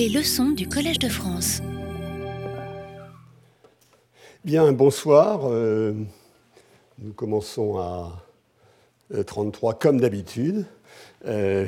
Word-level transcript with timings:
Les 0.00 0.08
leçons 0.08 0.52
du 0.52 0.66
Collège 0.66 0.98
de 0.98 1.10
France. 1.10 1.60
Bien, 4.46 4.72
bonsoir. 4.72 5.40
Euh, 5.44 5.92
nous 6.98 7.12
commençons 7.12 7.76
à 7.76 8.24
33 9.26 9.74
comme 9.74 10.00
d'habitude. 10.00 10.64
Euh, 11.26 11.66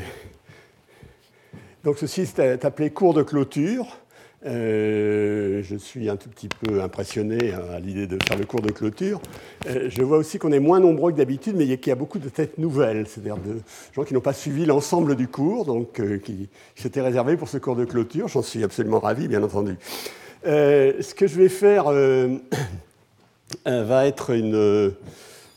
donc 1.85 1.99
ceci 1.99 2.23
est 2.23 2.65
appelé 2.65 2.89
cours 2.89 3.13
de 3.13 3.23
clôture. 3.23 3.99
Euh, 4.45 5.63
je 5.63 5.77
suis 5.77 6.09
un 6.09 6.17
tout 6.17 6.29
petit 6.29 6.49
peu 6.49 6.83
impressionné 6.83 7.53
à 7.53 7.79
l'idée 7.79 8.09
de 8.09 8.19
faire 8.27 8.37
le 8.37 8.45
cours 8.45 8.61
de 8.61 8.73
clôture. 8.73 9.21
Euh, 9.69 9.89
je 9.89 10.03
vois 10.03 10.19
aussi 10.19 10.39
qu'on 10.39 10.51
est 10.51 10.61
moins 10.61 10.81
nombreux 10.81 11.13
que 11.13 11.17
d'habitude, 11.17 11.55
mais 11.57 11.65
qu'il 11.77 11.89
y 11.89 11.93
a 11.93 11.97
beaucoup 11.97 12.19
de 12.19 12.29
têtes 12.29 12.59
nouvelles, 12.59 13.07
c'est-à-dire 13.07 13.37
de 13.37 13.61
gens 13.95 14.03
qui 14.03 14.15
n'ont 14.15 14.21
pas 14.21 14.33
suivi 14.33 14.67
l'ensemble 14.67 15.15
du 15.15 15.29
cours, 15.29 15.65
donc 15.65 16.01
euh, 16.01 16.19
qui, 16.19 16.49
s'étaient 16.75 17.03
réservés 17.03 17.37
pour 17.37 17.49
ce 17.49 17.59
cours 17.59 17.77
de 17.77 17.85
clôture. 17.85 18.27
J'en 18.27 18.43
suis 18.43 18.65
absolument 18.65 18.99
ravi, 18.99 19.29
bien 19.29 19.43
entendu. 19.43 19.77
ce 20.45 21.15
que 21.15 21.29
je 21.29 21.41
vais 21.41 21.49
faire 21.49 21.85
va 23.67 24.07
être 24.07 24.31
une 24.31 24.93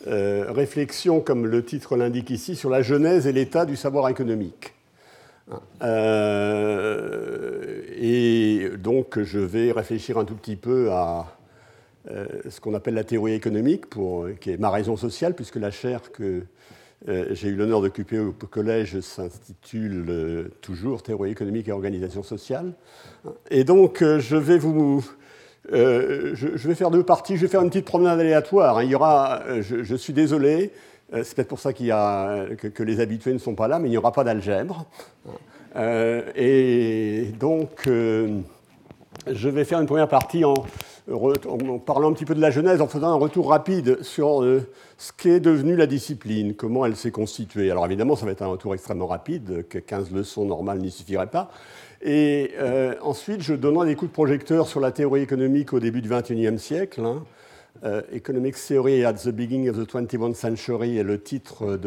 réflexion, 0.08 1.20
comme 1.20 1.46
le 1.46 1.64
titre 1.64 1.96
l'indique 1.96 2.30
ici, 2.30 2.54
sur 2.54 2.70
la 2.70 2.82
genèse 2.82 3.26
et 3.26 3.32
l'état 3.32 3.66
du 3.66 3.74
savoir 3.74 4.08
économique. 4.08 4.75
Euh, 5.82 7.82
et 7.98 8.70
donc, 8.78 9.22
je 9.22 9.38
vais 9.38 9.72
réfléchir 9.72 10.18
un 10.18 10.24
tout 10.24 10.34
petit 10.34 10.56
peu 10.56 10.90
à 10.90 11.26
euh, 12.10 12.26
ce 12.48 12.60
qu'on 12.60 12.74
appelle 12.74 12.94
la 12.94 13.04
théorie 13.04 13.34
économique, 13.34 13.86
pour, 13.86 14.28
qui 14.40 14.50
est 14.50 14.58
ma 14.58 14.70
raison 14.70 14.96
sociale, 14.96 15.34
puisque 15.34 15.56
la 15.56 15.70
chaire 15.70 16.12
que 16.12 16.42
euh, 17.08 17.26
j'ai 17.32 17.48
eu 17.48 17.56
l'honneur 17.56 17.82
d'occuper 17.82 18.18
au 18.18 18.32
collège 18.32 19.00
s'intitule 19.00 20.50
toujours 20.62 21.02
Théorie 21.02 21.30
économique 21.30 21.68
et 21.68 21.72
organisation 21.72 22.22
sociale. 22.22 22.72
Et 23.50 23.64
donc, 23.64 24.02
je 24.02 24.36
vais 24.36 24.58
vous. 24.58 25.04
Je, 25.72 26.68
vais 26.68 26.76
faire 26.76 26.90
deux 26.90 27.02
parties. 27.02 27.36
Je 27.36 27.42
vais 27.42 27.48
faire 27.48 27.62
une 27.62 27.70
petite 27.70 27.86
promenade 27.86 28.20
aléatoire. 28.20 28.82
Il 28.82 28.90
y 28.90 28.94
aura, 28.94 29.42
je, 29.60 29.94
suis 29.96 30.12
désolé, 30.12 30.70
euh, 30.70 30.95
c'est 31.12 31.34
peut-être 31.34 31.48
pour 31.48 31.60
ça 31.60 31.72
qu'il 31.72 31.86
y 31.86 31.92
a, 31.92 32.46
que, 32.56 32.82
les 32.82 33.00
habitués 33.00 33.32
ne 33.32 33.38
sont 33.38 33.54
pas 33.54 33.68
là, 33.68 33.78
mais 33.78 33.88
il 33.88 33.92
n'y 33.92 33.96
aura 33.96 34.12
pas 34.12 34.24
d'algèbre. 34.24 34.86
Euh, 35.76 36.22
et 36.34 37.32
donc, 37.38 37.86
euh, 37.86 38.40
je 39.30 39.48
vais 39.48 39.64
faire 39.64 39.80
une 39.80 39.86
première 39.86 40.08
partie 40.08 40.44
en, 40.44 40.54
parlant 41.84 42.10
un 42.10 42.12
petit 42.12 42.24
peu 42.24 42.34
de 42.34 42.40
la 42.40 42.50
Genèse, 42.50 42.80
en 42.80 42.88
faisant 42.88 43.08
un 43.08 43.16
retour 43.16 43.50
rapide 43.50 44.02
sur 44.02 44.42
ce 44.98 45.12
qu'est 45.16 45.38
devenu 45.38 45.76
la 45.76 45.86
discipline, 45.86 46.54
comment 46.54 46.84
elle 46.84 46.96
s'est 46.96 47.12
constituée. 47.12 47.70
Alors 47.70 47.86
évidemment, 47.86 48.16
ça 48.16 48.26
va 48.26 48.32
être 48.32 48.42
un 48.42 48.48
retour 48.48 48.74
extrêmement 48.74 49.06
rapide, 49.06 49.66
que 49.68 49.78
15 49.78 50.10
leçons 50.10 50.44
normales 50.44 50.78
n'y 50.78 50.90
suffiraient 50.90 51.28
pas. 51.28 51.50
Et 52.02 52.50
ensuite, 53.02 53.42
je 53.42 53.54
donnerai 53.54 53.86
des 53.86 53.94
coups 53.94 54.10
de 54.10 54.14
projecteur 54.14 54.66
sur 54.66 54.80
la 54.80 54.90
théorie 54.90 55.22
économique 55.22 55.72
au 55.72 55.78
début 55.78 56.02
du 56.02 56.08
XXIe 56.08 56.58
siècle. 56.58 57.02
Hein. 57.04 57.22
Euh, 57.84 58.02
Economic 58.12 58.56
Theory 58.56 59.04
at 59.04 59.14
the 59.14 59.28
Beginning 59.28 59.68
of 59.68 59.76
the 59.76 59.86
21st 59.86 60.34
Century 60.34 60.98
est 60.98 61.02
le 61.02 61.20
titre 61.20 61.78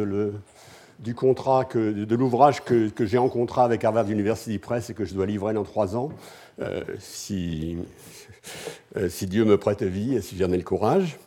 du 0.99 1.15
contrat, 1.15 1.65
de 1.73 2.15
l'ouvrage 2.15 2.63
que, 2.63 2.91
j'ai 2.99 3.17
en 3.17 3.29
contrat 3.29 3.63
avec 3.65 3.83
Harvard 3.83 4.09
University 4.09 4.59
Press 4.59 4.89
et 4.89 4.93
que 4.93 5.05
je 5.05 5.13
dois 5.13 5.25
livrer 5.25 5.53
dans 5.53 5.63
trois 5.63 5.95
ans, 5.95 6.11
euh, 6.61 6.81
si, 6.99 7.77
euh, 8.97 9.09
si, 9.09 9.25
Dieu 9.25 9.45
me 9.45 9.57
prête 9.57 9.81
vie 9.81 10.15
et 10.15 10.21
si 10.21 10.37
j'en 10.37 10.51
ai 10.51 10.57
le 10.57 10.63
courage. 10.63 11.17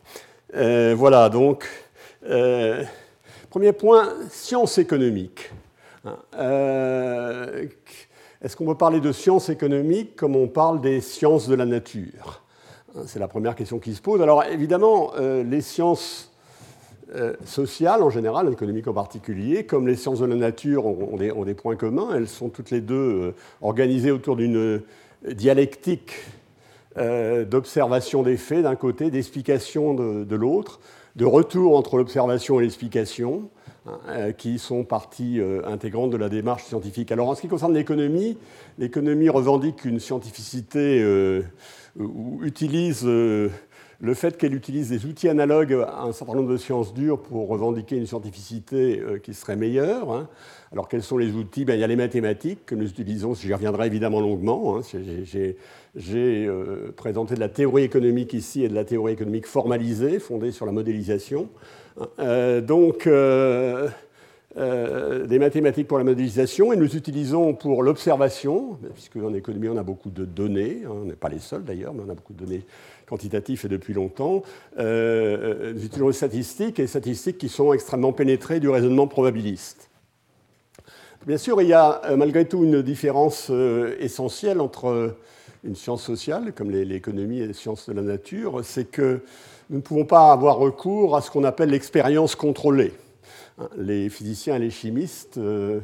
voilà, 0.53 1.29
donc, 1.29 1.67
premier 3.49 3.73
point, 3.73 4.13
science 4.29 4.77
économique. 4.77 5.51
Est-ce 8.41 8.55
qu'on 8.55 8.65
peut 8.65 8.77
parler 8.77 8.99
de 8.99 9.11
science 9.11 9.49
économique 9.49 10.15
comme 10.15 10.35
on 10.35 10.47
parle 10.47 10.79
des 10.81 11.01
sciences 11.01 11.47
de 11.47 11.55
la 11.55 11.65
nature? 11.65 12.42
C'est 13.05 13.19
la 13.19 13.27
première 13.27 13.55
question 13.55 13.79
qui 13.79 13.93
se 13.93 14.01
pose. 14.01 14.21
Alors 14.21 14.43
évidemment, 14.43 15.11
euh, 15.17 15.43
les 15.43 15.61
sciences 15.61 16.31
euh, 17.15 17.33
sociales 17.45 18.01
en 18.03 18.09
général, 18.09 18.51
économiques 18.51 18.87
en 18.87 18.93
particulier, 18.93 19.65
comme 19.65 19.87
les 19.87 19.95
sciences 19.95 20.19
de 20.19 20.25
la 20.25 20.35
nature 20.35 20.85
ont, 20.85 21.17
des, 21.17 21.53
points 21.53 21.75
communs. 21.75 22.09
Elles 22.15 22.27
sont 22.27 22.49
toutes 22.49 22.71
les 22.71 22.81
deux 22.81 22.95
euh, 22.95 23.35
organisées 23.61 24.11
autour 24.11 24.35
d'une 24.35 24.81
dialectique 25.27 26.13
d'observation 26.95 28.21
des 28.21 28.37
faits 28.37 28.61
d'un 28.61 28.75
côté, 28.75 29.09
d'explication 29.09 29.95
de, 29.95 30.35
l'autre, 30.35 30.79
de 31.15 31.25
retour 31.25 31.75
entre 31.75 31.97
l'observation 31.97 32.59
et 32.59 32.63
l'explication, 32.63 33.49
hein, 33.87 34.31
qui 34.33 34.59
sont 34.59 34.83
partie 34.83 35.41
intégrante 35.65 36.11
de 36.11 36.17
la 36.17 36.29
démarche 36.29 36.65
scientifique. 36.65 37.11
Alors 37.11 37.29
en 37.29 37.33
ce 37.33 37.41
qui 37.41 37.47
concerne 37.47 37.73
l'économie, 37.73 38.37
l'économie 38.77 39.29
revendique 39.29 39.85
une 39.85 39.99
scientificité 39.99 41.01
utilise 42.41 43.03
euh, 43.05 43.49
le 43.99 44.13
fait 44.13 44.37
qu'elle 44.37 44.53
utilise 44.53 44.89
des 44.89 45.05
outils 45.05 45.29
analogues 45.29 45.73
à 45.73 46.03
un 46.03 46.11
certain 46.11 46.33
nombre 46.35 46.51
de 46.51 46.57
sciences 46.57 46.93
dures 46.93 47.21
pour 47.21 47.47
revendiquer 47.47 47.95
une 47.95 48.05
scientificité 48.05 48.99
euh, 48.99 49.17
qui 49.19 49.33
serait 49.33 49.55
meilleure. 49.55 50.11
Hein. 50.11 50.27
Alors 50.71 50.89
quels 50.89 51.03
sont 51.03 51.17
les 51.17 51.31
outils? 51.31 51.65
Ben, 51.65 51.75
Il 51.75 51.79
y 51.79 51.83
a 51.83 51.87
les 51.87 51.95
mathématiques 51.95 52.65
que 52.65 52.75
nous 52.75 52.89
utilisons, 52.89 53.33
j'y 53.33 53.53
reviendrai 53.53 53.87
évidemment 53.87 54.19
longuement. 54.19 54.77
Hein. 54.77 54.81
J'ai 55.95 56.47
euh, 56.47 56.91
présenté 56.95 57.35
de 57.35 57.39
la 57.39 57.49
théorie 57.49 57.83
économique 57.83 58.33
ici 58.33 58.63
et 58.63 58.69
de 58.69 58.75
la 58.75 58.85
théorie 58.85 59.13
économique 59.13 59.47
formalisée, 59.47 60.19
fondée 60.19 60.51
sur 60.51 60.65
la 60.65 60.71
modélisation. 60.71 61.49
donc 62.17 63.07
euh, 63.07 63.87
des 64.55 65.39
mathématiques 65.39 65.87
pour 65.87 65.97
la 65.97 66.03
modélisation 66.03 66.73
et 66.73 66.75
nous 66.75 66.95
utilisons 66.95 67.55
pour 67.55 67.81
l'observation, 67.81 68.77
puisque 68.93 69.15
en 69.17 69.33
économie 69.33 69.67
on 69.69 69.77
a 69.77 69.83
beaucoup 69.83 70.11
de 70.11 70.25
données, 70.25 70.81
hein, 70.85 70.91
on 70.91 71.05
n'est 71.05 71.13
pas 71.13 71.29
les 71.29 71.39
seuls 71.39 71.63
d'ailleurs, 71.63 71.93
mais 71.93 72.03
on 72.05 72.09
a 72.11 72.13
beaucoup 72.13 72.33
de 72.33 72.45
données 72.45 72.63
quantitatives 73.07 73.65
et 73.65 73.67
depuis 73.67 73.93
longtemps. 73.93 74.43
Euh, 74.77 75.73
nous 75.73 75.83
utilisons 75.83 76.07
les 76.07 76.13
statistiques 76.13 76.77
et 76.77 76.83
les 76.83 76.87
statistiques 76.87 77.39
qui 77.39 77.49
sont 77.49 77.73
extrêmement 77.73 78.13
pénétrées 78.13 78.59
du 78.59 78.69
raisonnement 78.69 79.07
probabiliste. 79.07 79.89
Bien 81.25 81.37
sûr, 81.37 81.61
il 81.61 81.69
y 81.69 81.73
a 81.73 82.01
euh, 82.05 82.15
malgré 82.15 82.45
tout 82.45 82.63
une 82.63 82.81
différence 82.83 83.51
essentielle 83.99 84.61
entre 84.61 85.15
une 85.63 85.75
science 85.75 86.03
sociale, 86.03 86.53
comme 86.53 86.69
l'économie 86.69 87.39
et 87.39 87.47
les 87.47 87.53
sciences 87.53 87.87
de 87.89 87.93
la 87.93 88.01
nature, 88.01 88.61
c'est 88.63 88.85
que 88.85 89.21
nous 89.69 89.77
ne 89.77 89.81
pouvons 89.81 90.05
pas 90.05 90.31
avoir 90.31 90.57
recours 90.57 91.15
à 91.15 91.21
ce 91.21 91.31
qu'on 91.31 91.43
appelle 91.43 91.69
l'expérience 91.69 92.35
contrôlée. 92.35 92.93
Les 93.77 94.09
physiciens 94.09 94.55
et 94.55 94.59
les 94.59 94.71
chimistes, 94.71 95.37
euh, 95.37 95.79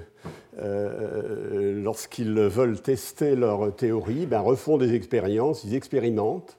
euh, 0.60 1.82
lorsqu'ils 1.84 2.34
veulent 2.34 2.82
tester 2.82 3.36
leur 3.36 3.76
théorie, 3.76 4.26
ben, 4.26 4.40
refont 4.40 4.78
des 4.78 4.96
expériences, 4.96 5.64
ils 5.64 5.76
expérimentent. 5.76 6.58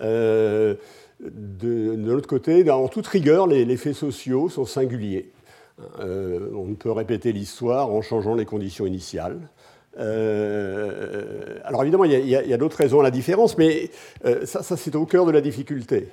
Euh, 0.00 0.76
de, 1.20 1.94
l'autre 1.96 2.28
côté, 2.28 2.68
en 2.70 2.86
toute 2.88 3.08
rigueur, 3.08 3.46
les, 3.48 3.76
faits 3.76 3.94
sociaux 3.94 4.48
sont 4.48 4.64
singuliers. 4.64 5.32
on 5.98 6.66
ne 6.66 6.74
peut 6.74 6.92
répéter 6.92 7.32
l'histoire 7.32 7.90
en 7.90 8.00
changeant 8.00 8.34
les 8.34 8.46
conditions 8.46 8.86
initiales. 8.86 9.40
alors 9.98 11.82
évidemment, 11.82 12.04
il 12.04 12.26
y 12.26 12.54
a, 12.54 12.56
d'autres 12.56 12.78
raisons 12.78 13.00
à 13.00 13.02
la 13.02 13.10
différence, 13.10 13.58
mais 13.58 13.90
ça, 14.44 14.62
ça 14.62 14.76
c'est 14.78 14.94
au 14.96 15.04
cœur 15.04 15.26
de 15.26 15.32
la 15.32 15.42
difficulté. 15.42 16.08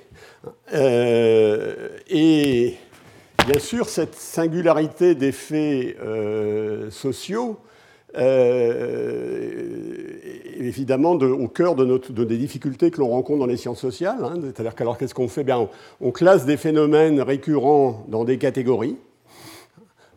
et 2.10 2.74
Bien 3.48 3.60
sûr, 3.60 3.88
cette 3.88 4.14
singularité 4.14 5.14
des 5.14 5.32
faits 5.32 5.96
euh, 6.02 6.90
sociaux 6.90 7.56
euh, 8.18 9.62
est 10.44 10.66
évidemment 10.66 11.12
au 11.12 11.48
cœur 11.48 11.74
de, 11.74 12.24
des 12.24 12.36
difficultés 12.36 12.90
que 12.90 13.00
l'on 13.00 13.08
rencontre 13.08 13.38
dans 13.38 13.46
les 13.46 13.56
sciences 13.56 13.80
sociales. 13.80 14.22
Hein. 14.22 14.34
C'est-à-dire 14.42 14.74
qu'alors, 14.74 14.98
qu'est-ce 14.98 15.14
qu'on 15.14 15.28
fait? 15.28 15.44
Bien, 15.44 15.66
on, 16.02 16.10
classe 16.10 16.44
des 16.44 16.58
phénomènes 16.58 17.22
récurrents 17.22 18.04
dans 18.08 18.24
des 18.24 18.36
catégories. 18.36 18.96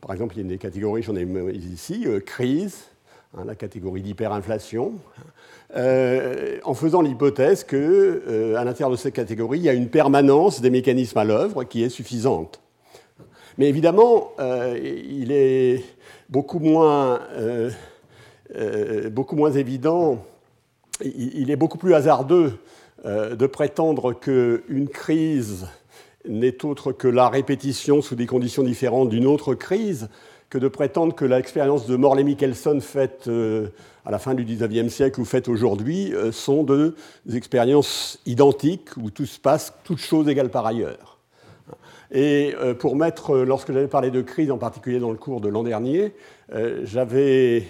Par 0.01 0.11
exemple, 0.11 0.33
il 0.35 0.43
y 0.43 0.45
a 0.45 0.49
des 0.49 0.57
catégories, 0.57 1.01
j'en 1.01 1.15
ai 1.15 1.25
ici, 1.53 2.03
euh, 2.07 2.19
crise, 2.19 2.79
hein, 3.37 3.43
la 3.45 3.55
catégorie 3.55 4.01
d'hyperinflation, 4.01 4.91
en 5.73 6.73
faisant 6.73 7.01
l'hypothèse 7.01 7.63
qu'à 7.63 7.77
à 8.59 8.65
l'intérieur 8.65 8.91
de 8.91 8.97
cette 8.97 9.13
catégorie, 9.13 9.59
il 9.59 9.63
y 9.63 9.69
a 9.69 9.73
une 9.73 9.87
permanence 9.87 10.59
des 10.59 10.69
mécanismes 10.69 11.19
à 11.19 11.23
l'œuvre 11.23 11.63
qui 11.63 11.81
est 11.81 11.87
suffisante. 11.87 12.59
Mais 13.57 13.67
évidemment, 13.67 14.31
euh, 14.39 14.79
il 14.81 15.31
est 15.31 15.83
beaucoup 16.29 16.59
moins, 16.59 17.19
euh, 17.33 17.69
euh, 18.55 19.09
beaucoup 19.09 19.35
moins 19.35 19.51
évident, 19.51 20.23
il, 21.03 21.49
est 21.49 21.55
beaucoup 21.55 21.77
plus 21.79 21.95
hasardeux 21.95 22.59
de 23.03 23.47
prétendre 23.47 24.13
qu'une 24.13 24.87
crise 24.87 25.65
n'est 26.27 26.63
autre 26.63 26.91
que 26.91 27.07
la 27.07 27.27
répétition 27.27 28.03
sous 28.03 28.13
des 28.13 28.27
conditions 28.27 28.61
différentes 28.61 29.09
d'une 29.09 29.25
autre 29.25 29.55
crise 29.55 30.09
que 30.51 30.59
de 30.59 30.67
prétendre 30.67 31.15
que 31.15 31.25
l'expérience 31.25 31.87
de 31.87 31.95
Morley 31.95 32.23
Michelson 32.23 32.79
faite 32.79 33.27
à 34.05 34.11
la 34.11 34.19
fin 34.19 34.35
du 34.35 34.45
XIXe 34.45 34.93
siècle 34.93 35.19
ou 35.19 35.25
faite 35.25 35.47
aujourd'hui 35.47 36.13
sont 36.31 36.63
des 36.63 37.35
expériences 37.35 38.19
identiques 38.27 38.95
où 38.97 39.09
tout 39.09 39.25
se 39.25 39.39
passe, 39.39 39.73
toutes 39.83 39.97
choses 39.97 40.29
égales 40.29 40.51
par 40.51 40.67
ailleurs. 40.67 41.20
Et 42.11 42.53
euh, 42.59 42.73
pour 42.73 42.95
mettre, 42.95 43.37
euh, 43.37 43.45
lorsque 43.45 43.71
j'avais 43.71 43.87
parlé 43.87 44.11
de 44.11 44.21
crise, 44.21 44.51
en 44.51 44.57
particulier 44.57 44.99
dans 44.99 45.11
le 45.11 45.17
cours 45.17 45.39
de 45.39 45.47
l'an 45.47 45.63
dernier, 45.63 46.13
euh, 46.53 46.81
j'avais 46.83 47.63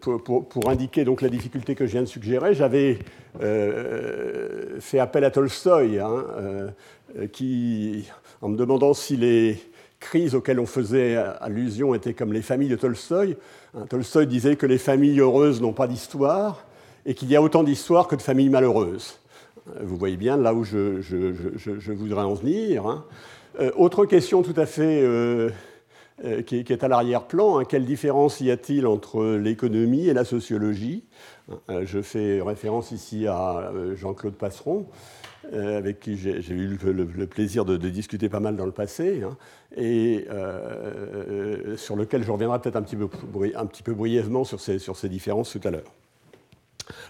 pour, 0.00 0.68
indiquer 0.68 1.04
donc 1.04 1.22
la 1.22 1.28
difficulté 1.28 1.76
que 1.76 1.86
je 1.86 1.92
viens 1.92 2.00
de 2.00 2.06
suggérer, 2.06 2.52
j'avais 2.52 2.98
fait 4.80 4.98
appel 4.98 5.22
à 5.22 5.30
Tolstoï, 5.30 6.00
hein, 6.00 6.24
qui, 7.30 8.10
en 8.42 8.48
me 8.48 8.56
demandant 8.56 8.92
si 8.92 9.16
les 9.16 9.56
crises 10.00 10.34
auxquelles 10.34 10.58
on 10.58 10.66
faisait 10.66 11.14
allusion 11.14 11.94
étaient 11.94 12.12
comme 12.12 12.32
les 12.32 12.42
familles 12.42 12.70
de 12.70 12.74
Tolstoï. 12.74 13.36
Hein, 13.76 13.86
Tolstoï 13.88 14.26
disait 14.26 14.56
que 14.56 14.66
les 14.66 14.78
familles 14.78 15.20
heureuses 15.20 15.62
n'ont 15.62 15.72
pas 15.72 15.86
d'histoire 15.86 16.64
et 17.06 17.14
qu'il 17.14 17.30
y 17.30 17.36
a 17.36 17.42
autant 17.42 17.62
d'histoires 17.62 18.08
que 18.08 18.16
de 18.16 18.22
familles 18.22 18.48
malheureuses. 18.48 19.20
Vous 19.80 19.96
voyez 19.96 20.16
bien 20.16 20.36
là 20.36 20.54
où 20.54 20.64
je, 20.64 21.92
voudrais 21.92 22.22
en 22.22 22.34
venir. 22.34 22.86
Hein. 22.86 23.04
Euh, 23.60 23.70
autre 23.76 24.04
question 24.04 24.42
tout 24.42 24.54
à 24.56 24.66
fait 24.66 25.00
euh, 25.02 25.50
euh, 26.24 26.42
qui, 26.42 26.56
est, 26.56 26.84
à 26.84 26.88
l'arrière-plan, 26.88 27.58
hein. 27.60 27.64
quelle 27.64 27.84
différence 27.84 28.40
y 28.40 28.50
a-t-il 28.50 28.86
entre 28.86 29.36
l'économie 29.36 30.08
et 30.08 30.14
la 30.14 30.24
sociologie? 30.24 31.04
Je 31.68 32.00
fais 32.00 32.40
référence 32.40 32.90
ici 32.90 33.26
à 33.26 33.70
Jean-Claude 33.94 34.34
Passeron. 34.34 34.86
avec 35.52 36.00
qui 36.00 36.16
j'ai 36.16 36.54
eu 36.54 36.78
le, 36.82 37.26
plaisir 37.26 37.66
de, 37.66 37.76
discuter 37.76 38.30
pas 38.30 38.40
mal 38.40 38.56
dans 38.56 38.64
le 38.64 38.72
passé, 38.72 39.22
hein, 39.22 39.36
et 39.76 40.26
sur 41.76 41.96
lequel 41.96 42.22
je 42.22 42.32
reviendrai 42.32 42.60
peut-être 42.60 42.76
un, 42.76 42.82
petit 42.82 42.96
peu, 42.96 43.08
un 43.54 43.66
petit 43.66 43.82
peu 43.82 43.92
brièvement 43.92 44.44
sur 44.44 44.58
ces, 44.58 44.78
sur 44.78 44.96
ces 44.96 45.10
différences 45.10 45.50
tout 45.50 45.68
à 45.68 45.70
l'heure. 45.70 45.92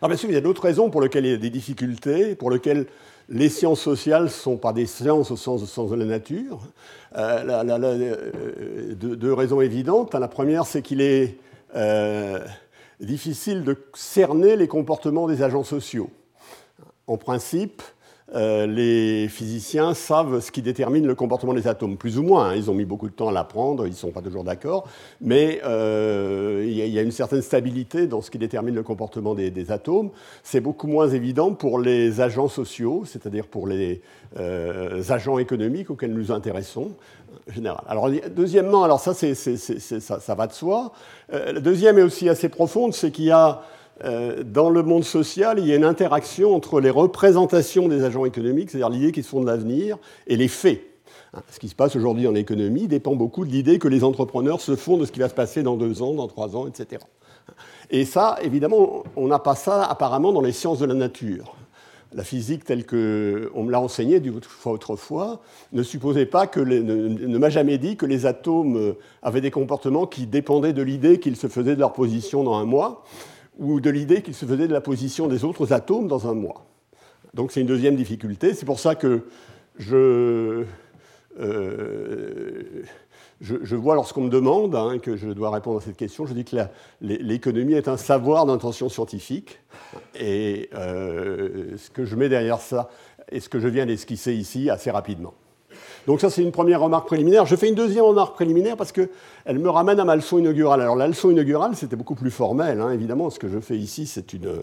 Alors 0.01 0.09
bien 0.09 0.17
sûr, 0.17 0.29
il 0.29 0.35
y 0.35 0.39
a 0.39 0.41
d'autres 0.41 0.63
raisons 0.63 0.91
pour 0.91 1.01
lesquelles 1.01 1.27
il 1.27 1.33
y 1.33 1.35
a 1.35 1.39
des 1.39 1.51
difficultés, 1.51 2.35
pour 2.35 2.51
lesquelles 2.51 2.87
les 3.29 3.49
sciences 3.49 3.81
sociales 3.81 4.31
sont 4.31 4.57
pas 4.57 4.73
des 4.73 4.87
sciences 4.87 5.31
au 5.31 5.37
sens, 5.37 5.65
sens 5.65 5.91
de 5.91 5.97
la 5.97 6.05
nature. 6.05 6.61
Euh, 7.17 7.45
euh, 7.49 8.95
deux, 8.95 9.33
raisons 9.33 9.61
évidentes. 9.61 10.15
La 10.15 10.29
première, 10.29 10.67
c'est 10.67 10.83
qu'il 10.83 11.01
est, 11.01 11.39
euh, 11.75 12.39
difficile 13.01 13.65
de 13.65 13.77
cerner 13.95 14.57
les 14.57 14.69
comportements 14.69 15.27
des 15.27 15.43
agents 15.43 15.65
sociaux. 15.65 16.11
En 17.07 17.17
principe, 17.17 17.83
euh, 18.33 18.67
les 18.67 19.29
physiciens 19.29 19.93
savent 19.93 20.41
ce 20.41 20.51
qui 20.51 20.63
détermine 20.63 21.07
le 21.07 21.15
comportement 21.15 21.53
des 21.53 21.69
atomes, 21.69 21.99
plus 21.99 22.19
ou 22.19 22.23
moins. 22.23 22.49
Hein. 22.49 22.55
Ils 22.57 22.71
ont 22.71 22.75
mis 22.75 22.87
beaucoup 22.87 23.09
de 23.09 23.15
temps 23.15 23.29
à 23.29 23.33
l'apprendre, 23.33 23.87
ils 23.87 23.91
ne 23.91 23.95
sont 23.95 24.13
pas 24.13 24.23
toujours 24.23 24.45
d'accord, 24.45 24.89
mais 25.21 25.61
euh, 25.65 26.65
il 26.67 26.73
y, 26.73 26.99
a 26.99 27.03
une 27.03 27.11
certaine 27.11 27.43
stabilité 27.43 28.07
dans 28.07 28.23
ce 28.23 28.31
qui 28.31 28.39
détermine 28.39 28.75
le 28.75 28.83
comportement 28.83 29.35
des, 29.35 29.71
atomes. 29.71 30.11
C'est 30.43 30.61
beaucoup 30.61 30.87
moins 30.87 31.09
évident 31.09 31.53
pour 31.53 31.79
les 31.79 32.21
agents 32.23 32.49
sociaux, 32.49 33.05
c'est-à-dire 33.05 33.47
pour 33.47 33.67
les 33.67 34.01
euh, 34.39 35.03
agents 35.11 35.39
économiques 35.39 35.91
auxquels 35.91 36.13
nous 36.13 36.33
intéressons. 36.33 36.93
En 37.49 37.53
général. 37.53 37.85
Alors, 37.89 38.09
deuxièmement, 38.35 38.85
alors 38.85 39.01
ça, 39.01 39.13
ça, 39.13 39.35
ça, 39.35 40.35
va 40.35 40.47
de 40.47 40.53
soi. 40.53 40.93
la 41.31 41.61
deuxième 41.61 41.99
est 41.99 42.03
aussi 42.03 42.29
assez 42.29 42.49
profonde, 42.49 42.95
c'est 42.95 43.11
qu'il 43.11 43.27
y 43.27 43.33
a 43.33 43.61
dans 44.03 44.71
le 44.71 44.83
monde 44.83 45.05
social, 45.05 45.59
il 45.59 45.67
y 45.67 45.73
a 45.73 45.77
une 45.77 45.85
interaction 45.85 46.55
entre 46.55 46.81
les 46.81 46.91
représentations 46.91 47.89
des 47.89 48.03
agents 48.05 48.25
économiques, 48.25 48.71
c'est-à-dire 48.71 48.91
l'idée 48.91 49.13
qu'ils 49.13 49.25
se 49.25 49.29
font 49.29 49.41
de 49.41 49.47
l'avenir, 49.47 49.99
et 50.27 50.37
les 50.37 50.49
faits. 50.49 50.83
Hein, 51.35 51.43
ce 51.51 51.59
qui 51.59 51.69
se 51.69 51.75
passe 51.75 51.97
aujourd'hui 51.97 52.27
en 52.27 52.35
économie 52.35 52.87
dépend 52.87 53.15
beaucoup 53.15 53.45
de 53.45 53.51
l'idée 53.51 53.79
que 53.79 53.89
les 53.89 54.05
entrepreneurs 54.05 54.61
se 54.61 54.77
font 54.77 54.97
de 54.97 55.05
ce 55.05 55.13
qui 55.13 55.21
va 55.21 55.29
se 55.29 55.35
passer 55.35 55.63
dans 55.63 55.77
deux 55.77 56.03
ans, 56.03 56.15
dans 56.15 56.29
trois 56.29 56.57
ans, 56.57 56.67
etc. 56.67 57.03
Et 57.91 58.05
ça, 58.05 58.39
évidemment, 58.43 59.05
on 59.17 59.29
n'a 59.29 59.39
pas 59.39 59.55
ça 59.55 59.85
apparemment 59.85 60.33
dans 60.33 60.41
les 60.41 60.53
sciences 60.53 60.79
de 60.79 60.87
la 60.87 60.95
nature. 60.95 61.57
La 62.13 62.23
physique 62.23 62.65
telle 62.65 62.87
qu'on 62.87 63.65
me 63.65 63.71
l'a 63.71 63.81
enseignée 63.81 64.23
autrefois 64.65 65.41
ne 65.73 65.83
supposait 65.83 66.27
pas 66.27 66.47
que 66.47 66.61
ne 66.61 67.39
m'a 67.39 67.51
jamais 67.51 67.77
dit 67.77 67.97
que 67.97 68.07
les 68.07 68.25
atomes 68.25 68.95
avaient 69.21 69.41
des 69.41 69.51
comportements 69.51 70.07
qui 70.07 70.27
dépendaient 70.27 70.73
de 70.73 70.83
l'idée 70.83 71.19
qu'ils 71.19 71.37
se 71.37 71.49
faisaient 71.49 71.75
de 71.75 71.81
leur 71.81 71.93
position 71.93 72.45
dans 72.45 72.55
un 72.55 72.65
mois 72.65 73.05
ou 73.59 73.81
de 73.81 73.91
l'idée 73.91 74.23
qu'il 74.23 74.35
se 74.35 74.47
faisait 74.47 74.69
de 74.69 74.73
la 74.73 74.81
position 74.81 75.27
des 75.27 75.45
autres 75.45 75.73
atomes 75.73 76.09
dans 76.09 76.29
un 76.29 76.35
mois. 76.35 76.67
Donc 77.35 77.53
c'est 77.53 77.61
une 77.61 77.67
deuxième 77.67 77.97
difficulté. 77.97 78.55
C'est 78.55 78.67
pour 78.67 78.79
ça 78.79 78.95
que 78.95 79.23
je, 79.77 80.65
euh, 81.41 82.83
je, 83.41 83.77
vois 83.77 83.97
lorsqu'on 83.97 84.23
me 84.23 84.31
demande 84.31 84.75
hein, 84.75 84.99
que 84.99 85.17
je 85.17 85.29
dois 85.29 85.51
répondre 85.51 85.79
à 85.79 85.81
cette 85.81 85.97
question, 85.97 86.27
je 86.27 86.35
dis 86.35 86.45
que 86.45 86.57
l'économie 87.01 87.75
est 87.75 87.89
un 87.89 87.97
savoir 87.97 88.47
d'intention 88.47 88.89
scientifique. 88.89 89.61
Et 90.19 90.71
euh, 90.75 91.77
ce 91.77 91.91
que 91.91 92.05
je 92.05 92.15
mets 92.17 92.29
derrière 92.29 92.61
ça, 92.61 92.89
et 93.31 93.41
ce 93.41 93.49
que 93.49 93.59
je 93.59 93.69
viens 93.69 93.87
d'esquisser 93.87 94.35
ici 94.35 94.71
assez 94.71 94.91
rapidement. 94.91 95.35
Donc 96.07 96.21
ça, 96.21 96.31
c'est 96.31 96.43
une 96.43 96.53
première 96.53 96.81
remarque 96.81 97.07
préliminaire. 97.07 97.47
Je 97.47 97.57
fais 97.57 97.69
une 97.69 97.75
deuxième 97.75 98.05
remarque 98.05 98.35
préliminaire 98.35 98.77
parce 98.77 98.93
qu'elle 98.93 99.59
me 99.59 99.71
ramène 99.71 99.99
à 100.01 100.05
ma 100.05 100.17
leçon 100.17 100.39
inaugurale. 100.39 100.83
Alors 100.83 100.97
la 100.97 101.09
leçon 101.09 101.31
inaugurale, 101.31 101.75
c'était 101.75 101.97
beaucoup 101.97 102.15
plus 102.15 102.31
formel, 102.31 102.81
hein, 102.81 102.91
évidemment. 102.91 103.31
Ce 103.31 103.39
que 103.39 103.49
je 103.49 103.59
fais 103.59 103.77
ici, 103.77 104.07
c'est 104.07 104.33
une 104.33 104.63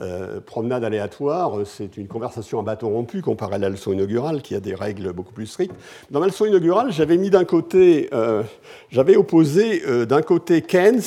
euh, 0.00 0.40
promenade 0.40 0.82
aléatoire, 0.82 1.58
c'est 1.64 1.96
une 1.96 2.08
conversation 2.08 2.58
à 2.58 2.62
bâton 2.62 2.88
rompu 2.88 3.22
comparée 3.22 3.54
à 3.54 3.58
la 3.58 3.68
leçon 3.68 3.92
inaugurale, 3.92 4.42
qui 4.42 4.54
a 4.54 4.60
des 4.60 4.74
règles 4.74 5.12
beaucoup 5.12 5.32
plus 5.32 5.46
strictes. 5.46 5.74
Dans 6.10 6.20
ma 6.20 6.26
leçon 6.26 6.46
inaugurale, 6.46 6.92
j'avais 6.92 7.16
mis 7.16 7.30
d'un 7.30 7.44
côté, 7.44 8.08
euh, 8.12 8.42
j'avais 8.90 9.16
opposé 9.16 9.82
euh, 9.86 10.04
d'un 10.04 10.22
côté 10.22 10.62
Keynes, 10.62 11.02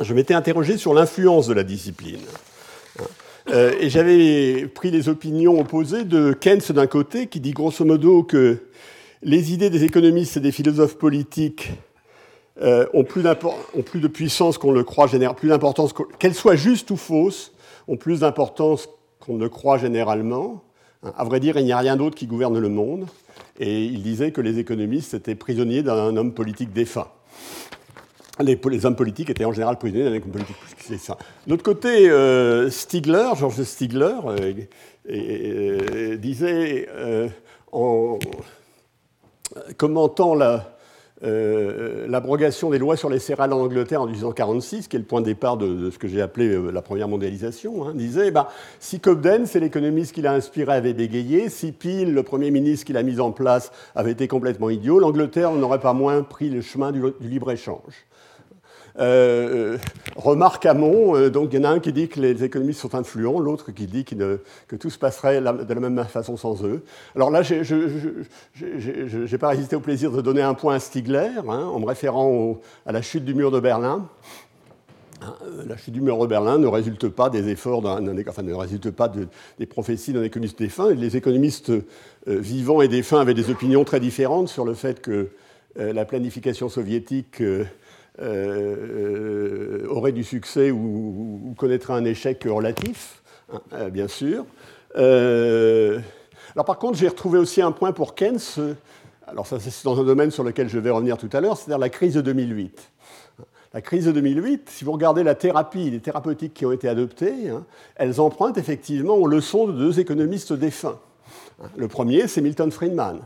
je 0.00 0.14
m'étais 0.14 0.34
interrogé 0.34 0.78
sur 0.78 0.94
l'influence 0.94 1.46
de 1.46 1.54
la 1.54 1.62
discipline. 1.62 2.20
Euh, 3.50 3.72
et 3.80 3.90
j'avais 3.90 4.66
pris 4.66 4.90
les 4.90 5.08
opinions 5.08 5.58
opposées 5.58 6.04
de 6.04 6.32
Keynes 6.32 6.60
d'un 6.70 6.86
côté, 6.86 7.26
qui 7.26 7.40
dit 7.40 7.52
grosso 7.52 7.84
modo 7.84 8.22
que 8.22 8.58
les 9.22 9.52
idées 9.52 9.70
des 9.70 9.84
économistes 9.84 10.36
et 10.36 10.40
des 10.40 10.52
philosophes 10.52 10.96
politiques 10.96 11.72
euh, 12.60 12.86
ont, 12.92 13.04
plus 13.04 13.22
de 13.22 14.08
puissance 14.08 14.58
qu'on 14.58 14.72
le 14.72 14.84
croit 14.84 15.06
généralement, 15.06 15.38
plus 15.38 15.48
d'importance, 15.48 15.94
qu'elles 16.18 16.34
soient 16.34 16.56
justes 16.56 16.90
ou 16.90 16.96
fausses, 16.96 17.52
ont 17.88 17.96
plus 17.96 18.20
d'importance 18.20 18.88
qu'on 19.18 19.34
ne 19.34 19.44
le 19.44 19.48
croit 19.48 19.78
généralement. 19.78 20.62
Hein, 21.02 21.12
à 21.16 21.24
vrai 21.24 21.40
dire, 21.40 21.56
il 21.58 21.64
n'y 21.64 21.72
a 21.72 21.78
rien 21.78 21.96
d'autre 21.96 22.16
qui 22.16 22.26
gouverne 22.26 22.58
le 22.58 22.68
monde. 22.68 23.06
Et 23.58 23.84
il 23.84 24.02
disait 24.02 24.32
que 24.32 24.40
les 24.40 24.58
économistes 24.58 25.14
étaient 25.14 25.34
prisonniers 25.34 25.82
d'un 25.82 26.16
homme 26.16 26.32
politique 26.32 26.72
défunt 26.72 27.08
les, 28.40 28.86
hommes 28.86 28.96
politiques 28.96 29.30
étaient 29.30 29.44
en 29.44 29.52
général 29.52 29.76
prisonniers 29.78 30.04
d'un 30.04 30.20
politique. 30.20 30.56
C'est 30.78 30.98
ça. 30.98 31.18
D'autre 31.46 31.62
côté, 31.62 32.10
euh, 32.10 32.70
Stigler, 32.70 33.28
Georges 33.36 33.62
Stigler, 33.62 34.14
euh, 34.26 34.52
euh, 35.10 36.16
disait, 36.16 36.88
en 37.72 38.18
commentant 39.76 40.34
l'abrogation 41.24 42.70
des 42.70 42.78
lois 42.78 42.96
sur 42.96 43.10
les 43.10 43.18
céréales 43.18 43.52
en 43.52 43.60
Angleterre 43.60 44.00
en 44.00 44.06
1846, 44.06 44.88
qui 44.88 44.96
est 44.96 44.98
le 44.98 45.04
point 45.04 45.20
de 45.20 45.26
départ 45.26 45.58
de, 45.58 45.90
ce 45.90 45.98
que 45.98 46.08
j'ai 46.08 46.22
appelé 46.22 46.72
la 46.72 46.80
première 46.82 47.08
mondialisation, 47.08 47.86
hein, 47.86 47.92
disait 47.94 48.30
bah, 48.30 48.48
si 48.80 48.98
Cobden, 48.98 49.44
c'est 49.46 49.60
l'économiste 49.60 50.14
qui 50.14 50.22
l'a 50.22 50.32
inspiré, 50.32 50.72
avait 50.72 50.94
bégayé, 50.94 51.50
si 51.50 51.72
Peel, 51.72 52.14
le 52.14 52.22
Premier 52.22 52.50
ministre 52.50 52.86
qui 52.86 52.94
l'a 52.94 53.02
mis 53.02 53.20
en 53.20 53.30
place, 53.30 53.72
avait 53.94 54.12
été 54.12 54.26
complètement 54.26 54.70
idiot, 54.70 54.98
l'Angleterre 54.98 55.52
n'aurait 55.52 55.80
pas 55.80 55.92
moins 55.92 56.22
pris 56.22 56.48
le 56.48 56.62
chemin 56.62 56.92
du 56.92 57.02
libre-échange. 57.20 58.06
Euh, 58.98 59.78
remarque 60.16 60.66
Hamon, 60.66 61.16
euh, 61.16 61.30
donc 61.30 61.50
il 61.52 61.60
y 61.60 61.62
en 61.62 61.64
a 61.64 61.70
un 61.70 61.80
qui 61.80 61.92
dit 61.92 62.08
que 62.08 62.20
les 62.20 62.44
économistes 62.44 62.80
sont 62.80 62.94
influents, 62.94 63.40
l'autre 63.40 63.72
qui 63.72 63.86
dit 63.86 64.04
que 64.04 64.76
tout 64.76 64.90
se 64.90 64.98
passerait 64.98 65.40
de 65.40 65.74
la 65.74 65.80
même 65.80 66.04
façon 66.04 66.36
sans 66.36 66.62
eux. 66.64 66.82
Alors 67.16 67.30
là, 67.30 67.42
je 67.42 67.64
n'ai 68.54 69.38
pas 69.38 69.48
résisté 69.48 69.76
au 69.76 69.80
plaisir 69.80 70.12
de 70.12 70.20
donner 70.20 70.42
un 70.42 70.54
point 70.54 70.74
à 70.74 70.80
Stigler, 70.80 71.30
hein, 71.48 71.64
en 71.64 71.80
me 71.80 71.86
référant 71.86 72.58
à 72.84 72.92
la 72.92 73.00
chute 73.00 73.24
du 73.24 73.34
mur 73.34 73.50
de 73.50 73.60
Berlin. 73.60 74.06
Hein, 75.22 75.34
euh, 75.44 75.64
la 75.66 75.76
chute 75.76 75.94
du 75.94 76.02
mur 76.02 76.18
de 76.18 76.26
Berlin 76.26 76.58
ne 76.58 76.66
résulte 76.66 77.08
pas 77.08 77.30
des 77.30 77.48
efforts, 77.48 77.78
enfin, 77.86 78.42
ne 78.42 78.54
résulte 78.54 78.90
pas 78.90 79.10
des 79.58 79.66
prophéties 79.66 80.12
d'un 80.12 80.22
économiste 80.22 80.58
défunt. 80.58 80.90
Les 80.90 81.16
économistes 81.16 81.72
vivants 82.26 82.82
et 82.82 82.88
défunts 82.88 83.20
avaient 83.20 83.32
des 83.32 83.48
opinions 83.48 83.84
très 83.84 84.00
différentes 84.00 84.48
sur 84.48 84.66
le 84.66 84.74
fait 84.74 85.00
que 85.00 85.28
la 85.76 86.04
planification 86.04 86.68
soviétique 86.68 87.42
euh, 88.20 89.86
aurait 89.88 90.12
du 90.12 90.22
succès 90.22 90.70
ou, 90.70 91.54
connaîtrait 91.56 91.94
un 91.94 92.04
échec 92.04 92.44
relatif, 92.44 93.22
hein, 93.52 93.60
euh, 93.72 93.90
bien 93.90 94.08
sûr. 94.08 94.44
Euh, 94.96 95.98
alors 96.54 96.66
par 96.66 96.78
contre, 96.78 96.98
j'ai 96.98 97.08
retrouvé 97.08 97.38
aussi 97.38 97.62
un 97.62 97.72
point 97.72 97.92
pour 97.92 98.14
Keynes, 98.14 98.38
alors 99.26 99.46
ça 99.46 99.58
c'est 99.58 99.84
dans 99.84 99.98
un 99.98 100.04
domaine 100.04 100.30
sur 100.30 100.44
lequel 100.44 100.68
je 100.68 100.78
vais 100.78 100.90
revenir 100.90 101.16
tout 101.16 101.30
à 101.32 101.40
l'heure, 101.40 101.56
c'est-à-dire 101.56 101.78
la 101.78 101.88
crise 101.88 102.14
de 102.14 102.20
2008. 102.20 102.90
La 103.72 103.80
crise 103.80 104.04
de 104.04 104.12
2008, 104.12 104.68
si 104.68 104.84
vous 104.84 104.92
regardez 104.92 105.22
la 105.22 105.34
thérapie, 105.34 105.88
les 105.88 106.00
thérapeutiques 106.00 106.52
qui 106.52 106.66
ont 106.66 106.72
été 106.72 106.88
adoptées, 106.88 107.48
hein, 107.48 107.64
elles 107.96 108.20
empruntent 108.20 108.58
effectivement 108.58 109.14
aux 109.14 109.26
leçons 109.26 109.66
de 109.66 109.72
deux 109.72 109.98
économistes 109.98 110.52
défunts. 110.52 110.98
Le 111.76 111.88
premier, 111.88 112.28
c'est 112.28 112.42
Milton 112.42 112.70
Friedman. 112.70 113.20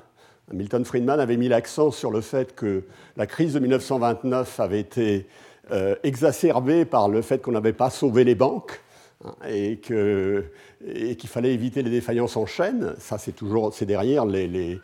Milton 0.52 0.84
Friedman 0.84 1.18
avait 1.18 1.36
mis 1.36 1.48
l'accent 1.48 1.90
sur 1.90 2.10
le 2.10 2.20
fait 2.20 2.54
que 2.54 2.84
la 3.16 3.26
crise 3.26 3.54
de 3.54 3.58
1929 3.58 4.60
avait 4.60 4.80
été 4.80 5.26
euh, 5.72 5.96
exacerbée 6.04 6.84
par 6.84 7.08
le 7.08 7.20
fait 7.22 7.42
qu'on 7.42 7.52
n'avait 7.52 7.72
pas 7.72 7.90
sauvé 7.90 8.22
les 8.22 8.36
banques 8.36 8.80
hein, 9.24 9.34
et 9.48 9.78
qu'il 9.78 11.28
fallait 11.28 11.52
éviter 11.52 11.82
les 11.82 11.90
défaillances 11.90 12.36
en 12.36 12.46
chaîne. 12.46 12.94
Ça, 12.98 13.18
c'est 13.18 13.32
toujours 13.32 13.74
derrière 13.80 14.24
les, 14.24 14.80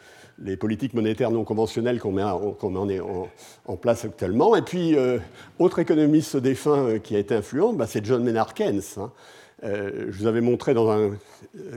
politiques 0.58 0.94
monétaires 0.94 1.30
non 1.30 1.44
conventionnelles 1.44 2.00
qu'on 2.00 2.10
met, 2.10 2.24
en, 3.64 3.76
place 3.76 4.04
actuellement. 4.04 4.56
Et 4.56 4.62
puis, 4.62 4.96
autre 5.60 5.78
économiste 5.78 6.36
défunt 6.36 6.98
qui 6.98 7.14
a 7.14 7.20
été 7.20 7.36
influent, 7.36 7.72
bah, 7.72 7.86
c'est 7.86 8.04
John 8.04 8.24
Maynard 8.24 8.54
Keynes. 8.54 8.82
Hein. 8.96 9.12
je 9.62 10.18
vous 10.18 10.26
avais 10.26 10.40
montré 10.40 10.74
dans 10.74 10.90
un 10.90 11.12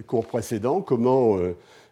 cours 0.08 0.25
précédent 0.25 0.82
comment 0.82 1.38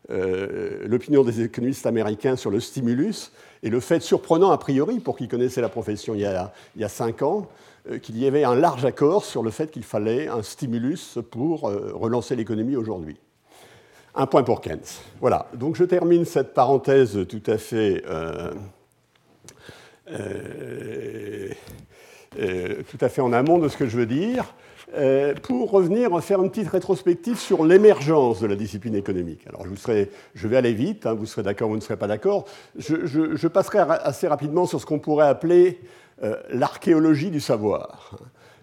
l'opinion 0.09 1.23
des 1.23 1.41
économistes 1.41 1.85
américains 1.85 2.35
sur 2.35 2.51
le 2.51 2.59
stimulus 2.59 3.31
et 3.63 3.69
le 3.69 3.79
fait 3.79 4.01
surprenant 4.01 4.51
a 4.51 4.57
priori, 4.57 4.99
pour 4.99 5.17
qui 5.17 5.27
connaissait 5.27 5.61
la 5.61 5.69
profession 5.69 6.13
il 6.13 6.21
y 6.21 6.25
a, 6.25 6.53
il 6.75 6.81
y 6.81 6.85
a 6.85 6.89
cinq 6.89 7.21
ans, 7.21 7.47
euh, 7.89 7.97
qu'il 7.97 8.17
y 8.17 8.25
avait 8.25 8.45
un 8.45 8.55
large 8.55 8.85
accord 8.85 9.25
sur 9.25 9.43
le 9.43 9.51
fait 9.51 9.69
qu'il 9.69 9.83
fallait 9.83 10.29
un 10.29 10.41
stimulus 10.41 11.17
pour 11.31 11.67
euh, 11.67 11.91
relancer 11.93 12.33
l'économie 12.35 12.77
aujourd'hui. 12.77 13.17
Un 14.15 14.25
point 14.25 14.43
pour 14.43 14.61
Keynes. 14.61 14.79
Voilà, 15.19 15.47
donc 15.53 15.75
je 15.75 15.83
termine 15.83 16.23
cette 16.23 16.53
parenthèse 16.53 17.25
tout 17.27 17.41
à 17.45 17.57
fait, 17.57 18.03
euh, 18.07 18.53
tout 22.89 22.97
à 23.01 23.09
fait 23.09 23.21
en 23.21 23.33
amont 23.33 23.57
de 23.57 23.67
ce 23.67 23.75
que 23.75 23.87
je 23.87 23.97
veux 23.97 24.05
dire. 24.05 24.53
Euh, 24.95 25.33
pour 25.33 25.71
revenir 25.71 26.23
faire 26.23 26.43
une 26.43 26.51
petite 26.51 26.69
rétrospective 26.69 27.39
sur 27.39 27.65
l'émergence 27.65 28.41
de 28.41 28.45
la 28.45 28.55
discipline 28.55 28.93
économique. 28.93 29.41
Alors 29.47 29.65
je, 29.65 30.05
je 30.35 30.47
vais 30.47 30.55
aller 30.55 30.73
vite, 30.73 31.07
hein, 31.07 31.15
vous 31.15 31.25
serez 31.25 31.41
d'accord 31.41 31.69
ou 31.69 31.71
vous 31.71 31.77
ne 31.77 31.81
serez 31.81 31.97
pas 31.97 32.05
d'accord. 32.05 32.45
Je, 32.77 33.47
passerai 33.47 33.79
assez 33.79 34.27
rapidement 34.27 34.67
sur 34.67 34.79
ce 34.79 34.85
qu'on 34.85 34.99
pourrait 34.99 35.27
appeler 35.27 35.79
euh, 36.21 36.35
l'archéologie 36.51 37.31
du 37.31 37.39
savoir. 37.39 38.19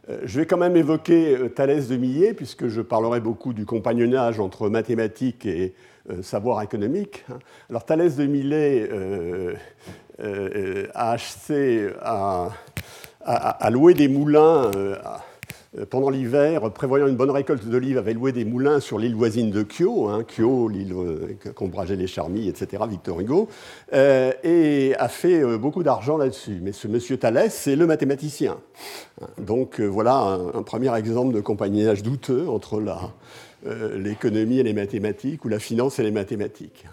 Euh, 0.08 0.20
je 0.22 0.38
vais 0.38 0.46
quand 0.46 0.56
même 0.56 0.76
évoquer 0.76 1.36
Thalès 1.56 1.88
de 1.88 1.96
Millet, 1.96 2.32
puisque 2.32 2.68
je 2.68 2.80
parlerai 2.80 3.18
beaucoup 3.18 3.52
du 3.52 3.66
compagnonnage 3.66 4.38
entre 4.38 4.68
mathématiques 4.68 5.46
et 5.46 5.74
savoir 6.22 6.62
économique. 6.62 7.24
Alors 7.68 7.84
Thalès 7.84 8.14
de 8.14 8.26
Millet 8.26 8.88
a 10.94 11.10
acheté, 11.10 11.88
a, 12.00 13.70
loué 13.70 13.94
des 13.94 14.08
moulins 14.08 14.70
pendant 15.88 16.10
l'hiver, 16.10 16.68
prévoyant 16.72 17.06
une 17.06 17.14
bonne 17.14 17.30
récolte 17.30 17.64
d'olives, 17.64 17.96
avait 17.96 18.12
loué 18.12 18.32
des 18.32 18.44
moulins 18.44 18.80
sur 18.80 18.98
l'île 18.98 19.14
voisine 19.14 19.50
de 19.52 19.62
Kyo, 19.62 20.08
hein, 20.08 20.24
Kyo, 20.24 20.68
l'île 20.68 20.92
euh, 20.92 21.36
qu'ombrageaient 21.54 21.94
les 21.94 22.08
charmilles, 22.08 22.48
etc., 22.48 22.82
Victor 22.88 23.20
Hugo, 23.20 23.48
euh, 23.92 24.32
et 24.42 24.96
a 24.98 25.08
fait 25.08 25.44
beaucoup 25.58 25.84
d'argent 25.84 26.16
là-dessus. 26.16 26.58
Mais 26.60 26.72
ce 26.72 26.88
monsieur 26.88 27.18
Thalès, 27.18 27.54
c'est 27.54 27.76
le 27.76 27.86
mathématicien. 27.86 28.58
Donc 29.38 29.80
voilà 29.80 30.16
un, 30.54 30.62
premier 30.62 30.96
exemple 30.96 31.34
de 31.34 31.40
compagnonnage 31.40 32.02
douteux 32.02 32.48
entre 32.48 32.82
l'économie 33.96 34.58
et 34.58 34.62
les 34.62 34.72
mathématiques, 34.72 35.44
ou 35.44 35.48
la 35.48 35.58
finance 35.58 35.98
et 35.98 36.02
les 36.02 36.10
mathématiques. 36.10 36.86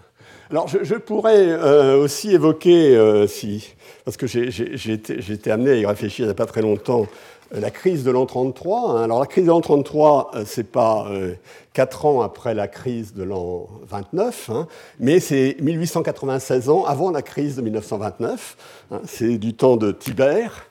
Alors, 0.50 0.68
je, 0.68 0.94
pourrais 0.94 1.54
aussi 1.96 2.32
évoquer, 2.32 3.26
si, 3.28 3.74
parce 4.04 4.16
que 4.16 4.26
j'ai 4.26 4.92
été 4.92 5.50
amené 5.50 5.70
à 5.70 5.76
y 5.76 5.86
réfléchir 5.86 6.24
il 6.24 6.28
n'y 6.28 6.32
a 6.32 6.34
pas 6.34 6.46
très 6.46 6.62
longtemps, 6.62 7.06
euh, 7.06 7.37
la 7.52 7.70
crise 7.70 8.04
de 8.04 8.10
l'an 8.10 8.26
33. 8.26 8.90
Hein. 8.90 9.02
Alors 9.02 9.20
la 9.20 9.26
crise 9.26 9.44
de 9.44 9.50
l'an 9.50 9.60
33, 9.60 10.30
euh, 10.34 10.44
c'est 10.46 10.70
pas 10.70 11.06
euh, 11.08 11.34
quatre 11.72 12.04
ans 12.06 12.20
après 12.20 12.54
la 12.54 12.68
crise 12.68 13.14
de 13.14 13.22
l'an 13.22 13.68
29, 13.88 14.50
hein, 14.50 14.68
mais 15.00 15.20
c'est 15.20 15.56
1896 15.60 16.68
ans 16.68 16.84
avant 16.84 17.10
la 17.10 17.22
crise 17.22 17.56
de 17.56 17.62
1929. 17.62 18.56
Hein. 18.90 19.00
c'est 19.06 19.38
du 19.38 19.54
temps 19.54 19.76
de 19.76 19.92
Tibère. 19.92 20.66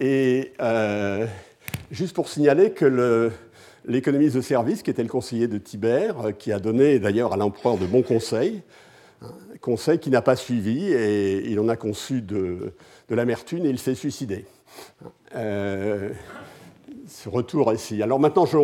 Et 0.00 0.52
juste 1.90 2.14
pour 2.14 2.28
signaler 2.28 2.70
que 2.70 3.32
l'économiste 3.84 4.36
de 4.36 4.40
service, 4.40 4.84
qui 4.84 4.90
était 4.90 5.02
le 5.02 5.08
conseiller 5.08 5.48
de 5.48 5.58
Tibère, 5.58 6.14
qui 6.38 6.52
a 6.52 6.60
donné 6.60 7.00
d'ailleurs 7.00 7.32
à 7.32 7.36
l'empereur 7.36 7.78
de 7.78 7.84
bons 7.84 8.02
conseils, 8.02 8.62
conseils 9.60 9.98
qu'il 9.98 10.12
n'a 10.12 10.22
pas 10.22 10.36
suivis, 10.36 10.92
et 10.92 11.50
il 11.50 11.58
en 11.58 11.68
a 11.68 11.74
conçu 11.74 12.22
de 12.22 12.72
l'amertume 13.10 13.66
et 13.66 13.70
il 13.70 13.80
s'est 13.80 13.96
suicidé. 13.96 14.44
Euh, 15.34 16.10
ce 17.06 17.28
retour 17.28 17.72
ici. 17.72 18.02
Alors 18.02 18.20
maintenant, 18.20 18.44
je, 18.44 18.58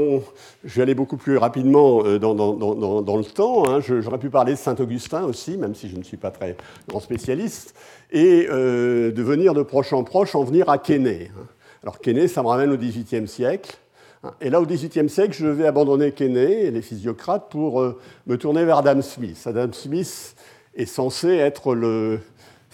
vais 0.64 0.82
aller 0.82 0.94
beaucoup 0.94 1.16
plus 1.16 1.38
rapidement 1.38 2.02
euh, 2.04 2.18
dans, 2.18 2.34
le 2.34 3.24
temps. 3.24 3.64
Hein. 3.66 3.80
J'aurais 3.80 4.18
pu 4.18 4.28
parler 4.28 4.52
de 4.52 4.58
Saint-Augustin 4.58 5.24
aussi, 5.24 5.56
même 5.56 5.74
si 5.74 5.88
je 5.88 5.96
ne 5.96 6.02
suis 6.02 6.18
pas 6.18 6.30
très 6.30 6.56
grand 6.88 7.00
spécialiste, 7.00 7.74
et 8.12 8.46
euh, 8.50 9.10
de 9.12 9.22
venir 9.22 9.54
de 9.54 9.62
proche 9.62 9.92
en 9.92 10.04
proche, 10.04 10.34
en 10.34 10.44
venir 10.44 10.68
à 10.68 10.78
Quesnay. 10.78 11.30
Hein. 11.34 11.46
Alors 11.82 12.00
Quesnay, 12.00 12.28
ça 12.28 12.42
me 12.42 12.48
ramène 12.48 12.70
au 12.70 12.76
XVIIIe 12.76 13.28
siècle. 13.28 13.76
Hein. 14.22 14.32
Et 14.42 14.50
là, 14.50 14.60
au 14.60 14.66
XVIIIe 14.66 15.08
siècle, 15.08 15.32
je 15.32 15.46
vais 15.46 15.66
abandonner 15.66 16.12
Quesnay 16.12 16.66
et 16.66 16.70
les 16.70 16.82
physiocrates 16.82 17.48
pour 17.50 17.80
me 18.26 18.36
tourner 18.36 18.64
vers 18.64 18.78
Adam 18.78 19.00
Smith. 19.00 19.42
Adam 19.46 19.72
Smith 19.72 20.36
est 20.74 20.86
censé 20.86 21.28
être 21.28 21.74
le, 21.74 22.20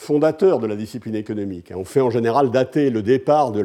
fondateur 0.01 0.61
de 0.61 0.67
la 0.67 0.77
discipline 0.77 1.15
économique. 1.15 1.75
On 1.77 1.85
fait 1.85 2.01
en 2.01 2.09
général 2.09 2.51
dater 2.51 2.89
le 2.89 3.03
départ 3.03 3.53
de, 3.53 3.63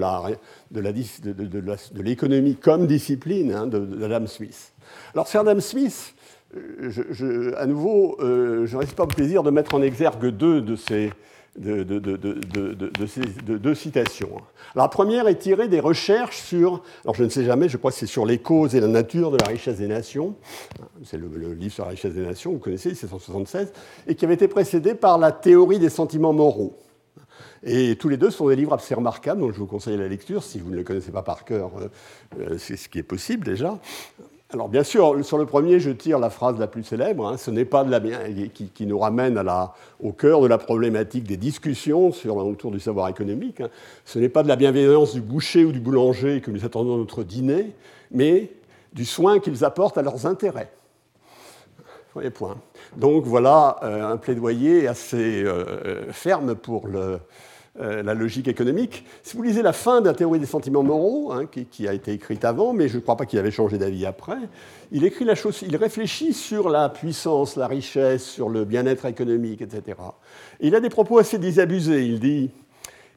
l'économie 2.01 2.57
comme 2.57 2.87
discipline 2.87 3.53
hein, 3.53 3.67
d'Adam 3.67 4.27
Smith. 4.27 4.73
Alors 5.13 5.29
sur 5.29 5.39
Adam 5.39 5.61
Smith, 5.61 6.13
à 7.57 7.65
nouveau, 7.65 8.17
euh, 8.19 8.65
je 8.65 8.75
ne 8.75 8.83
pas 8.83 9.03
au 9.03 9.07
plaisir 9.07 9.43
de 9.43 9.49
mettre 9.49 9.75
en 9.75 9.81
exergue 9.81 10.27
deux 10.27 10.59
de 10.59 10.75
ces, 10.75 11.13
de, 11.57 13.05
ces 13.07 13.21
deux 13.43 13.75
citations. 13.75 14.41
la 14.75 14.87
première 14.87 15.27
est 15.27 15.35
tirée 15.35 15.67
des 15.67 15.79
recherches 15.79 16.41
sur, 16.41 16.83
alors 17.03 17.15
je 17.15 17.23
ne 17.23 17.29
sais 17.29 17.45
jamais, 17.45 17.69
je 17.69 17.77
crois 17.77 17.91
que 17.91 17.97
c'est 17.97 18.05
sur 18.05 18.25
les 18.25 18.39
causes 18.39 18.75
et 18.75 18.79
la 18.79 18.87
nature 18.87 19.31
de 19.31 19.37
la 19.37 19.47
richesse 19.47 19.77
des 19.77 19.87
nations, 19.87 20.35
c'est 21.03 21.17
le, 21.17 21.53
livre 21.53 21.73
sur 21.73 21.85
la 21.85 21.91
richesse 21.91 22.13
des 22.13 22.25
nations, 22.25 22.51
vous 22.51 22.59
connaissez, 22.59 22.89
1776, 22.89 23.71
et 24.07 24.15
qui 24.15 24.25
avait 24.25 24.33
été 24.33 24.47
précédé 24.47 24.95
par 24.95 25.17
la 25.17 25.31
théorie 25.31 25.79
des 25.79 25.89
sentiments 25.89 26.33
moraux. 26.33 26.77
Et 27.63 27.95
tous 27.95 28.09
les 28.09 28.17
deux 28.17 28.29
sont 28.29 28.49
des 28.49 28.55
livres 28.55 28.73
assez 28.73 28.93
remarquables, 28.93 29.41
dont 29.41 29.51
je 29.51 29.57
vous 29.57 29.65
conseille 29.65 29.97
la 29.97 30.07
lecture, 30.07 30.43
si 30.43 30.59
vous 30.59 30.69
ne 30.69 30.75
les 30.75 30.83
connaissez 30.83 31.11
pas 31.11 31.23
par 31.23 31.45
cœur, 31.45 31.71
euh, 31.77 31.87
euh, 32.39 32.57
c'est 32.57 32.77
ce 32.77 32.89
qui 32.89 32.99
est 32.99 33.03
possible 33.03 33.45
déjà. 33.45 33.79
Alors 34.55 34.69
bien 34.69 34.83
sûr, 34.83 35.17
sur 35.25 35.37
le 35.37 35.45
premier, 35.45 35.81
je 35.81 35.91
tire 35.91 36.17
la 36.17 36.29
phrase 36.29 36.57
la 36.57 36.67
plus 36.67 36.85
célèbre, 36.85 37.27
hein, 37.27 37.35
ce 37.35 37.51
n'est 37.51 37.65
pas 37.65 37.83
de 37.83 37.91
la 37.91 37.99
qui, 38.47 38.69
qui 38.69 38.85
nous 38.85 38.97
ramène 38.97 39.37
au 40.01 40.13
cœur 40.13 40.39
de 40.39 40.47
la 40.47 40.57
problématique 40.57 41.25
des 41.25 41.35
discussions 41.35 42.13
sur, 42.13 42.37
autour 42.37 42.71
du 42.71 42.79
savoir 42.79 43.09
économique. 43.09 43.59
Hein. 43.59 43.67
Ce 44.05 44.17
n'est 44.17 44.29
pas 44.29 44.43
de 44.43 44.47
la 44.47 44.55
bienveillance 44.55 45.13
du 45.13 45.19
boucher 45.19 45.65
ou 45.65 45.73
du 45.73 45.81
boulanger 45.81 46.39
que 46.39 46.51
nous 46.51 46.63
attendons 46.63 46.95
notre 46.95 47.23
dîner, 47.23 47.73
mais 48.11 48.53
du 48.93 49.03
soin 49.03 49.39
qu'ils 49.39 49.65
apportent 49.65 49.97
à 49.97 50.01
leurs 50.01 50.25
intérêts. 50.25 50.71
Voyez 52.13 52.29
point. 52.29 52.55
Donc 52.95 53.25
voilà 53.25 53.75
euh, 53.83 54.09
un 54.09 54.15
plaidoyer 54.15 54.87
assez 54.87 55.43
euh, 55.43 56.13
ferme 56.13 56.55
pour 56.55 56.87
le, 56.87 57.19
euh, 57.81 58.03
la 58.03 58.13
logique 58.13 58.47
économique. 58.47 59.03
Si 59.21 59.35
vous 59.35 59.43
lisez 59.43 59.61
la 59.61 59.73
fin 59.73 59.99
de 59.99 60.07
la 60.07 60.13
théorie 60.13 60.39
des 60.39 60.45
sentiments 60.45 60.81
moraux, 60.81 61.33
hein, 61.33 61.45
qui, 61.45 61.87
a 61.89 61.93
été 61.93 62.13
écrite 62.13 62.45
avant, 62.45 62.71
mais 62.71 62.87
je 62.87 62.95
ne 62.95 63.01
crois 63.01 63.17
pas 63.17 63.25
qu'il 63.25 63.37
avait 63.37 63.51
changé 63.51 63.77
d'avis 63.77 64.05
après, 64.05 64.37
il 64.93 65.03
écrit 65.03 65.25
la 65.25 65.35
chose, 65.35 65.61
il 65.61 65.75
réfléchit 65.75 66.33
sur 66.33 66.69
la 66.69 66.87
puissance, 66.87 67.57
la 67.57 67.67
richesse, 67.67 68.23
sur 68.23 68.47
le 68.47 68.63
bien-être 68.63 69.05
économique, 69.05 69.61
etc. 69.61 69.97
il 70.61 70.73
a 70.73 70.79
des 70.79 70.87
propos 70.87 71.17
assez 71.17 71.37
désabusés. 71.37 72.05
Il 72.05 72.21
dit 72.21 72.49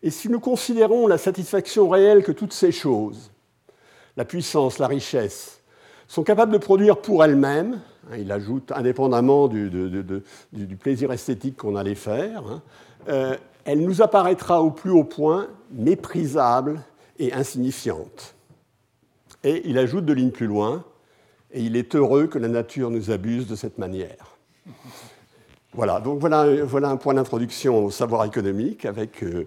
Et 0.02 0.10
si 0.10 0.28
nous 0.28 0.40
considérons 0.40 1.06
la 1.06 1.18
satisfaction 1.18 1.88
réelle 1.88 2.24
que 2.24 2.32
toutes 2.32 2.52
ces 2.52 2.72
choses, 2.72 3.30
la 4.16 4.24
puissance, 4.24 4.80
la 4.80 4.88
richesse, 4.88 5.60
sont 6.08 6.24
capables 6.24 6.50
de 6.50 6.58
produire 6.58 6.96
pour 6.96 7.22
elles-mêmes, 7.22 7.80
hein, 8.10 8.16
il 8.18 8.32
ajoute 8.32 8.72
indépendamment 8.72 9.46
du, 9.46 9.70
plaisir 10.80 11.12
esthétique 11.12 11.56
qu'on 11.58 11.76
allait 11.76 11.94
faire, 11.94 12.42
hein, 12.48 12.62
euh, 13.08 13.36
elle 13.68 13.82
nous 13.82 14.00
apparaîtra 14.00 14.62
au 14.62 14.70
plus 14.70 14.90
haut 14.90 15.04
point 15.04 15.46
méprisable 15.70 16.80
et 17.18 17.34
insignifiante. 17.34 18.34
Et 19.44 19.60
il 19.68 19.76
ajoute 19.76 20.06
de 20.06 20.14
ligne 20.14 20.30
plus 20.30 20.46
loin, 20.46 20.84
et 21.52 21.60
il 21.60 21.76
est 21.76 21.94
heureux 21.94 22.28
que 22.28 22.38
la 22.38 22.48
nature 22.48 22.90
nous 22.90 23.10
abuse 23.10 23.46
de 23.46 23.54
cette 23.54 23.76
manière. 23.76 24.38
Voilà, 25.74 26.00
donc 26.00 26.18
voilà, 26.18 26.88
un 26.88 26.96
point 26.96 27.12
d'introduction 27.12 27.84
au 27.84 27.90
savoir 27.90 28.24
économique 28.24 28.86
avec 28.86 29.22
euh, 29.22 29.46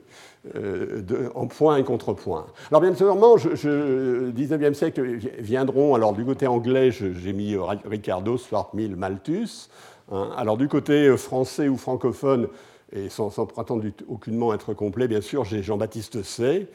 euh, 0.55 1.29
en 1.33 1.47
point 1.47 1.77
et 1.77 1.83
contrepoint. 1.83 2.45
Alors 2.69 2.81
bien 2.81 2.93
sûrement, 2.93 3.37
je, 3.37 3.55
je, 3.55 4.29
19e 4.29 4.75
siècle 4.75 5.01
viendront, 5.39 5.95
alors 5.95 6.13
du 6.13 6.23
côté 6.23 6.45
anglais, 6.45 6.91
j'ai 6.91 7.33
mis 7.33 7.57
Ricardo, 7.85 8.37
Stuart 8.37 8.69
Mill, 8.75 8.95
Malthus. 8.95 9.69
Hein. 10.11 10.29
alors 10.37 10.57
du 10.57 10.67
côté 10.67 11.15
français 11.17 11.69
ou 11.69 11.77
francophone, 11.77 12.49
et 12.93 13.09
sans, 13.09 13.29
prétendre 13.45 13.85
aucunement 14.07 14.53
être 14.53 14.73
complet, 14.73 15.07
bien 15.07 15.21
sûr, 15.21 15.45
j'ai 15.45 15.63
Jean-Baptiste 15.63 16.23
C. 16.23 16.67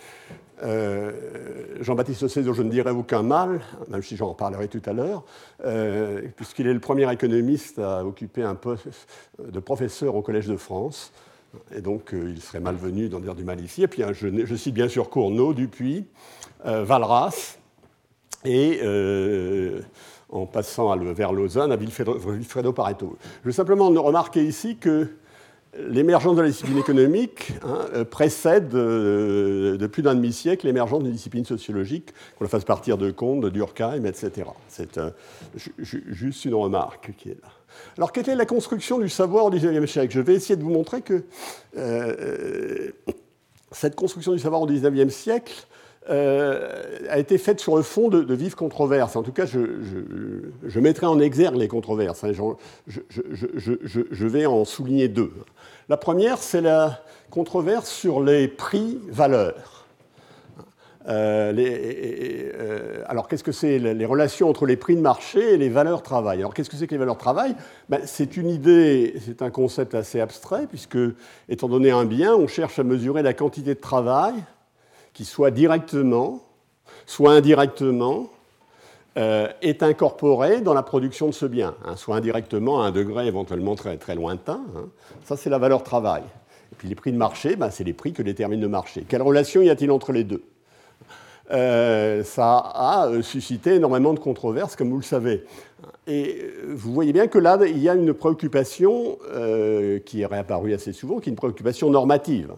Euh, 0.63 1.13
Jean-Baptiste 1.81 2.29
C, 2.29 2.43
dont 2.43 2.55
je 2.55 2.63
ne 2.63 2.71
dirai 2.71 2.91
aucun 2.91 3.23
mal, 3.23 3.61
même 3.89 4.03
si 4.03 4.17
j'en 4.17 4.29
reparlerai 4.31 4.69
tout 4.69 4.81
à 4.87 4.95
l'heure, 4.95 5.25
euh, 5.65 6.23
puisqu'il 6.35 6.67
est 6.67 6.73
le 6.73 6.81
premier 6.81 7.11
économiste 7.13 7.79
à 7.79 8.05
occuper 8.05 8.43
un 8.43 8.55
poste 8.55 8.89
de 9.39 9.61
professeur 9.61 10.15
au 10.15 10.23
Collège 10.23 10.47
de 10.47 10.57
France. 10.57 11.13
Et 11.75 11.83
donc, 11.83 12.15
euh, 12.15 12.33
il 12.35 12.41
serait 12.41 12.61
malvenu 12.61 13.09
d'en 13.11 13.21
dire 13.21 13.35
du 13.35 13.45
mal 13.45 13.61
ici. 13.61 13.83
Et 13.83 13.89
puis, 13.89 14.03
je, 14.13 14.57
cite 14.57 14.75
bien 14.75 14.89
sûr 14.89 15.11
Cournot, 15.11 15.53
Dupuis, 15.53 16.07
Valras, 16.65 17.59
et 18.45 18.81
en 20.31 20.47
passant 20.47 20.97
vers 20.97 21.33
Lausanne, 21.33 21.71
à 21.71 21.77
Vilfredo 21.77 22.73
Pareto. 22.73 23.17
Je 23.43 23.49
veux 23.49 23.53
simplement 23.53 23.91
remarquer 23.91 24.45
ici 24.45 24.77
que 24.77 25.09
l'émergence 25.89 26.37
de 26.37 26.43
la 26.43 26.49
discipline 26.49 26.79
économique 26.79 27.53
hein, 27.63 28.05
précède 28.05 28.69
de 28.69 29.87
plus 29.87 30.03
d'un 30.03 30.15
demi-siècle 30.15 30.67
l'émergence 30.67 31.03
d'une 31.03 31.13
discipline 31.13 31.45
sociologique, 31.45 32.13
qu'on 32.37 32.45
la 32.45 32.51
fasse 32.51 32.65
partir 32.65 32.99
de 32.99 33.11
Comte, 33.11 33.43
de 33.43 33.49
Durkheim, 33.49 34.05
etc. 34.05 34.49
C'est 34.69 34.99
juste 35.85 36.45
une 36.45 36.55
remarque 36.55 37.13
qui 37.17 37.31
est 37.31 37.39
là. 37.43 37.49
Alors, 37.99 38.13
quelle 38.13 38.29
est 38.29 38.37
la 38.37 38.47
construction 38.47 38.99
du 38.99 39.09
savoir 39.09 39.45
au 39.45 39.51
XIXe 39.51 39.91
siècle? 39.91 40.15
Je 40.15 40.21
vais 40.21 40.35
essayer 40.35 40.57
de 40.57 40.63
vous 40.63 40.71
montrer 40.71 41.03
que 41.03 41.25
cette 43.73 43.97
construction 43.97 44.33
du 44.33 44.39
savoir 44.39 44.63
au 44.63 44.67
XIXe 44.67 45.13
siècle 45.13 45.67
euh, 46.09 47.01
a 47.09 47.19
été 47.19 47.37
faite 47.37 47.59
sur 47.61 47.77
le 47.77 47.83
fond 47.83 48.09
de, 48.09 48.35
vives 48.35 48.55
controverses. 48.55 49.17
En 49.17 49.23
tout 49.23 49.33
cas, 49.33 49.45
je, 49.45 50.81
mettrai 50.81 51.07
en 51.07 51.19
exergue 51.19 51.57
les 51.57 51.67
controverses. 51.69 52.23
Hein. 52.23 52.31
Je, 52.87 54.27
vais 54.27 54.47
en 54.47 54.65
souligner 54.65 55.09
deux. 55.09 55.33
La 55.89 55.97
première, 55.97 56.39
c'est 56.39 56.61
la 56.61 57.01
controverse 57.31 57.89
sur 57.89 58.21
les 58.21 58.49
prix-valeurs. 58.49 59.87
Euh, 61.07 61.53
euh, 61.57 63.05
alors, 63.07 63.29
qu'est-ce 63.29 63.45
que 63.45 63.53
c'est 63.53 63.79
les 63.79 64.05
relations 64.05 64.49
entre 64.49 64.67
les 64.67 64.77
prix 64.77 64.97
de 64.97 65.01
marché 65.01 65.55
et 65.55 65.57
les 65.57 65.69
valeurs 65.69 66.03
travail? 66.03 66.41
Alors, 66.41 66.55
qu'est-ce 66.55 66.71
que 66.71 66.77
c'est 66.77 66.89
que 66.89 66.95
les 66.95 66.99
valeurs 66.99 67.19
travail? 67.19 67.55
Ben, 67.89 68.01
C'est 68.05 68.37
une 68.37 68.51
idée, 68.51 69.15
c'est 69.25 69.43
un 69.43 69.51
concept 69.51 69.95
assez 69.95 70.21
abstrait, 70.21 70.67
puisque, 70.67 70.99
étant 71.49 71.69
donné 71.69 71.93
un 71.93 72.05
bien, 72.05 72.35
on 72.35 72.49
cherche 72.49 72.81
à 72.81 72.83
mesurer 72.83 73.23
la 73.23 73.33
quantité 73.33 73.77
de 73.77 73.81
travail 73.81 74.35
qui 75.13 75.25
soit 75.25 75.53
directement, 75.53 76.43
soit 77.07 77.31
indirectement, 77.31 78.29
euh, 79.19 79.49
est 79.63 79.83
incorporé 79.83 80.61
dans 80.61 80.75
la 80.75 80.83
production 80.83 81.27
de 81.27 81.33
ce 81.33 81.47
bien, 81.47 81.75
hein, 81.87 81.97
soit 81.97 82.17
indirectement 82.17 82.83
à 82.83 82.87
un 82.89 82.91
degré 82.91 83.27
éventuellement 83.27 83.75
très, 83.75 83.97
très 83.97 84.15
lointain. 84.15 84.61
Hein. 84.77 84.89
Ça, 85.25 85.39
c'est 85.39 85.49
la 85.49 85.57
valeur 85.57 85.83
travail. 85.83 86.23
Et 86.71 86.75
puis 86.77 86.87
les 86.87 86.95
prix 86.95 87.13
de 87.13 87.17
marché, 87.17 87.57
ben, 87.57 87.71
c'est 87.71 87.85
les 87.85 87.95
prix 87.95 88.13
que 88.13 88.23
détermine 88.23 88.61
le 88.61 88.69
marché. 88.69 89.07
Quelle 89.09 89.23
relation 89.23 89.63
y 89.63 89.71
a-t-il 89.71 89.91
entre 89.91 90.13
les 90.13 90.23
deux? 90.23 90.43
Euh, 91.51 92.25
ça 92.25 92.57
a 92.59 93.09
euh, 93.09 93.23
suscité 93.23 93.77
énormément 93.77 94.13
de 94.13 94.19
controverses, 94.19 94.77
comme 94.77 94.91
vous 94.91 94.99
le 94.99 95.03
savez. 95.03 95.45
Et 96.07 96.51
vous 96.69 96.93
voyez 96.93 97.15
bien 97.15 97.27
que 97.27 97.39
là, 97.39 97.59
il 97.67 97.79
y 97.79 97.89
a 97.89 97.95
une 97.95 98.13
préoccupation 98.13 99.19
qui 100.05 100.21
est 100.21 100.27
réapparue 100.27 100.73
assez 100.75 100.93
souvent, 100.93 101.21
qui 101.21 101.31
est 101.31 101.33
une 101.33 101.37
préoccupation 101.37 101.91
normative. 101.91 102.53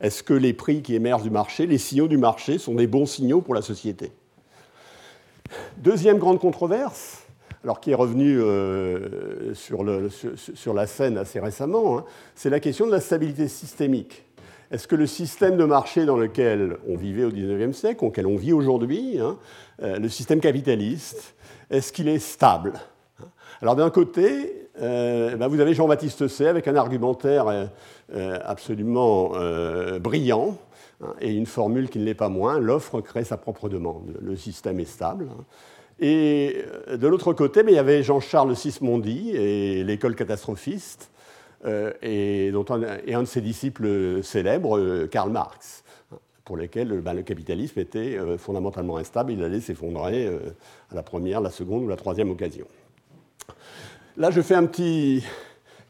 Est-ce 0.00 0.22
que 0.22 0.34
les 0.34 0.52
prix 0.54 0.82
qui 0.82 0.94
émergent 0.94 1.22
du 1.22 1.30
marché, 1.30 1.66
les 1.66 1.78
signaux 1.78 2.08
du 2.08 2.18
marché, 2.18 2.58
sont 2.58 2.74
des 2.74 2.86
bons 2.86 3.06
signaux 3.06 3.40
pour 3.40 3.54
la 3.54 3.62
société? 3.62 4.10
Deuxième 5.78 6.18
grande 6.18 6.40
controverse, 6.40 7.24
alors 7.64 7.80
qui 7.80 7.90
est 7.90 7.94
revenue 7.94 8.40
sur, 9.54 9.82
le, 9.84 10.08
sur, 10.10 10.74
la 10.74 10.86
scène 10.86 11.18
assez 11.18 11.40
récemment, 11.40 11.98
hein, 11.98 12.04
c'est 12.34 12.50
la 12.50 12.60
question 12.60 12.86
de 12.86 12.92
la 12.92 13.00
stabilité 13.00 13.48
systémique. 13.48 14.24
Est-ce 14.70 14.86
que 14.86 14.96
le 14.96 15.06
système 15.06 15.56
de 15.56 15.64
marché 15.64 16.04
dans 16.04 16.18
lequel 16.18 16.76
on 16.86 16.96
vivait 16.96 17.24
au 17.24 17.30
XIXe 17.30 17.74
siècle, 17.74 18.04
auquel 18.04 18.26
on 18.26 18.36
vit 18.36 18.52
aujourd'hui, 18.52 19.18
hein, 19.18 19.38
euh, 19.82 19.98
le 19.98 20.08
système 20.10 20.40
capitaliste, 20.40 21.34
est-ce 21.70 21.90
qu'il 21.90 22.06
est 22.06 22.18
stable? 22.18 22.74
Alors 23.62 23.76
d'un 23.76 23.88
côté, 23.88 24.68
euh, 24.82 25.36
ben, 25.36 25.48
vous 25.48 25.60
avez 25.60 25.72
Jean-Baptiste 25.72 26.28
C 26.28 26.46
avec 26.46 26.68
un 26.68 26.76
argumentaire 26.76 27.46
euh, 27.48 28.38
absolument 28.44 29.32
brillant 30.00 30.58
et 31.20 31.32
une 31.32 31.46
formule 31.46 31.88
qui 31.88 31.98
ne 31.98 32.04
l'est 32.04 32.14
pas 32.14 32.28
moins, 32.28 32.58
l'offre 32.58 33.00
crée 33.00 33.24
sa 33.24 33.36
propre 33.36 33.68
demande, 33.68 34.16
le 34.20 34.36
système 34.36 34.80
est 34.80 34.84
stable. 34.84 35.28
Hein. 35.30 35.44
Et 36.00 36.64
de 36.92 37.08
l'autre 37.08 37.32
côté, 37.32 37.62
il 37.66 37.74
y 37.74 37.78
avait 37.78 38.02
Jean-Charles 38.02 38.54
Sismondi 38.54 39.30
et 39.30 39.82
l'école 39.82 40.14
catastrophiste, 40.14 41.10
euh, 41.64 41.92
et, 42.02 42.52
un, 42.52 43.22
de 43.22 43.26
ses 43.26 43.40
disciples 43.40 44.22
célèbres, 44.22 44.78
euh, 44.78 45.06
Karl 45.08 45.30
Marx, 45.30 45.82
pour 46.44 46.56
lesquels 46.56 47.00
ben, 47.00 47.14
le 47.14 47.22
capitalisme 47.22 47.80
était 47.80 48.16
euh, 48.16 48.38
fondamentalement 48.38 48.96
instable, 48.96 49.32
il 49.32 49.42
allait 49.42 49.60
s'effondrer 49.60 50.28
à 50.90 50.94
la 50.94 51.02
première, 51.02 51.40
la 51.40 51.50
seconde 51.50 51.82
ou 51.82 51.88
la 51.88 51.96
troisième 51.96 52.30
occasion. 52.30 52.66
Là, 54.16 54.30
je 54.30 54.40
fais 54.40 54.54
un 54.54 54.66
petit 54.66 55.24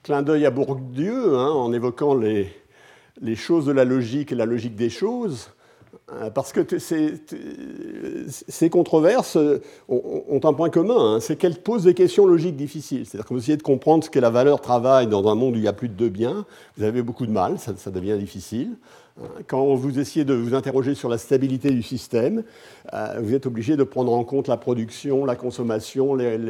clin 0.02 0.22
d'œil 0.22 0.46
à 0.46 0.50
Bourdieu 0.50 1.36
hein, 1.36 1.50
en 1.50 1.72
évoquant 1.72 2.14
les, 2.14 2.50
les 3.20 3.36
choses 3.36 3.66
de 3.66 3.72
la 3.72 3.84
logique 3.84 4.32
et 4.32 4.34
la 4.34 4.46
logique 4.46 4.76
des 4.76 4.90
choses. 4.90 5.50
Euh, 6.10 6.30
parce 6.30 6.52
que 6.52 6.78
ces, 6.78 8.70
controverses 8.70 9.36
euh, 9.36 9.60
ont, 9.88 10.40
un 10.42 10.52
point 10.54 10.70
commun, 10.70 11.16
hein, 11.16 11.20
c'est 11.20 11.36
qu'elles 11.36 11.60
posent 11.60 11.84
des 11.84 11.92
questions 11.92 12.24
logiques 12.26 12.56
difficiles. 12.56 13.04
C'est-à-dire 13.04 13.26
que 13.28 13.34
vous 13.34 13.40
essayez 13.40 13.58
de 13.58 13.62
comprendre 13.62 14.04
ce 14.04 14.10
qu'est 14.10 14.20
la 14.20 14.30
valeur 14.30 14.62
travail 14.62 15.06
dans 15.06 15.28
un 15.28 15.34
monde 15.34 15.54
où 15.54 15.58
il 15.58 15.64
y 15.64 15.68
a 15.68 15.74
plus 15.74 15.88
de 15.88 15.94
deux 15.94 16.08
biens, 16.08 16.46
vous 16.78 16.84
avez 16.84 17.02
beaucoup 17.02 17.26
de 17.26 17.30
mal, 17.30 17.58
ça, 17.58 17.90
devient 17.90 18.16
difficile. 18.18 18.70
Euh, 19.20 19.26
quand 19.46 19.74
vous 19.74 19.98
essayez 19.98 20.24
de 20.24 20.34
vous 20.34 20.54
interroger 20.54 20.94
sur 20.94 21.08
la 21.08 21.18
stabilité 21.18 21.70
du 21.70 21.82
système, 21.82 22.42
vous 23.20 23.34
êtes 23.34 23.44
obligé 23.44 23.76
de 23.76 23.82
prendre 23.84 24.12
en 24.12 24.24
compte 24.24 24.48
la 24.48 24.56
production, 24.56 25.26
la 25.26 25.36
consommation, 25.36 26.14
la 26.14 26.40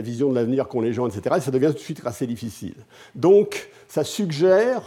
vision 0.00 0.30
de 0.30 0.34
l'avenir 0.34 0.68
qu'ont 0.68 0.80
les 0.80 0.92
gens, 0.92 1.08
etc. 1.08 1.36
Et 1.38 1.40
ça 1.40 1.50
devient 1.50 1.68
tout 1.68 1.74
de 1.74 1.78
suite 1.78 2.02
assez 2.04 2.26
difficile. 2.26 2.74
Donc, 3.16 3.68
ça 3.88 4.04
suggère 4.04 4.82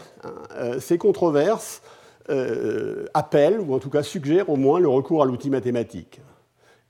ces 0.79 0.97
controverses 0.97 1.81
euh, 2.29 3.07
appelle, 3.15 3.59
ou 3.59 3.73
en 3.73 3.79
tout 3.79 3.89
cas 3.89 4.03
suggère 4.03 4.49
au 4.49 4.55
moins 4.55 4.79
le 4.79 4.87
recours 4.87 5.23
à 5.23 5.25
l'outil 5.25 5.49
mathématique. 5.49 6.21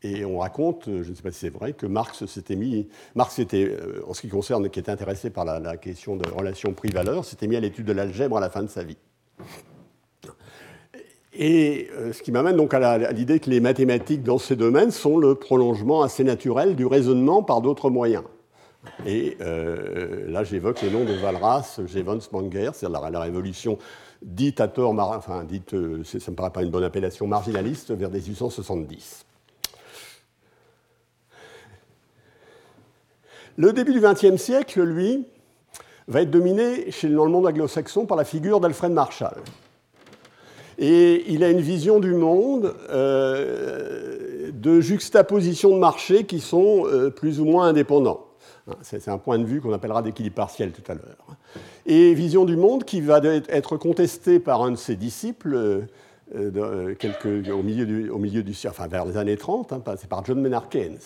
Et 0.04 0.26
on 0.26 0.40
raconte, 0.40 0.86
je 0.88 1.10
ne 1.10 1.16
sais 1.16 1.22
pas 1.22 1.32
si 1.32 1.40
c'est 1.40 1.50
vrai, 1.50 1.74
que 1.74 1.86
Marx 1.86 2.26
s'était 2.26 2.56
mis, 2.56 2.88
Marx 3.16 3.38
était, 3.40 3.66
euh, 3.66 4.04
en 4.08 4.14
ce 4.14 4.22
qui 4.22 4.30
concerne, 4.30 4.70
qui 4.70 4.80
était 4.80 4.92
intéressé 4.92 5.30
par 5.30 5.46
la, 5.46 5.78
question 5.78 6.16
de 6.16 6.28
relation 6.28 6.74
prix-valeur, 6.74 7.24
s'était 7.24 7.48
mis 7.48 7.56
à 7.56 7.60
l'étude 7.60 7.86
de 7.86 7.94
l'algèbre 7.94 8.38
à 8.38 8.40
la 8.40 8.50
fin 8.50 8.64
de 8.64 8.68
sa 8.68 8.84
vie. 8.84 8.98
Et 11.34 11.90
euh, 11.94 12.12
ce 12.14 12.24
qui 12.24 12.32
m'amène 12.32 12.58
donc 12.58 12.74
à 12.74 13.12
l'idée 13.12 13.40
que 13.40 13.50
les 13.50 13.60
mathématiques 13.60 14.24
dans 14.24 14.38
ces 14.38 14.56
domaines 14.56 14.92
sont 14.92 15.18
le 15.18 15.36
prolongement 15.36 16.02
assez 16.02 16.24
naturel 16.24 16.76
du 16.76 16.86
raisonnement 16.86 17.44
par 17.44 17.62
d'autres 17.62 17.90
moyens. 17.90 18.24
Et 19.06 19.38
là, 19.40 20.44
j'évoque 20.44 20.82
les 20.82 20.90
noms 20.90 21.06
de 21.06 21.16
Walras, 21.22 21.80
Jevons, 21.86 22.18
Manger, 22.32 22.72
c'est-à-dire 22.74 23.12
la, 23.12 23.20
révolution 23.20 23.78
dite 24.22 24.62
à 24.62 24.68
tort, 24.68 24.98
enfin, 25.00 25.44
dite, 25.44 25.74
euh, 25.74 26.04
ça 26.04 26.18
ne 26.20 26.32
me 26.32 26.36
paraît 26.36 26.52
pas 26.52 26.64
une 26.64 26.70
bonne 26.70 26.84
appellation, 26.84 27.28
marginaliste, 27.28 27.92
vers 27.92 28.10
1870. 28.10 29.26
Le 33.62 33.74
début 33.74 33.94
du 33.94 34.00
XXe 34.00 34.42
siècle, 34.42 34.82
lui, 34.82 35.24
va 36.08 36.24
être 36.24 36.32
dominé 36.32 36.90
dans 37.04 37.26
le 37.26 37.32
monde 37.32 37.46
anglo-saxon 37.46 38.08
par 38.08 38.18
la 38.18 38.24
figure 38.24 38.60
d'Alfred 38.60 38.92
Marshall. 38.92 39.38
Et 40.80 41.32
il 41.32 41.44
a 41.44 41.52
une 41.52 41.62
vision 41.62 42.00
du 42.00 42.16
monde 42.16 42.74
euh, 42.90 44.50
de 44.52 44.82
juxtaposition 44.82 45.76
de 45.76 45.78
marchés 45.78 46.24
qui 46.24 46.40
sont 46.40 46.88
euh, 46.88 47.12
plus 47.12 47.40
ou 47.40 47.46
moins 47.46 47.68
indépendants. 47.68 48.26
Hein, 48.68 48.74
c'est 48.82 49.08
un 49.10 49.20
point 49.20 49.38
de 49.38 49.46
vue 49.46 49.62
qu'on 49.62 49.74
appellera 49.74 50.02
d'équilibre 50.02 50.38
partiel 50.38 50.72
tout 50.72 50.92
à 50.92 50.96
l'heure. 50.96 51.28
Et 51.86 52.16
vision 52.16 52.46
du 52.46 52.58
monde 52.58 52.84
qui 52.84 53.00
va 53.00 53.20
être 53.24 53.78
contestée 53.78 54.40
par 54.40 54.64
un 54.64 54.72
de 54.72 54.76
ses 54.76 54.96
disciples 54.96 55.86
euh, 56.34 56.96
au, 57.54 57.62
milieu 57.62 57.86
du, 58.42 58.56
vers 58.90 59.06
les 59.06 59.18
années 59.18 59.38
30, 59.38 59.72
hein, 59.72 59.84
c'est 60.00 60.10
par 60.10 60.26
John 60.26 60.42
Maynard 60.42 60.68
Keynes. 60.68 60.98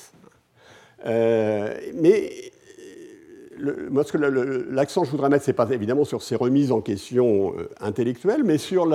Euh, 1.05 1.73
mais 1.95 2.31
moi, 3.89 4.03
l'accent 4.69 5.01
que 5.01 5.07
je 5.07 5.11
voudrais 5.11 5.29
mettre, 5.29 5.45
ce 5.45 5.51
n'est 5.51 5.55
pas 5.55 5.69
évidemment 5.71 6.03
sur 6.03 6.21
ces 6.21 6.35
remises 6.35 6.71
en 6.71 6.81
question 6.81 7.55
intellectuelles, 7.79 8.43
mais 8.43 8.57
sur 8.57 8.85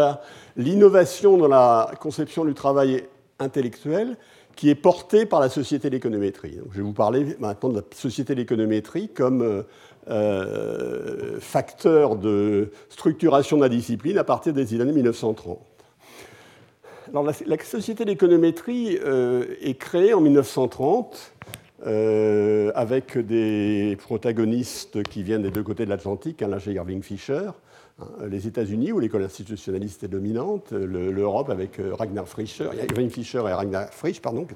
l'innovation 0.57 1.39
dans 1.39 1.49
la 1.49 1.93
conception 1.99 2.45
du 2.45 2.53
travail 2.53 3.05
intellectuel 3.39 4.17
qui 4.57 4.69
est 4.69 4.75
porté 4.75 5.27
par 5.27 5.41
la 5.41 5.49
société 5.49 5.89
de 5.89 5.95
l'économétrie. 5.95 6.59
je 6.71 6.77
vais 6.77 6.83
vous 6.83 6.93
parler 6.93 7.37
maintenant 7.39 7.71
de 7.71 7.77
la 7.77 7.83
société 7.95 8.35
de 8.35 8.41
l'économétrie 8.41 9.09
comme 9.09 9.43
euh, 9.43 9.63
euh, 10.09 11.41
facteur 11.41 12.17
de 12.17 12.71
structuration 12.89 13.57
de 13.57 13.63
la 13.63 13.69
discipline 13.69 14.19
à 14.19 14.25
partir 14.25 14.53
des 14.53 14.81
années 14.81 14.93
1930. 14.93 15.59
Alors, 17.09 17.25
la, 17.25 17.59
société 17.65 18.05
euh, 18.05 19.45
est 19.63 19.75
créée 19.75 20.15
en 20.15 20.21
1930 20.21 21.33
avec 21.85 23.19
des 23.19 23.97
protagonistes 23.99 25.03
qui 25.05 25.23
viennent 25.23 25.43
des 25.43 25.51
deux 25.51 25.63
côtés 25.63 25.85
de 25.85 25.91
l'Atlantique, 25.91 26.43
hein, 26.43 26.49
là 26.49 26.59
j'ai 26.59 26.73
Irving 26.73 27.03
Fisher, 27.03 27.51
les 28.29 28.47
États-Unis, 28.47 28.93
où 28.93 28.99
l'école 28.99 29.23
institutionnaliste 29.23 30.05
est 30.05 30.09
dominante, 30.09 30.73
l'Europe 30.73 31.51
avec 31.51 31.79
euh, 31.79 31.95
Ragnar 31.95 32.29
Fischer, 32.29 32.71
Irving 32.91 33.11
Fischer 33.11 33.43
et 33.47 33.53
Ragnar 33.53 33.93
Frisch, 33.93 34.21
pardon, 34.21 34.47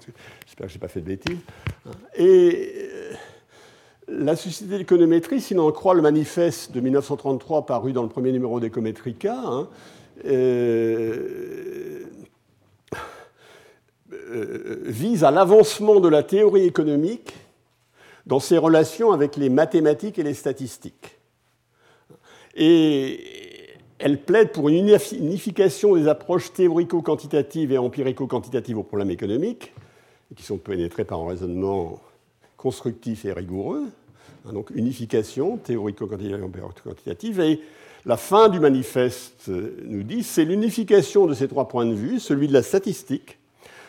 j'espère 0.47 0.67
que 0.67 0.73
je 0.73 0.77
n'ai 0.77 0.81
pas 0.81 0.89
fait 0.89 1.01
de 1.01 1.07
bêtises. 1.07 1.39
Hein. 1.87 1.91
Et 2.17 2.73
euh, 2.93 3.13
la 4.09 4.37
société 4.37 4.73
de 4.73 4.79
l'économétrie, 4.79 5.41
si 5.41 5.55
l'on 5.55 5.71
croit 5.73 5.95
le 5.95 6.03
manifeste 6.03 6.73
de 6.73 6.81
1933 6.81 7.67
paru 7.67 7.93
dans 7.93 8.03
le 8.03 8.09
premier 8.09 8.33
numéro 8.33 8.61
d'Ecometrica, 8.61 9.37
hein, 9.37 9.69
euh, 10.27 12.04
vise 14.85 15.25
à 15.25 15.31
l'avancement 15.31 16.01
de 16.01 16.09
la 16.09 16.23
théorie 16.23 16.65
économique 16.65 17.35
dans 18.27 18.41
ses 18.41 18.59
relations 18.59 19.13
avec 19.13 19.37
les 19.37 19.49
mathématiques 19.49 20.19
et 20.19 20.23
les 20.23 20.35
statistiques. 20.35 21.19
Et 22.55 23.21
elle 23.99 24.21
plaide 24.21 24.53
pour 24.53 24.69
une 24.69 24.97
unification 25.13 25.97
des 25.97 26.09
approches 26.09 26.53
théorico-quantitatives 26.53 27.73
et 27.73 27.79
empirico-quantitatives 27.79 28.79
aux 28.79 28.83
problèmes 28.83 29.11
économiques, 29.11 29.73
qui 30.35 30.43
sont 30.43 30.59
pénétrés 30.59 31.05
par 31.05 31.21
un 31.21 31.29
raisonnement 31.29 32.01
constructif 32.57 33.25
et 33.25 33.33
rigoureux. 33.33 33.85
Hein, 34.47 34.53
donc 34.53 34.71
unification 34.75 35.57
théorico-quantitative 35.59 36.39
et 36.39 36.43
empirico-quantitative. 36.43 37.41
Et 37.41 37.61
la 38.05 38.17
fin 38.17 38.49
du 38.49 38.61
manifeste 38.61 39.49
nous 39.49 40.03
dit 40.03 40.23
c'est 40.23 40.45
l'unification 40.45 41.27
de 41.27 41.35
ces 41.35 41.49
trois 41.49 41.69
points 41.69 41.87
de 41.87 41.95
vue, 41.95 42.21
celui 42.21 42.49
de 42.49 42.53
la 42.53 42.63
statistique, 42.63 43.39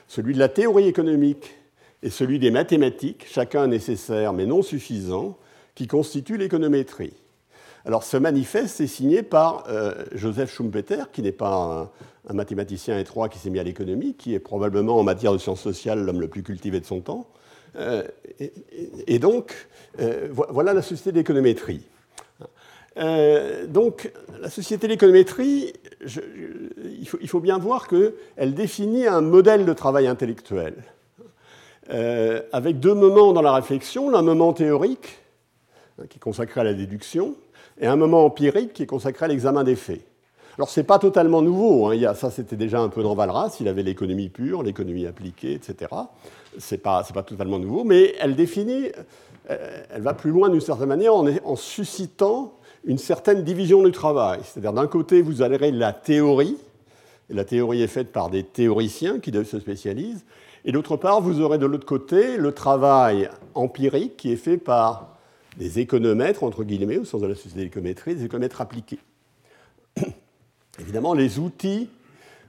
celui 0.07 0.33
de 0.33 0.39
la 0.39 0.49
théorie 0.49 0.87
économique 0.87 1.55
et 2.03 2.09
celui 2.09 2.39
des 2.39 2.51
mathématiques, 2.51 3.25
chacun 3.27 3.67
nécessaire 3.67 4.33
mais 4.33 4.45
non 4.45 4.61
suffisant, 4.61 5.37
qui 5.73 5.87
constitue 5.87 6.37
l'économétrie. 6.37 7.13
Alors 7.85 8.03
ce 8.03 8.17
manifeste 8.17 8.81
est 8.81 8.87
signé 8.87 9.21
par 9.21 9.65
euh, 9.69 10.05
Joseph 10.13 10.51
Schumpeter, 10.51 11.03
qui 11.13 11.21
n'est 11.21 11.31
pas 11.31 11.91
un, 12.27 12.33
mathématicien 12.33 12.97
étroit 12.97 13.29
qui 13.29 13.37
s'est 13.37 13.51
mis 13.51 13.59
à 13.59 13.63
l'économie, 13.63 14.15
qui 14.15 14.33
est 14.33 14.39
probablement 14.39 14.97
en 14.97 15.03
matière 15.03 15.31
de 15.33 15.37
sciences 15.37 15.61
sociales 15.61 16.03
l'homme 16.03 16.21
le 16.21 16.27
plus 16.27 16.41
cultivé 16.41 16.79
de 16.79 16.85
son 16.85 17.01
temps. 17.01 17.27
Euh, 17.75 18.03
et, 19.07 19.19
donc, 19.19 19.67
euh, 19.99 20.29
voilà 20.31 20.73
la 20.73 20.81
société 20.81 21.11
d'économétrie. 21.11 21.81
Donc, 23.67 24.11
la 24.41 24.49
société 24.49 24.87
d'économétrie, 24.87 25.73
il, 26.01 27.07
il, 27.21 27.27
faut, 27.27 27.39
bien 27.39 27.57
voir 27.57 27.87
qu'elle 27.87 28.53
définit 28.53 29.05
un 29.05 29.21
modèle 29.21 29.65
de 29.65 29.73
travail 29.73 30.07
intellectuel, 30.07 30.75
avec 31.89 32.79
deux 32.79 32.93
moments 32.93 33.33
dans 33.33 33.41
la 33.41 33.53
réflexion, 33.53 34.13
un 34.15 34.21
moment 34.21 34.53
théorique, 34.53 35.17
hein, 35.99 36.05
qui 36.09 36.17
est 36.17 36.21
consacré 36.21 36.61
à 36.61 36.63
la 36.63 36.73
déduction, 36.73 37.35
et 37.79 37.87
un 37.87 37.95
moment 37.95 38.25
empirique 38.25 38.73
qui 38.73 38.83
est 38.83 38.87
consacré 38.87 39.25
à 39.25 39.27
l'examen 39.27 39.63
des 39.63 39.75
faits. 39.75 40.01
Alors, 40.57 40.69
ce 40.69 40.79
n'est 40.79 40.85
pas 40.85 40.99
totalement 40.99 41.41
nouveau. 41.41 41.87
Hein. 41.87 42.13
Ça, 42.13 42.31
c'était 42.31 42.55
déjà 42.55 42.79
un 42.79 42.89
peu 42.89 43.03
dans 43.03 43.13
Valras. 43.13 43.57
Il 43.59 43.67
avait 43.67 43.83
l'économie 43.83 44.29
pure, 44.29 44.63
l'économie 44.63 45.05
appliquée, 45.05 45.53
etc. 45.53 45.91
Ce 46.57 46.75
n'est 46.75 46.79
pas, 46.79 47.03
pas, 47.13 47.23
totalement 47.23 47.59
nouveau, 47.59 47.83
mais 47.83 48.15
elle 48.19 48.35
définit, 48.35 48.89
euh, 49.49 49.83
elle 49.93 50.01
va 50.01 50.13
plus 50.13 50.31
loin 50.31 50.49
d'une 50.49 50.61
certaine 50.61 50.87
manière 50.87 51.13
en, 51.13 51.55
suscitant 51.55 52.53
une 52.85 52.97
certaine 52.97 53.43
division 53.43 53.83
du 53.83 53.91
travail. 53.91 54.39
C'est-à-dire, 54.43 54.73
d'un 54.73 54.87
côté, 54.87 55.21
vous 55.21 55.41
avez 55.41 55.71
la 55.71 55.93
théorie, 55.93 56.57
et 57.29 57.33
la 57.33 57.43
théorie 57.43 57.81
est 57.81 57.87
faite 57.87 58.11
par 58.11 58.29
des 58.29 58.43
théoriciens 58.43 59.19
qui 59.19 59.31
se 59.31 59.59
spécialisent, 59.59 60.25
et 60.65 60.71
d'autre 60.71 60.97
part, 60.97 61.21
vous 61.21 61.41
aurez 61.41 61.57
de 61.57 61.65
l'autre 61.65 61.85
côté 61.85 62.37
le 62.37 62.51
travail 62.51 63.29
empirique 63.53 64.17
qui 64.17 64.31
est 64.31 64.37
fait 64.37 64.57
par 64.57 65.17
des 65.57 65.79
économètres, 65.79 66.43
entre 66.43 66.63
guillemets, 66.63 66.97
au 66.97 67.05
sens 67.05 67.21
de 67.21 67.27
la 67.27 67.35
société 67.35 67.63
d'économétrie, 67.63 68.15
des 68.15 68.25
économètres 68.25 68.61
appliqués. 68.61 68.99
Évidemment, 70.79 71.13
les 71.13 71.39
outils 71.39 71.89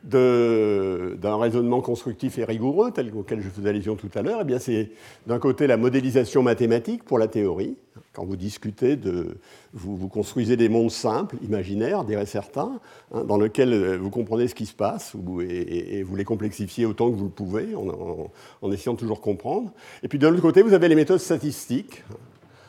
d'un 0.05 1.37
raisonnement 1.37 1.81
constructif 1.81 2.39
et 2.39 2.45
rigoureux, 2.45 2.91
tel 2.93 3.13
auquel 3.15 3.41
je 3.41 3.49
faisais 3.49 3.69
allusion 3.69 3.97
tout 3.97 4.11
à 4.15 4.23
l'heure, 4.23 4.45
eh 4.49 4.59
c'est 4.59 4.91
d'un 5.27 5.39
côté 5.39 5.67
la 5.67 5.77
modélisation 5.77 6.43
mathématique 6.43 7.05
pour 7.05 7.19
la 7.19 7.29
théorie. 7.29 7.77
Quand 8.13 8.25
vous 8.25 8.37
discutez, 8.37 8.97
de, 8.97 9.39
vous, 9.73 10.09
construisez 10.09 10.57
des 10.57 10.69
mondes 10.69 10.91
simples, 10.91 11.37
imaginaires, 11.43 12.05
diraient 12.05 12.27
certains, 12.27 12.79
hein, 13.13 13.25
dans 13.25 13.39
lesquels 13.39 13.73
euh, 13.73 13.97
vous 13.97 14.11
comprenez 14.11 14.49
ce 14.49 14.55
qui 14.55 14.67
se 14.67 14.75
passe 14.75 15.15
et, 15.49 16.03
vous 16.03 16.17
les 16.17 16.25
complexifiez 16.25 16.87
autant 16.87 17.11
que 17.11 17.17
vous 17.17 17.25
le 17.25 17.31
pouvez, 17.31 17.75
en, 17.75 18.31
en 18.63 18.73
essayant 18.73 18.95
de 18.95 18.99
toujours 18.99 19.21
comprendre. 19.21 19.73
Et 20.03 20.09
puis 20.09 20.19
de 20.19 20.27
l'autre 20.27 20.43
côté, 20.43 20.63
vous 20.63 20.75
avez 20.75 20.89
les 20.89 20.95
méthodes 20.95 21.21
statistiques, 21.21 22.05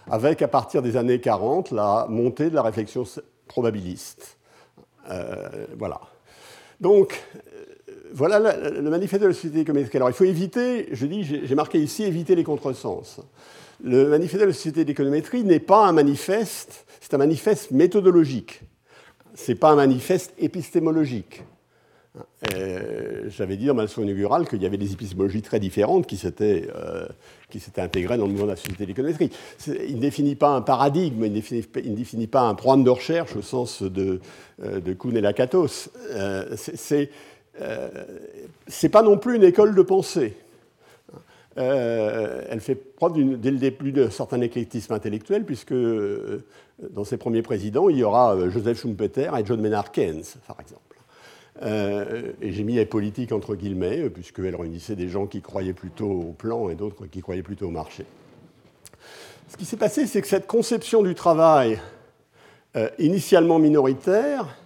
avec 0.10 0.42
à 0.42 0.48
partir 0.48 0.82
des 0.82 0.98
années 0.98 1.20
40 1.20 1.72
la 1.72 2.08
montée 2.10 2.50
de 2.50 2.56
la 2.56 2.62
réflexion 2.62 3.04
probabiliste. 3.48 4.38
Euh, 5.10 5.68
voilà. 5.78 6.02
Donc, 6.80 7.22
euh, 7.36 7.40
voilà 8.13 8.40
le, 8.70 8.90
manifeste 8.90 9.22
de 9.22 9.28
la 9.28 9.34
société 9.34 9.60
économique. 9.60 9.94
Alors, 9.96 10.10
il 10.10 10.13
faut 10.13 10.24
éviter, 10.24 10.88
je 10.92 11.06
dis, 11.06 11.24
j'ai 11.24 11.56
marqué 11.56 11.80
ici, 11.80 12.04
éviter 12.04 12.36
les 12.36 12.44
contresens. 12.44 13.20
Le 13.84 14.08
manifeste 14.10 14.42
de 14.42 14.48
la 14.48 14.54
société 14.54 14.86
d'économétrie 14.86 15.44
n'est 15.44 15.60
pas 15.60 15.86
un 15.86 15.92
manifeste, 15.92 16.86
c'est 17.00 17.13
un 17.13 17.20
manifeste 17.20 17.72
méthodologique. 17.72 18.62
Ce 19.36 19.52
n'est 19.52 19.58
pas 19.58 19.72
un 19.72 19.76
manifeste 19.76 20.34
épistémologique. 20.40 21.44
Euh, 22.53 23.23
j'avais 23.30 23.58
dit 23.58 23.65
dans 23.65 23.73
ma 23.73 23.84
leçon 23.84 24.03
inaugurale 24.03 24.47
qu'il 24.47 24.62
y 24.62 24.65
avait 24.65 24.77
des 24.77 24.93
épistémologies 24.93 25.41
très 25.41 25.60
différentes 25.60 26.08
qui 26.08 26.17
s'étaient 26.17 26.67
euh, 26.75 27.08
intégrées 27.77 28.17
dans 28.17 28.25
le 28.25 28.32
mouvement 28.32 28.45
de 28.45 28.51
la 28.51 28.56
société 28.56 28.84
de 28.84 28.89
l'économétrie. 28.89 29.32
Il 29.67 29.95
ne 29.95 30.01
définit 30.01 30.36
pas 30.36 30.49
un 30.49 30.62
paradigme, 30.62 31.25
il 31.25 31.34
ne 31.34 31.95
définit, 31.95 32.27
pas 32.27 32.41
un 32.41 32.56
programme 32.56 32.84
de 32.84 32.89
recherche 32.89 33.36
au 33.36 33.41
sens 33.41 33.82
de, 33.82 34.19
euh, 34.63 34.80
de 34.80 34.93
Kuhn 34.93 35.15
et 35.17 35.21
Lakatos. 35.21 35.89
Euh, 36.12 36.56
c'est 36.56 37.10
n'est 37.60 38.89
pas 38.89 39.01
non 39.01 39.17
plus 39.17 39.38
une 39.38 39.43
école 39.43 39.73
de 39.73 39.82
pensée. 39.82 40.36
elle 41.56 42.60
fait 42.60 42.75
preuve 42.75 43.39
dès 43.39 43.49
le 43.49 43.58
début 43.58 43.91
d'un 43.91 44.12
certain 44.12 44.41
éclectisme 44.41 44.93
intellectuel, 44.93 45.43
puisque 45.43 45.73
dans 46.91 47.03
ses 47.03 47.17
premiers 47.17 47.41
présidents, 47.41 47.89
il 47.89 47.97
y 47.97 48.03
aura 48.03 48.38
Joseph 48.49 48.80
Schumpeter 48.80 49.32
et 49.39 49.43
John 49.43 49.60
Maynard 49.60 49.91
Keynes, 49.91 50.21
par 50.45 50.58
exemple. 50.62 50.87
Euh, 51.63 52.34
et 52.41 52.52
j'ai 52.52 52.63
mis 52.63 52.76
les 52.76 53.34
entre 53.34 53.56
guillemets, 53.56 54.02
euh, 54.02 54.10
puisqu'elle 54.10 54.56
réunissait 54.56 54.96
des 54.96 55.10
gens 55.10 55.26
qui 55.26 55.41
croyaient 55.41 55.74
plutôt 55.74 56.10
au 56.10 56.34
plan 56.38 56.70
et 56.70 56.76
d'autres 56.76 57.08
qui 57.08 57.22
croyaient 57.22 57.43
plutôt 57.43 57.67
au 57.67 57.72
marché. 57.72 58.06
Ce 59.48 59.58
qui 59.58 59.65
s'est 59.65 59.78
passé, 59.78 60.06
c'est 60.08 60.22
que 60.22 60.28
cette 60.28 60.46
conception 60.46 61.02
du 61.02 61.15
travail, 61.15 61.80
euh, 62.76 62.89
initialement 63.00 63.60
minoritaire, 63.60 64.58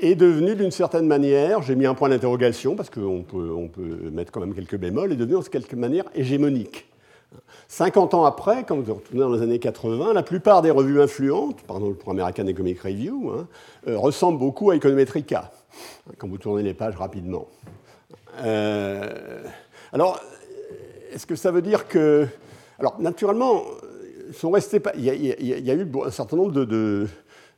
est 0.00 0.14
devenue 0.14 0.54
d'une 0.54 0.70
certaine 0.70 1.06
manière, 1.06 1.60
j'ai 1.60 1.74
mis 1.74 1.84
un 1.84 1.94
point 1.94 2.08
d'interrogation 2.08 2.74
parce 2.74 2.88
qu'on 2.88 3.22
peut, 3.22 4.10
mettre 4.10 4.32
quand 4.32 4.40
même 4.40 4.54
quelques 4.54 4.78
bémols, 4.78 5.12
est 5.12 5.16
devenue 5.16 5.36
en 5.36 5.42
quelque 5.42 5.76
manière 5.76 6.04
hégémonique. 6.14 6.86
50 7.68 8.14
ans 8.14 8.24
après, 8.24 8.64
quand 8.64 8.76
vous 8.76 8.94
retournez 8.94 9.20
dans 9.20 9.30
les 9.30 9.42
années 9.42 9.58
80, 9.58 10.14
la 10.14 10.22
plupart 10.22 10.62
des 10.62 10.70
revues 10.70 11.02
influentes, 11.02 11.60
par 11.62 11.76
exemple 11.76 11.96
pour 11.96 12.10
American 12.10 12.46
Economic 12.46 12.80
Review, 12.80 13.30
hein, 13.30 13.46
ressemblent 13.86 14.38
beaucoup 14.38 14.70
à 14.70 14.76
Econometrica 14.76 15.52
quand 16.18 16.28
vous 16.28 16.38
tournez 16.38 16.62
les 16.62 16.74
pages 16.74 16.96
rapidement. 16.96 17.48
Euh, 18.38 19.42
alors, 19.92 20.20
est-ce 21.12 21.26
que 21.26 21.36
ça 21.36 21.50
veut 21.50 21.62
dire 21.62 21.88
que... 21.88 22.26
Alors, 22.78 23.00
naturellement, 23.00 23.64
sont 24.32 24.50
restés, 24.50 24.80
il, 24.96 25.04
y 25.04 25.10
a, 25.10 25.14
il 25.14 25.66
y 25.66 25.70
a 25.70 25.74
eu 25.74 25.86
un 26.04 26.10
certain 26.10 26.36
nombre 26.36 26.52
de, 26.52 27.06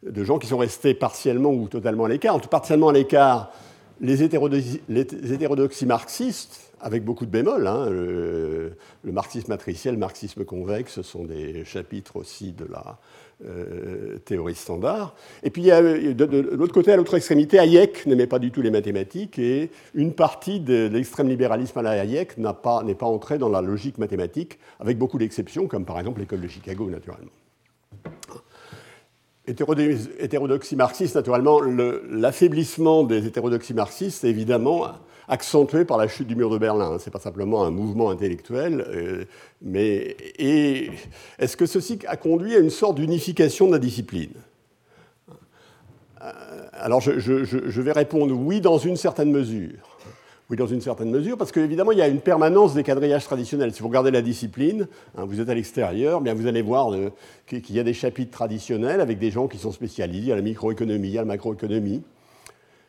de, 0.02 0.24
gens 0.24 0.38
qui 0.38 0.46
sont 0.46 0.58
restés 0.58 0.94
partiellement 0.94 1.50
ou 1.50 1.68
totalement 1.68 2.06
à 2.06 2.08
l'écart. 2.08 2.40
Partiellement 2.40 2.88
à 2.88 2.92
l'écart, 2.92 3.52
les, 4.00 4.22
hétérodoxies 4.22 5.86
marxistes, 5.86 6.72
avec 6.80 7.04
beaucoup 7.04 7.26
de 7.26 7.30
bémols. 7.30 7.66
Hein, 7.66 7.88
le, 7.90 8.72
marxisme 9.04 9.50
matriciel, 9.50 9.94
le 9.94 10.00
marxisme 10.00 10.44
convexe, 10.44 10.94
ce 10.94 11.02
sont 11.02 11.24
des 11.24 11.64
chapitres 11.64 12.16
aussi 12.16 12.52
de 12.52 12.64
la, 12.64 12.98
euh, 13.44 14.18
théorie 14.24 14.54
standard. 14.54 15.14
Et 15.42 15.50
puis, 15.50 15.64
de, 15.64 16.48
l'autre 16.52 16.72
côté, 16.72 16.92
à 16.92 16.96
l'autre 16.96 17.14
extrémité, 17.14 17.58
Hayek 17.58 18.06
n'aimait 18.06 18.26
pas 18.26 18.38
du 18.38 18.50
tout 18.50 18.62
les 18.62 18.70
mathématiques 18.70 19.38
et 19.38 19.70
une 19.94 20.12
partie 20.12 20.60
de 20.60 20.88
l'extrême 20.92 21.28
libéralisme 21.28 21.78
à 21.78 21.82
la 21.82 21.90
Hayek 21.92 22.38
n'est 22.38 22.52
pas, 22.62 22.84
pas 22.98 23.06
entrée 23.06 23.38
dans 23.38 23.48
la 23.48 23.60
logique 23.60 23.98
mathématique, 23.98 24.58
avec 24.80 24.98
beaucoup 24.98 25.18
d'exceptions, 25.18 25.66
comme 25.66 25.84
par 25.84 25.98
exemple 25.98 26.20
l'école 26.20 26.40
de 26.40 26.48
Chicago, 26.48 26.88
naturellement. 26.88 27.30
Hétérodoxie 29.48 30.76
marxiste, 30.76 31.16
naturellement, 31.16 31.60
l'affaiblissement 32.08 33.02
des 33.02 33.26
hétérodoxies 33.26 33.74
marxistes, 33.74 34.22
évidemment, 34.22 34.86
accentué 35.28 35.84
par 35.84 35.98
la 35.98 36.08
chute 36.08 36.26
du 36.26 36.36
mur 36.36 36.50
de 36.50 36.58
Berlin. 36.58 36.98
Ce 36.98 37.06
n'est 37.06 37.12
pas 37.12 37.18
simplement 37.18 37.64
un 37.64 37.70
mouvement 37.70 38.10
intellectuel, 38.10 38.84
euh, 38.88 39.24
mais 39.60 40.16
est-ce 41.38 41.56
que 41.56 41.66
ceci 41.66 41.98
a 42.06 42.16
conduit 42.16 42.54
à 42.54 42.58
une 42.58 42.70
sorte 42.70 42.96
d'unification 42.96 43.66
de 43.68 43.72
la 43.72 43.78
discipline? 43.78 44.32
Euh, 46.22 46.32
Alors 46.72 47.00
je, 47.00 47.80
vais 47.80 47.92
répondre 47.92 48.34
oui 48.34 48.60
dans 48.60 48.78
une 48.78 48.96
certaine 48.96 49.30
mesure. 49.30 49.98
Oui, 50.50 50.58
dans 50.58 50.66
une 50.66 50.82
certaine 50.82 51.10
mesure, 51.10 51.38
parce 51.38 51.50
qu'évidemment, 51.50 51.92
il 51.92 51.98
y 51.98 52.02
a 52.02 52.08
une 52.08 52.20
permanence 52.20 52.74
des 52.74 52.82
quadrillages 52.82 53.24
traditionnels. 53.24 53.72
Si 53.72 53.80
vous 53.80 53.88
regardez 53.88 54.10
la 54.10 54.20
discipline, 54.20 54.86
hein, 55.16 55.24
vous 55.24 55.40
êtes 55.40 55.48
à 55.48 55.54
l'extérieur, 55.54 56.20
bien 56.20 56.34
vous 56.34 56.46
allez 56.46 56.60
voir 56.60 56.92
euh, 56.92 57.10
qu'il 57.46 57.74
y 57.74 57.80
a 57.80 57.82
des 57.82 57.94
chapitres 57.94 58.32
traditionnels 58.32 59.00
avec 59.00 59.18
des 59.18 59.30
gens 59.30 59.48
qui 59.48 59.56
sont 59.56 59.72
spécialisés. 59.72 60.30
A 60.30 60.36
la 60.36 60.42
microéconomie, 60.42 61.16
a 61.16 61.22
la 61.22 61.26
macroéconomie. 61.26 62.02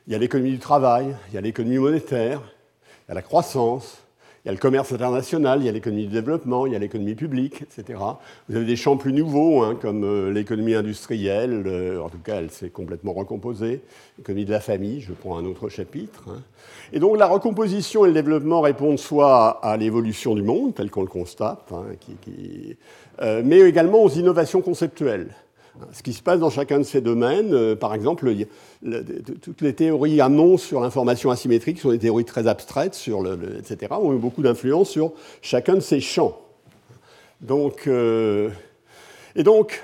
Il 0.06 0.12
y 0.12 0.16
a 0.18 0.20
l'économie 0.20 0.52
du 0.52 0.60
travail, 0.60 1.16
il 1.30 1.36
y 1.36 1.38
a 1.38 1.42
l'économie 1.42 1.78
monétaire, 1.78 2.42
il 3.06 3.10
y 3.10 3.12
a 3.12 3.14
la 3.14 3.22
croissance, 3.22 4.00
il 4.44 4.48
y 4.48 4.50
a 4.50 4.52
le 4.52 4.58
commerce 4.58 4.92
international, 4.92 5.62
il 5.62 5.66
y 5.66 5.70
a 5.70 5.72
l'économie 5.72 6.08
du 6.08 6.12
développement, 6.12 6.66
il 6.66 6.74
y 6.74 6.76
a 6.76 6.80
l'économie 6.80 7.16
publique, 7.16 7.62
etc. 7.62 8.00
Vous 8.50 8.58
avez 8.58 8.66
des 8.66 8.76
champs 8.76 8.98
plus 8.98 9.14
nouveaux, 9.14 9.62
hein, 9.62 9.78
comme 9.82 10.04
euh, 10.04 10.30
l'économie 10.30 10.76
industrielle, 10.76 11.64
euh, 11.68 12.02
en 12.02 12.10
tout 12.10 12.18
cas 12.18 12.36
elle 12.36 12.52
s'est 12.52 12.70
complètement 12.70 13.14
recomposée, 13.14 13.80
l'économie 14.18 14.44
de 14.44 14.52
la 14.52 14.60
famille, 14.60 15.00
je 15.00 15.14
prends 15.14 15.38
un 15.38 15.46
autre 15.46 15.70
chapitre. 15.70 16.26
Hein. 16.28 16.42
Et 16.92 17.00
donc 17.00 17.18
la 17.18 17.28
recomposition 17.28 18.04
et 18.04 18.10
le 18.10 18.14
développement 18.14 18.60
répondent 18.60 19.00
soit 19.00 19.52
à 19.66 19.78
l'évolution 19.78 20.36
du 20.36 20.44
monde, 20.44 20.76
tel 20.76 20.92
qu'on 20.92 21.04
le 21.04 21.08
constate, 21.08 21.72
hein, 21.72 21.86
euh, 23.22 23.42
mais 23.46 23.60
également 23.62 24.04
aux 24.04 24.10
innovations 24.10 24.62
conceptuelles. 24.62 25.34
Ce 25.92 26.04
qui 26.04 26.14
se 26.14 26.22
passe 26.22 26.40
dans 26.40 26.52
chacun 26.52 26.78
de 26.78 26.84
ces 26.84 27.02
domaines, 27.02 27.54
euh, 27.54 27.76
par 27.76 27.96
exemple, 27.96 28.32
toutes 29.42 29.62
les 29.62 29.74
théories 29.74 30.22
annonces 30.22 30.62
sur 30.62 30.80
l'information 30.80 31.32
asymétrique 31.32 31.80
sont 31.80 31.90
des 31.90 32.00
théories 32.00 32.26
très 32.26 32.48
abstraites, 32.48 32.94
sur 32.94 33.24
etc., 33.58 33.94
ont 34.00 34.14
eu 34.14 34.20
beaucoup 34.20 34.44
d'influence 34.44 34.90
sur 34.90 35.14
chacun 35.42 35.74
de 35.74 35.80
ces 35.80 36.00
champs. 36.00 36.38
Donc, 37.42 37.88
euh, 37.88 38.50
et 39.36 39.44
donc, 39.44 39.84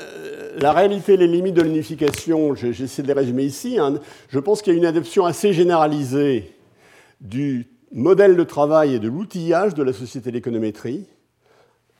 euh, 0.00 0.56
la 0.58 0.72
réalité 0.72 1.14
et 1.14 1.16
les 1.16 1.26
limites 1.26 1.54
de 1.54 1.62
l'unification, 1.62 2.54
j'essaie 2.54 3.02
de 3.02 3.06
les 3.06 3.12
résumer 3.12 3.44
ici. 3.44 3.78
Hein. 3.78 4.00
Je 4.28 4.38
pense 4.38 4.62
qu'il 4.62 4.72
y 4.72 4.76
a 4.76 4.78
une 4.78 4.86
adoption 4.86 5.24
assez 5.24 5.52
généralisée 5.52 6.52
du 7.20 7.68
modèle 7.92 8.36
de 8.36 8.44
travail 8.44 8.94
et 8.94 8.98
de 8.98 9.08
l'outillage 9.08 9.74
de 9.74 9.82
la 9.82 9.92
société 9.92 10.30
d'économétrie 10.30 11.06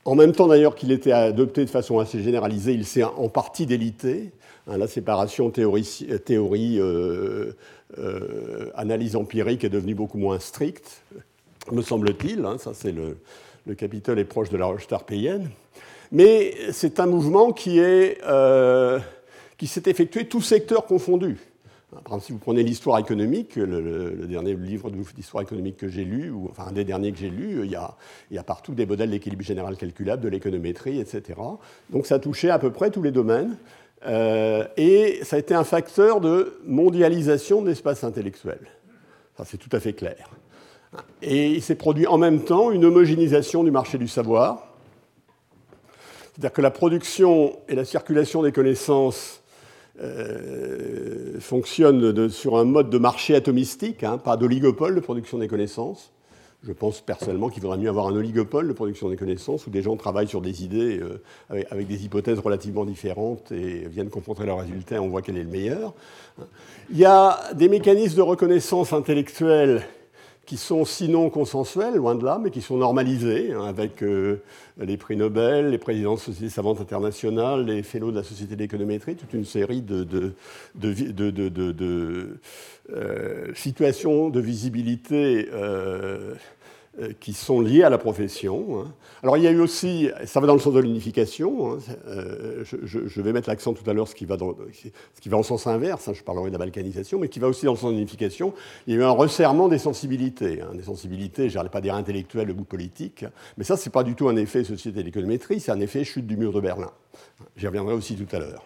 en 0.05 0.15
même 0.15 0.31
temps 0.31 0.47
d'ailleurs 0.47 0.75
qu'il 0.75 0.91
était 0.91 1.11
adopté 1.11 1.65
de 1.65 1.69
façon 1.69 1.99
assez 1.99 2.21
généralisée, 2.21 2.73
il 2.73 2.85
s'est 2.85 3.03
en 3.03 3.29
partie 3.29 3.65
délité. 3.65 4.31
Hein, 4.67 4.77
la 4.77 4.87
séparation 4.87 5.49
théorie, 5.49 6.07
théorie 6.25 6.79
euh, 6.79 7.53
euh, 7.97 8.71
analyse 8.75 9.15
empirique 9.15 9.63
est 9.63 9.69
devenue 9.69 9.95
beaucoup 9.95 10.17
moins 10.17 10.39
stricte, 10.39 11.03
me 11.71 11.81
semble-t-il. 11.81 12.45
Hein, 12.45 12.57
ça, 12.57 12.71
c'est 12.73 12.91
le, 12.91 13.17
le 13.65 13.75
Capitole 13.75 14.19
est 14.19 14.25
proche 14.25 14.49
de 14.49 14.57
la 14.57 14.65
roche 14.65 14.87
tarpéienne. 14.87 15.49
Mais 16.11 16.55
c'est 16.71 16.99
un 16.99 17.05
mouvement 17.05 17.53
qui, 17.53 17.79
est, 17.79 18.17
euh, 18.25 18.99
qui 19.57 19.67
s'est 19.67 19.83
effectué 19.85 20.27
tous 20.27 20.41
secteurs 20.41 20.85
confondus. 20.85 21.37
Par 21.91 21.99
exemple, 22.05 22.23
si 22.23 22.31
vous 22.31 22.37
prenez 22.37 22.63
l'histoire 22.63 22.99
économique, 22.99 23.57
le, 23.57 24.25
dernier 24.25 24.53
livre 24.55 24.89
d'histoire 24.89 25.43
économique 25.43 25.75
que 25.75 25.89
j'ai 25.89 26.05
lu, 26.05 26.31
ou 26.31 26.47
enfin 26.49 26.67
un 26.69 26.71
des 26.71 26.85
derniers 26.85 27.11
que 27.11 27.17
j'ai 27.17 27.29
lu, 27.29 27.65
il 27.65 27.69
y, 27.69 27.75
a, 27.75 27.95
il 28.29 28.35
y 28.35 28.39
a 28.39 28.43
partout 28.43 28.73
des 28.73 28.85
modèles 28.85 29.11
d'équilibre 29.11 29.43
général 29.43 29.75
calculable, 29.75 30.23
de 30.23 30.29
l'économétrie, 30.29 31.01
etc. 31.01 31.37
Donc 31.89 32.05
ça 32.05 32.15
a 32.15 32.19
touché 32.19 32.49
à 32.49 32.59
peu 32.59 32.71
près 32.71 32.91
tous 32.91 33.01
les 33.01 33.11
domaines. 33.11 33.57
Euh, 34.05 34.65
et 34.77 35.19
ça 35.23 35.35
a 35.35 35.39
été 35.39 35.53
un 35.53 35.65
facteur 35.65 36.21
de 36.21 36.59
mondialisation 36.65 37.61
de 37.61 37.67
l'espace 37.67 38.05
intellectuel. 38.05 38.59
Ça, 39.37 39.43
c'est 39.45 39.57
tout 39.57 39.75
à 39.75 39.81
fait 39.81 39.93
clair. 39.93 40.29
Et 41.21 41.51
il 41.51 41.61
s'est 41.61 41.75
produit 41.75 42.07
en 42.07 42.17
même 42.17 42.43
temps 42.43 42.71
une 42.71 42.85
homogénéisation 42.85 43.65
du 43.65 43.71
marché 43.71 43.97
du 43.97 44.07
savoir. 44.07 44.67
C'est-à-dire 46.31 46.53
que 46.53 46.61
la 46.61 46.71
production 46.71 47.59
et 47.67 47.75
la 47.75 47.85
circulation 47.85 48.43
des 48.43 48.53
connaissances 48.53 49.40
euh, 50.01 51.39
fonctionne 51.39 52.29
sur 52.29 52.57
un 52.57 52.63
mode 52.63 52.89
de 52.89 52.97
marché 52.97 53.35
atomistique, 53.35 54.03
hein, 54.03 54.17
pas 54.17 54.37
d'oligopole 54.37 54.95
de 54.95 54.99
production 54.99 55.37
des 55.37 55.47
connaissances. 55.47 56.11
Je 56.63 56.73
pense 56.73 57.01
personnellement 57.01 57.49
qu'il 57.49 57.61
faudrait 57.61 57.79
mieux 57.79 57.89
avoir 57.89 58.07
un 58.07 58.15
oligopole 58.15 58.67
de 58.67 58.73
production 58.73 59.09
des 59.09 59.15
connaissances 59.15 59.65
où 59.65 59.71
des 59.71 59.81
gens 59.81 59.95
travaillent 59.95 60.27
sur 60.27 60.41
des 60.41 60.63
idées 60.63 60.99
euh, 60.99 61.63
avec, 61.71 61.87
des 61.87 62.05
hypothèses 62.05 62.37
relativement 62.37 62.85
différentes 62.85 63.51
et 63.51 63.87
viennent 63.87 64.09
confronter 64.09 64.45
leurs 64.45 64.59
résultats 64.59 64.95
et 64.95 64.99
on 64.99 65.09
voit 65.09 65.23
quel 65.23 65.37
est 65.37 65.43
le 65.43 65.49
meilleur. 65.49 65.93
Il 66.91 66.97
y 66.97 67.05
a 67.05 67.39
des 67.55 67.67
mécanismes 67.67 68.17
de 68.17 68.21
reconnaissance 68.21 68.93
intellectuelle 68.93 69.83
qui 70.45 70.57
sont 70.57 70.85
sinon 70.85 71.29
consensuels, 71.29 71.95
loin 71.95 72.15
de 72.15 72.25
là, 72.25 72.39
mais 72.41 72.49
qui 72.49 72.61
sont 72.61 72.77
normalisés, 72.77 73.53
hein, 73.53 73.63
avec 73.63 74.01
euh, 74.01 74.41
les 74.79 74.97
prix 74.97 75.15
Nobel, 75.15 75.69
les 75.69 75.77
présidents 75.77 76.15
de 76.15 76.19
sociétés 76.19 76.49
savantes 76.49 76.81
internationales, 76.81 77.65
les 77.65 77.83
fellows 77.83 78.11
de 78.11 78.17
la 78.17 78.23
Société 78.23 78.55
d'économétrie, 78.55 79.15
toute 79.15 79.33
une 79.33 79.45
série 79.45 79.81
de, 79.81 80.33
euh, 82.89 83.53
situations 83.53 84.29
de 84.29 84.39
visibilité 84.41 85.47
euh, 85.53 86.33
qui 87.19 87.33
sont 87.33 87.61
liées 87.61 87.83
à 87.83 87.89
la 87.89 87.97
profession. 87.97 88.81
Hein. 88.81 88.93
Alors 89.23 89.37
il 89.37 89.43
y 89.43 89.47
a 89.47 89.51
eu 89.51 89.59
aussi, 89.59 90.09
ça 90.25 90.41
va 90.41 90.47
dans 90.47 90.53
le 90.53 90.59
sens 90.59 90.73
de 90.73 90.79
l'unification, 90.79 91.73
hein, 91.73 91.77
euh, 92.07 92.65
je, 92.65 93.21
vais 93.21 93.31
mettre 93.31 93.49
l'accent 93.49 93.73
tout 93.73 93.89
à 93.89 93.93
l'heure, 93.93 94.07
ce, 94.09 94.15
qui 94.15 94.25
va 94.25 94.37
ce 94.37 95.21
qui 95.21 95.29
va 95.29 95.37
en 95.37 95.43
sens 95.43 95.67
inverse, 95.67 96.07
hein, 96.09 96.13
je 96.13 96.21
parlerai 96.21 96.47
de 96.47 96.53
la 96.53 96.57
balkanisation, 96.57 97.17
mais 97.17 97.29
qui 97.29 97.39
va 97.39 97.47
aussi 97.47 97.65
dans 97.65 97.71
le 97.71 97.77
sens 97.77 97.91
de 97.91 97.95
l'unification. 97.95 98.53
Il 98.87 98.93
y 98.93 98.97
a 98.97 98.99
eu 98.99 99.03
un 99.03 99.11
resserrement 99.11 99.69
des 99.69 99.77
sensibilités, 99.77 100.61
des 100.73 100.83
sensibilités, 100.83 101.49
je 101.49 101.57
n'allais 101.57 101.69
pas 101.69 101.81
dire 101.81 101.95
intellectuelles 101.95 102.51
ou 102.51 102.63
politiques, 102.63 103.25
mais 103.57 103.63
ça, 103.63 103.77
ce 103.77 103.87
n'est 103.87 103.91
pas 103.91 104.03
du 104.03 104.15
tout 104.15 104.27
un 104.27 104.35
effet 104.35 104.63
société 104.63 104.99
de 104.99 105.05
l'économétrie, 105.05 105.61
c'est 105.61 105.71
un 105.71 105.79
effet 105.79 106.03
chute 106.03 106.27
du 106.27 106.35
mur 106.35 106.51
de 106.51 106.59
Berlin. 106.59 106.91
J'y 107.55 107.67
reviendrai 107.67 107.93
aussi 107.93 108.15
tout 108.15 108.35
à 108.35 108.39
l'heure. 108.39 108.65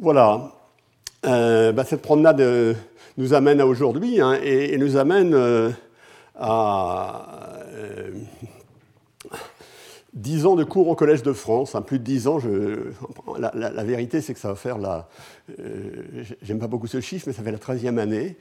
Voilà. 0.00 0.50
Euh, 1.24 1.72
bah, 1.72 1.84
cette 1.84 2.02
promenade 2.02 2.40
nous 3.16 3.34
amène 3.34 3.60
à 3.60 3.66
aujourd'hui 3.66 4.20
hein, 4.20 4.38
et, 4.42 4.76
nous 4.78 4.96
amène 4.96 5.34
euh, 5.34 5.70
à 6.36 7.60
euh, 7.68 8.10
dix 10.14 10.38
10 10.38 10.46
ans 10.46 10.56
de 10.56 10.64
cours 10.64 10.88
au 10.88 10.94
Collège 10.94 11.22
de 11.22 11.32
France, 11.32 11.76
plus 11.86 11.98
de 11.98 12.04
10 12.04 12.28
ans. 12.28 12.38
La, 13.38 13.84
vérité, 13.84 14.20
c'est 14.20 14.34
que 14.34 14.40
ça 14.40 14.48
va 14.48 14.54
faire 14.54 14.78
la. 14.78 15.08
Euh, 15.58 16.24
j'aime 16.42 16.58
pas 16.58 16.66
beaucoup 16.66 16.86
ce 16.86 17.00
chiffre, 17.00 17.24
mais 17.26 17.32
ça 17.32 17.42
fait 17.42 17.52
la 17.52 17.58
13e 17.58 17.98
année. 17.98 18.36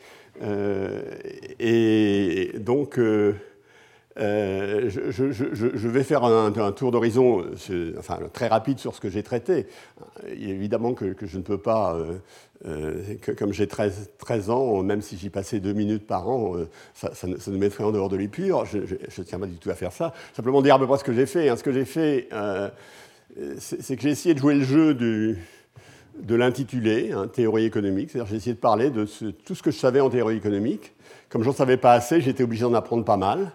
et 1.59 2.53
donc. 2.59 2.99
Euh, 4.19 4.89
je, 4.89 5.87
vais 5.87 6.03
faire 6.03 6.23
un, 6.23 6.71
tour 6.71 6.91
d'horizon 6.91 7.45
enfin, 7.97 8.19
très 8.31 8.47
rapide 8.47 8.77
sur 8.77 8.93
ce 8.93 9.01
que 9.01 9.09
j'ai 9.09 9.23
traité. 9.23 9.65
évidemment 10.27 10.93
que, 10.93 11.15
je 11.21 11.37
ne 11.37 11.43
peux 11.43 11.57
pas, 11.57 11.95
euh, 11.95 12.17
euh, 12.65 13.15
comme 13.37 13.53
j'ai 13.53 13.67
13, 13.67 14.11
13, 14.17 14.49
ans, 14.49 14.83
même 14.83 15.01
si 15.01 15.17
j'y 15.17 15.29
passais 15.29 15.59
deux 15.59 15.73
minutes 15.73 16.07
par 16.07 16.29
an, 16.29 16.55
ça, 16.93 17.13
ça, 17.13 17.27
nous 17.27 17.57
mettrait 17.57 17.83
en 17.83 17.91
dehors 17.91 18.09
de 18.09 18.15
l'épure. 18.15 18.65
Je 18.65 18.77
ne 18.77 19.23
tiens 19.23 19.39
pas 19.39 19.47
du 19.47 19.57
tout 19.57 19.69
à 19.69 19.75
faire 19.75 19.91
ça. 19.91 20.13
Simplement 20.35 20.61
dire 20.61 20.75
à 20.75 20.79
peu 20.79 20.87
près 20.87 20.97
ce 20.97 21.03
que 21.03 21.13
j'ai 21.13 21.25
fait. 21.25 21.49
Hein. 21.49 21.57
Ce 21.57 21.63
que 21.63 21.73
j'ai 21.73 21.85
fait, 21.85 22.29
c'est 23.57 23.95
que 23.95 24.01
j'ai 24.01 24.09
essayé 24.09 24.33
de 24.33 24.39
jouer 24.39 24.55
le 24.55 24.63
jeu 24.63 24.93
de 24.93 26.35
l'intitulé, 26.35 27.11
hein, 27.11 27.27
théorie 27.27 27.65
économique. 27.65 28.11
C'est-à-dire 28.11 28.29
j'ai 28.29 28.37
essayé 28.37 28.53
de 28.53 28.59
parler 28.59 28.89
de 28.89 29.05
tout 29.05 29.55
ce 29.55 29.63
que 29.63 29.71
je 29.71 29.77
savais 29.77 29.99
en 29.99 30.09
théorie 30.09 30.37
économique. 30.37 30.93
Comme 31.29 31.43
j'en 31.43 31.53
savais 31.53 31.77
pas 31.77 31.93
assez, 31.93 32.21
j'étais 32.21 32.43
obligé 32.43 32.61
d'en 32.61 32.75
apprendre 32.75 33.03
pas 33.03 33.17
mal. 33.17 33.51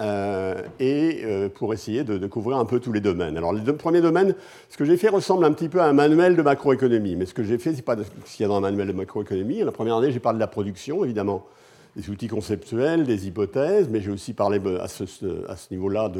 Euh, 0.00 0.62
et 0.78 1.20
euh, 1.24 1.48
pour 1.50 1.74
essayer 1.74 2.04
de, 2.04 2.26
couvrir 2.26 2.56
un 2.56 2.64
peu 2.64 2.80
tous 2.80 2.92
les 2.92 3.00
domaines. 3.00 3.36
Alors, 3.36 3.52
les 3.52 3.60
deux 3.60 3.76
premiers 3.76 4.00
domaines, 4.00 4.34
ce 4.70 4.78
que 4.78 4.84
j'ai 4.84 4.96
fait 4.96 5.10
ressemble 5.10 5.44
un 5.44 5.52
petit 5.52 5.68
peu 5.68 5.80
à 5.80 5.86
un 5.86 5.92
manuel 5.92 6.36
de 6.36 6.42
macroéconomie, 6.42 7.16
mais 7.16 7.26
ce 7.26 7.34
que 7.34 7.42
j'ai 7.42 7.58
fait, 7.58 7.72
ce 7.72 7.76
n'est 7.76 7.82
pas 7.82 7.96
ce 7.96 8.36
qu'il 8.36 8.42
y 8.42 8.46
a 8.46 8.48
dans 8.48 8.56
un 8.56 8.60
manuel 8.62 8.88
de 8.88 8.92
macroéconomie. 8.92 9.62
La 9.62 9.72
première 9.72 9.96
année, 9.96 10.10
j'ai 10.10 10.20
parlé 10.20 10.38
de 10.38 10.40
la 10.40 10.46
production, 10.46 11.04
évidemment, 11.04 11.44
des 11.96 12.08
outils 12.10 12.28
conceptuels, 12.28 13.04
des 13.04 13.26
hypothèses, 13.26 13.88
mais 13.88 14.00
j'ai 14.00 14.10
aussi 14.10 14.32
parlé 14.32 14.60
à 14.80 14.88
ce, 14.88 15.04
à 15.48 15.56
ce 15.56 15.72
niveau-là 15.72 16.10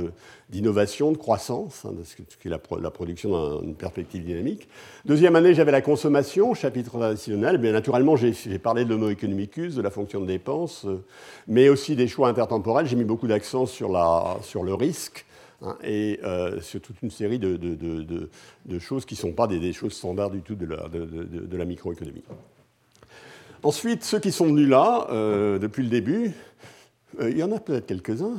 d'innovation, 0.48 1.12
de, 1.12 1.16
croissance, 1.16 1.85
hein, 1.85 1.92
de 1.96 2.02
ce 2.02 2.16
qui 2.16 2.48
est 2.48 2.50
la, 2.50 2.61
la 2.80 2.90
production 2.90 3.30
dans 3.30 3.62
une 3.62 3.74
perspective 3.74 4.24
dynamique. 4.24 4.68
Deuxième 5.04 5.37
année, 5.37 5.54
j'avais 5.54 5.72
la 5.72 5.80
consommation, 5.80 6.54
chapitre 6.54 6.98
traditionnel. 6.98 7.59
Bien 7.59 7.72
naturellement, 7.72 8.16
j'ai 8.16 8.59
parlé 8.59 8.85
de 8.85 8.90
l'homo 8.90 9.11
economicus, 9.11 9.74
de 9.74 9.83
la 9.83 9.90
fonction 9.90 10.20
de 10.20 10.26
dépense, 10.26 10.85
euh, 10.87 11.04
mais 11.46 11.68
aussi 11.68 11.96
des 11.96 12.09
choix 12.09 12.28
intertemporels. 12.28 12.87
J'ai 12.87 12.96
mis 12.96 13.04
beaucoup 13.04 13.28
d'accent 13.28 13.66
sur, 13.66 13.88
le 13.88 14.74
risque. 14.74 15.26
Hein, 15.62 15.76
et 15.85 16.18
euh, 16.24 16.59
sur 16.62 16.80
toute 16.80 17.02
une 17.02 17.11
série 17.11 17.38
de, 17.38 17.59
choses 18.78 19.04
qui 19.04 19.14
ne 19.14 19.18
sont 19.18 19.33
pas 19.33 19.46
des, 19.46 19.72
choses 19.72 19.92
standards 19.92 20.30
du 20.30 20.40
tout 20.40 20.54
de 20.54 21.56
la 21.56 21.64
microéconomie. 21.64 22.24
Ensuite, 23.62 24.05
ceux 24.05 24.20
qui 24.20 24.33
sont 24.33 24.46
venus 24.46 24.68
là 24.68 25.07
euh, 25.11 25.59
depuis 25.59 25.83
le 25.83 25.90
début, 25.90 26.33
euh, 27.20 27.29
il 27.31 27.37
y 27.37 27.42
en 27.42 27.53
a 27.53 27.59
peut-être 27.59 27.87
quelques-uns. 27.87 28.38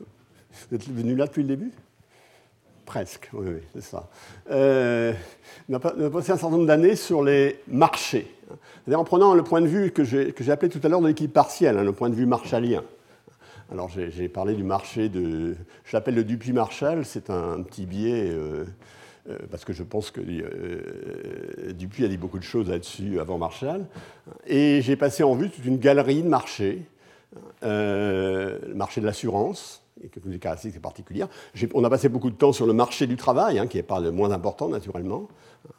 Vous 0.00 0.74
êtes 0.74 0.88
venus 0.88 1.16
là 1.16 1.26
depuis 1.26 1.42
le 1.42 1.48
début? 1.48 1.72
Presque, 2.86 3.28
oui, 3.34 3.46
oui 3.48 3.60
c'est 3.74 3.82
ça. 3.82 4.08
Euh, 4.50 5.12
on, 5.68 5.74
a, 5.74 5.78
passé 5.78 6.32
un 6.32 6.38
certain 6.38 6.50
nombre 6.50 6.66
d'années 6.66 6.96
sur 6.96 7.22
les 7.22 7.60
marchés. 7.68 8.34
En 8.90 9.04
prenant 9.04 9.34
le 9.34 9.42
point 9.42 9.60
de 9.60 9.66
vue 9.66 9.90
que 9.90 10.04
j'ai 10.04 10.50
appelé 10.50 10.70
tout 10.70 10.80
à 10.82 10.88
l'heure 10.88 11.02
de 11.02 11.08
l'équipe 11.08 11.32
partielle, 11.32 11.76
hein, 11.76 11.84
le 11.84 11.92
point 11.92 12.08
de 12.08 12.14
vue 12.14 12.24
marshallien. 12.24 12.82
Alors 13.70 13.90
j'ai 13.90 14.28
parlé 14.30 14.54
du 14.54 14.62
marché 14.62 15.10
de. 15.10 15.54
Je 15.84 15.92
l'appelle 15.92 16.14
le 16.14 16.24
Dupuis-Marshall, 16.24 17.04
c'est 17.04 17.28
un, 17.28 17.60
petit 17.62 17.84
biais 17.84 18.32
parce 19.50 19.64
que 19.64 19.72
je 19.72 19.82
pense 19.82 20.10
que 20.10 20.20
euh, 20.20 21.72
Dupuis 21.72 22.04
a 22.04 22.08
dit 22.08 22.16
beaucoup 22.16 22.38
de 22.38 22.44
choses 22.44 22.68
là-dessus 22.68 23.20
avant 23.20 23.38
Marshall. 23.38 23.84
Et 24.46 24.80
j'ai 24.82 24.96
passé 24.96 25.22
en 25.22 25.34
vue 25.34 25.50
toute 25.50 25.64
une 25.64 25.78
galerie 25.78 26.22
de 26.22 26.28
marchés, 26.28 26.82
euh, 27.62 28.58
le 28.66 28.74
marché 28.74 29.00
de 29.00 29.06
l'assurance, 29.06 29.82
et 30.02 30.08
que 30.08 30.20
des 30.20 30.38
caractéristiques 30.38 30.82
particulières. 30.82 31.28
On 31.74 31.84
a 31.84 31.90
passé 31.90 32.08
beaucoup 32.08 32.30
de 32.30 32.36
temps 32.36 32.52
sur 32.52 32.66
le 32.66 32.72
marché 32.72 33.06
du 33.06 33.16
travail, 33.16 33.58
hein, 33.58 33.66
qui 33.66 33.76
n'est 33.76 33.82
pas 33.82 34.00
le 34.00 34.12
moins 34.12 34.30
important 34.30 34.68
naturellement, 34.68 35.28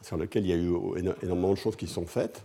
sur 0.02 0.16
lequel 0.16 0.44
il 0.44 0.50
y 0.50 0.52
a 0.52 0.56
eu 0.56 0.72
énormément 1.22 1.50
de 1.50 1.58
choses 1.58 1.76
qui 1.76 1.86
sont 1.86 2.06
faites. 2.06 2.44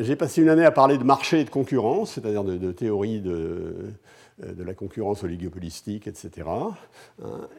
J'ai 0.00 0.16
passé 0.16 0.40
une 0.40 0.48
année 0.48 0.64
à 0.64 0.70
parler 0.70 0.96
de 0.96 1.04
marché 1.04 1.40
et 1.40 1.44
de 1.44 1.50
concurrence, 1.50 2.12
c'est-à-dire 2.12 2.44
de, 2.44 2.56
de, 2.56 2.72
théorie 2.72 3.20
de, 3.20 3.30
euh, 3.30 3.90
de 4.38 4.62
la 4.62 4.74
concurrence 4.74 5.24
oligopolistique, 5.24 6.06
etc. 6.06 6.46
Hein. 6.46 6.74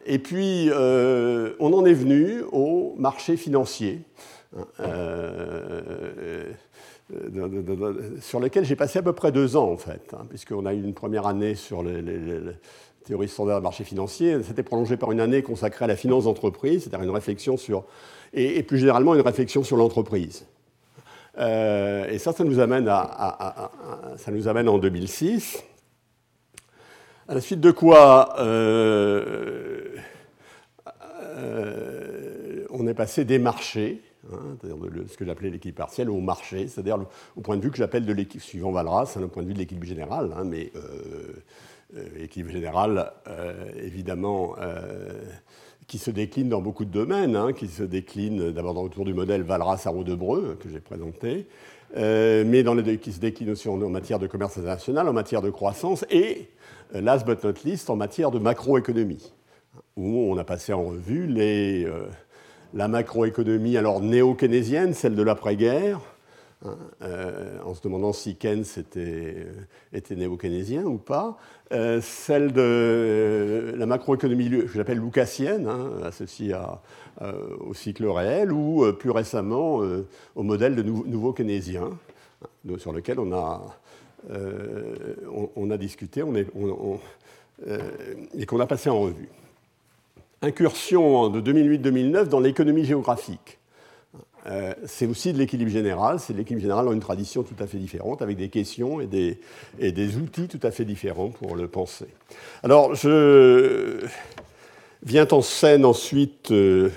Et 0.06 0.20
puis, 0.20 0.68
euh, 0.70 1.54
on 1.58 1.72
en 1.72 1.84
est 1.84 1.94
venu 1.94 2.42
au 2.52 2.94
marché 2.96 3.36
financier, 3.36 4.02
hein, 4.56 4.64
euh, 4.80 6.44
sur 8.20 8.38
lequel 8.38 8.64
j'ai 8.64 8.76
passé 8.76 9.00
à 9.00 9.02
peu 9.02 9.12
près 9.12 9.32
deux 9.32 9.56
ans, 9.56 9.70
en 9.70 9.76
fait, 9.76 10.14
hein, 10.14 10.24
puisqu'on 10.28 10.66
a 10.66 10.74
eu 10.74 10.82
une 10.82 10.94
première 10.94 11.26
année 11.26 11.56
sur 11.56 11.82
les, 11.82 12.00
théorie 13.04 13.28
standard 13.28 13.58
de 13.58 13.64
marché 13.64 13.82
financier. 13.82 14.36
C'était 14.44 14.62
prolongé 14.62 14.96
par 14.96 15.10
une 15.10 15.20
année 15.20 15.42
consacrée 15.42 15.86
à 15.86 15.88
la 15.88 15.96
finance 15.96 16.24
d'entreprise, 16.24 16.82
c'est-à-dire 16.82 17.02
une 17.02 17.14
réflexion 17.14 17.56
sur, 17.56 17.84
et, 18.34 18.62
plus 18.62 18.78
généralement 18.78 19.14
une 19.14 19.22
réflexion 19.22 19.64
sur 19.64 19.78
l'entreprise. 19.78 20.44
et 21.38 22.18
ça, 22.18 22.32
ça 22.32 22.44
nous, 22.44 22.60
amène 22.60 22.86
à, 22.88 23.70
ça 24.16 24.30
nous 24.30 24.46
amène 24.46 24.68
en 24.68 24.78
2006. 24.78 25.64
À 27.28 27.34
la 27.34 27.40
suite 27.40 27.60
de 27.60 27.70
quoi 27.70 28.34
on 32.70 32.86
est 32.86 32.94
passé 32.94 33.24
des 33.24 33.38
marchés 33.38 34.02
Hein, 34.32 34.56
ce 35.08 35.16
que 35.16 35.24
j'appelais 35.24 35.50
l'équilibre 35.50 35.78
partiel, 35.78 36.10
au 36.10 36.20
marché, 36.20 36.66
c'est-à-dire 36.66 36.98
au 37.36 37.40
point 37.40 37.56
de 37.56 37.62
vue 37.62 37.70
que 37.70 37.76
j'appelle 37.76 38.04
de 38.04 38.12
l'équilibre, 38.12 38.44
suivant 38.44 38.72
Valras, 38.72 39.06
c'est 39.06 39.20
un 39.20 39.28
point 39.28 39.42
de 39.42 39.48
vue 39.48 39.54
de 39.54 39.58
l'équilibre 39.58 39.86
général, 39.86 40.34
hein, 40.36 40.44
mais 40.44 40.70
euh, 40.76 41.96
euh 41.96 42.48
général, 42.48 43.12
euh, 43.28 43.70
évidemment, 43.82 44.54
euh, 44.60 45.22
qui 45.86 45.98
se 45.98 46.10
décline 46.10 46.48
dans 46.48 46.60
beaucoup 46.60 46.84
de 46.84 46.90
domaines, 46.90 47.36
hein, 47.36 47.52
qui 47.52 47.68
se 47.68 47.82
décline 47.82 48.50
d'abord 48.50 48.76
autour 48.76 49.04
du 49.04 49.14
modèle 49.14 49.42
Valras-Arrow-Debreu 49.42 50.58
que 50.60 50.68
j'ai 50.68 50.80
présenté, 50.80 51.46
mais 51.94 52.62
dans 52.62 52.74
les, 52.74 52.98
qui 52.98 53.12
se 53.12 53.20
décline 53.20 53.50
aussi 53.50 53.68
en, 53.68 53.76
matière 53.76 54.18
de 54.18 54.26
commerce 54.26 54.58
international, 54.58 55.08
en 55.08 55.14
matière 55.14 55.40
de 55.40 55.50
croissance, 55.50 56.04
et, 56.10 56.48
last 56.92 57.26
but 57.26 57.42
not 57.44 57.54
least, 57.64 57.90
en 57.90 57.96
matière 57.96 58.30
de 58.30 58.38
macroéconomie, 58.38 59.32
où 59.96 60.32
on 60.32 60.36
a 60.38 60.44
passé 60.44 60.72
en 60.72 60.84
revue 60.84 61.26
les 61.26 61.86
la 62.74 62.88
macroéconomie 62.88 63.76
alors 63.76 64.00
néo-keynésienne, 64.00 64.94
celle 64.94 65.14
de 65.14 65.22
l'après-guerre, 65.22 66.00
hein, 66.64 66.76
euh, 67.02 67.58
en 67.64 67.74
se 67.74 67.82
demandant 67.82 68.12
si 68.12 68.36
Keynes 68.36 68.64
était, 68.76 69.46
était 69.92 70.16
néo-keynésien 70.16 70.84
ou 70.84 70.98
pas, 70.98 71.38
euh, 71.72 72.00
celle 72.02 72.52
de 72.52 73.74
la 73.76 73.86
macroéconomie 73.86 74.50
que 74.50 74.68
j'appelle 74.68 74.98
lucasienne, 74.98 75.66
hein, 75.66 75.90
associée 76.04 76.54
euh, 77.22 77.32
au 77.60 77.74
cycle 77.74 78.06
réel, 78.06 78.52
ou 78.52 78.92
plus 78.92 79.10
récemment 79.10 79.80
au 80.34 80.42
modèle 80.42 80.76
de 80.76 80.82
nouveau 80.82 81.32
keynésien, 81.32 81.90
hein, 82.42 82.74
sur 82.76 82.92
lequel 82.92 83.18
on 83.18 83.32
a, 83.32 83.77
on, 85.56 85.70
a 85.70 85.76
discuté 85.76 86.22
on 86.22 86.34
est, 86.34 86.46
et 88.34 88.46
qu'on 88.46 88.60
a 88.60 88.66
passé 88.66 88.90
en 88.90 89.00
revue 89.00 89.28
incursion 90.42 91.28
de 91.28 91.40
2008-2009 91.40 92.28
dans 92.28 92.40
l'économie 92.40 92.84
géographique. 92.84 93.58
Euh, 94.46 94.72
c'est 94.86 95.06
aussi 95.06 95.32
de 95.32 95.38
l'équilibre 95.38 95.70
général. 95.70 96.20
C'est 96.20 96.32
l'équilibre 96.32 96.62
général 96.62 96.86
dans 96.86 96.92
une 96.92 97.00
tradition 97.00 97.42
tout 97.42 97.56
à 97.58 97.66
fait 97.66 97.78
différente, 97.78 98.22
avec 98.22 98.36
des 98.36 98.48
questions 98.48 99.00
et 99.00 99.06
des, 99.06 100.16
outils 100.16 100.48
tout 100.48 100.60
à 100.62 100.70
fait 100.70 100.84
différents 100.84 101.30
pour 101.30 101.56
le 101.56 101.68
penser. 101.68 102.06
Alors, 102.62 102.94
je 102.94 104.06
viens 105.02 105.26
en 105.30 105.42
scène 105.42 105.84
ensuite. 105.84 106.50
Euh, 106.50 106.90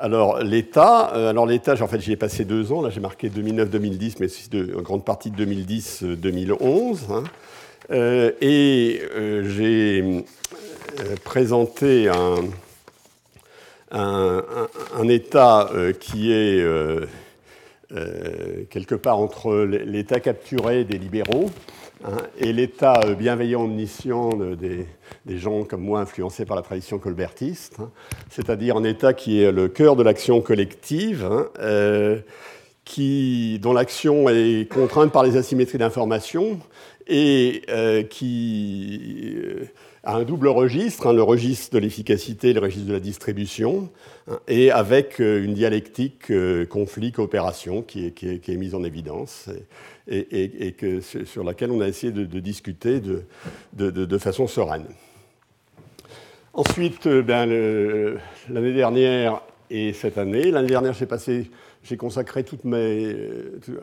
alors, 0.00 0.38
l'État. 0.42 1.12
Euh, 1.14 1.30
alors, 1.30 1.46
l'État, 1.46 1.74
en 1.80 1.88
fait, 1.88 2.00
j'y 2.00 2.12
ai 2.12 2.16
passé 2.16 2.44
deux 2.44 2.72
ans. 2.72 2.82
Là, 2.82 2.90
j'ai 2.90 3.00
marqué 3.00 3.28
2009-2010, 3.28 4.16
mais 4.20 4.28
c'est 4.28 4.54
en 4.76 4.82
grande 4.82 5.04
partie 5.04 5.30
de 5.30 5.44
2010-2011. 5.44 6.98
Hein. 7.10 7.24
et 8.40 9.02
j'ai 9.44 10.24
euh, 11.00 11.14
présenter 11.22 12.10
un, 13.90 15.08
État 15.08 15.68
euh, 15.72 15.92
qui 15.92 16.32
est 16.32 16.60
euh, 16.60 17.06
quelque 18.70 18.94
part 18.94 19.18
entre 19.18 19.54
l'État 19.64 20.20
capturé 20.20 20.84
des 20.84 20.98
libéraux 20.98 21.50
hein, 22.04 22.16
et 22.38 22.52
l'État 22.52 23.00
bienveillant, 23.18 23.64
omniscient 23.64 24.30
des, 24.54 24.86
des, 25.26 25.38
gens 25.38 25.64
comme 25.64 25.82
moi 25.82 26.00
influencés 26.00 26.44
par 26.44 26.56
la 26.56 26.62
tradition 26.62 26.98
colbertiste, 26.98 27.76
hein, 27.80 27.90
c'est-à-dire 28.30 28.76
un 28.76 28.84
État 28.84 29.12
qui 29.12 29.42
est 29.42 29.52
le 29.52 29.68
cœur 29.68 29.96
de 29.96 30.02
l'action 30.02 30.40
collective. 30.40 31.24
Hein, 31.24 31.48
qui, 32.84 33.58
dont 33.60 33.74
l'action 33.74 34.30
est 34.30 34.66
contrainte 34.66 35.12
par 35.12 35.22
les 35.22 35.36
asymétries 35.36 35.76
d'information 35.76 36.58
et 37.06 37.62
qui 38.08 39.36
à 40.08 40.14
un 40.14 40.22
double 40.22 40.48
registre, 40.48 41.12
le 41.12 41.22
registre 41.22 41.74
de 41.74 41.78
l'efficacité 41.80 42.48
et 42.48 42.52
le 42.54 42.60
registre 42.60 42.88
de 42.88 42.94
la 42.94 43.00
distribution, 43.00 43.90
et 44.46 44.70
avec 44.70 45.20
euh, 45.20 45.44
une 45.44 45.52
dialectique 45.52 46.30
euh, 46.30 46.64
conflit-coopération 46.64 47.82
qui 47.82 48.06
est, 48.06 48.48
mise 48.48 48.74
en 48.74 48.84
évidence 48.84 49.50
et, 50.08 50.72
que, 50.72 51.00
sur 51.00 51.44
laquelle 51.44 51.70
on 51.70 51.80
a 51.80 51.88
essayé 51.88 52.12
de, 52.12 52.40
discuter 52.40 53.00
de, 53.00 53.24
de, 53.72 54.18
façon 54.18 54.46
sereine. 54.46 54.86
Ensuite, 56.54 57.06
euh, 57.06 57.22
ben, 57.22 57.46
l'année 58.48 58.72
dernière 58.72 59.42
et 59.70 59.92
cette 59.92 60.18
année, 60.18 60.50
l'année 60.50 60.68
dernière, 60.68 60.94
j'ai 60.94 61.96
consacré 61.96 62.42
toute 62.42 62.64
mes, 62.64 63.14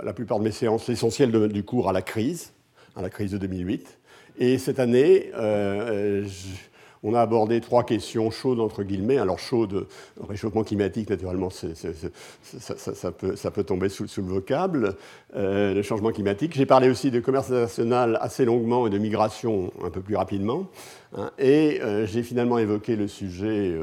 la 0.04 0.14
plupart 0.14 0.40
de 0.40 0.44
mes 0.44 0.52
séances, 0.52 0.88
l'essentiel 0.88 1.32
du 1.48 1.64
cours 1.64 1.90
à 1.90 1.94
la 1.94 2.02
crise, 2.02 2.54
à 2.96 3.02
la 3.02 3.10
crise 3.10 3.32
de 3.32 3.38
2008. 3.38 4.00
Et 4.38 4.58
cette 4.58 4.80
année, 4.80 5.32
euh, 5.36 6.24
euh, 6.24 6.28
on 7.06 7.14
a 7.14 7.22
abordé 7.22 7.62
trois 7.62 7.84
questions 7.84 8.32
chaudes, 8.32 8.60
entre 8.60 8.82
guillemets. 8.82 9.20
Alors, 9.20 9.38
chaude, 9.38 9.88
réchauffement 10.28 10.64
climatique, 10.64 11.10
naturellement, 11.10 11.52
ça, 11.52 13.12
peut, 13.12 13.64
tomber 13.64 13.90
sous, 13.90 14.08
le 14.18 14.24
vocable. 14.24 14.96
Euh, 15.36 15.76
le 15.76 15.82
changement 15.84 16.12
climatique. 16.12 16.54
J'ai 16.56 16.66
parlé 16.66 16.90
aussi 16.90 17.12
de 17.12 17.20
commerce 17.20 17.48
international 17.48 18.18
assez 18.22 18.44
longuement 18.44 18.88
et 18.88 18.90
de 18.90 18.98
migration 18.98 19.72
un 19.84 19.92
peu 19.92 20.02
plus 20.02 20.16
rapidement. 20.16 20.68
Hein. 21.16 21.32
et 21.38 21.80
j'ai 22.06 22.24
finalement 22.24 22.58
évoqué 22.58 22.96
le 22.96 23.08
sujet, 23.08 23.74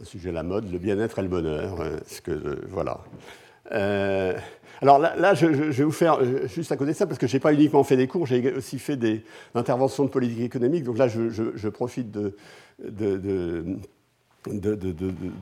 un 0.00 0.04
sujet 0.04 0.28
à 0.28 0.32
la 0.32 0.42
mode, 0.42 0.70
le 0.70 0.78
bien-être 0.78 1.18
et 1.18 1.22
le 1.22 1.28
bonheur. 1.28 1.82
ce 2.06 2.20
que, 2.20 2.60
voilà. 2.68 3.00
Alors 4.82 4.98
là, 4.98 5.34
je, 5.34 5.46
vais 5.46 5.84
vous 5.84 5.92
faire, 5.92 6.18
euh, 6.20 6.48
juste 6.48 6.72
à 6.72 6.76
côté 6.76 6.90
de 6.90 6.96
ça, 6.96 7.06
parce 7.06 7.16
que 7.16 7.28
je 7.28 7.36
n'ai 7.36 7.40
pas 7.40 7.54
uniquement 7.54 7.84
fait 7.84 7.96
des 7.96 8.08
cours, 8.08 8.26
j'ai 8.26 8.52
aussi 8.52 8.80
fait 8.80 8.96
des 8.96 9.22
interventions 9.54 10.04
de 10.04 10.08
politique 10.08 10.40
économique. 10.40 10.82
Donc 10.82 10.98
là, 10.98 11.06
je, 11.06 11.68
profite 11.68 12.10
de, 12.10 12.34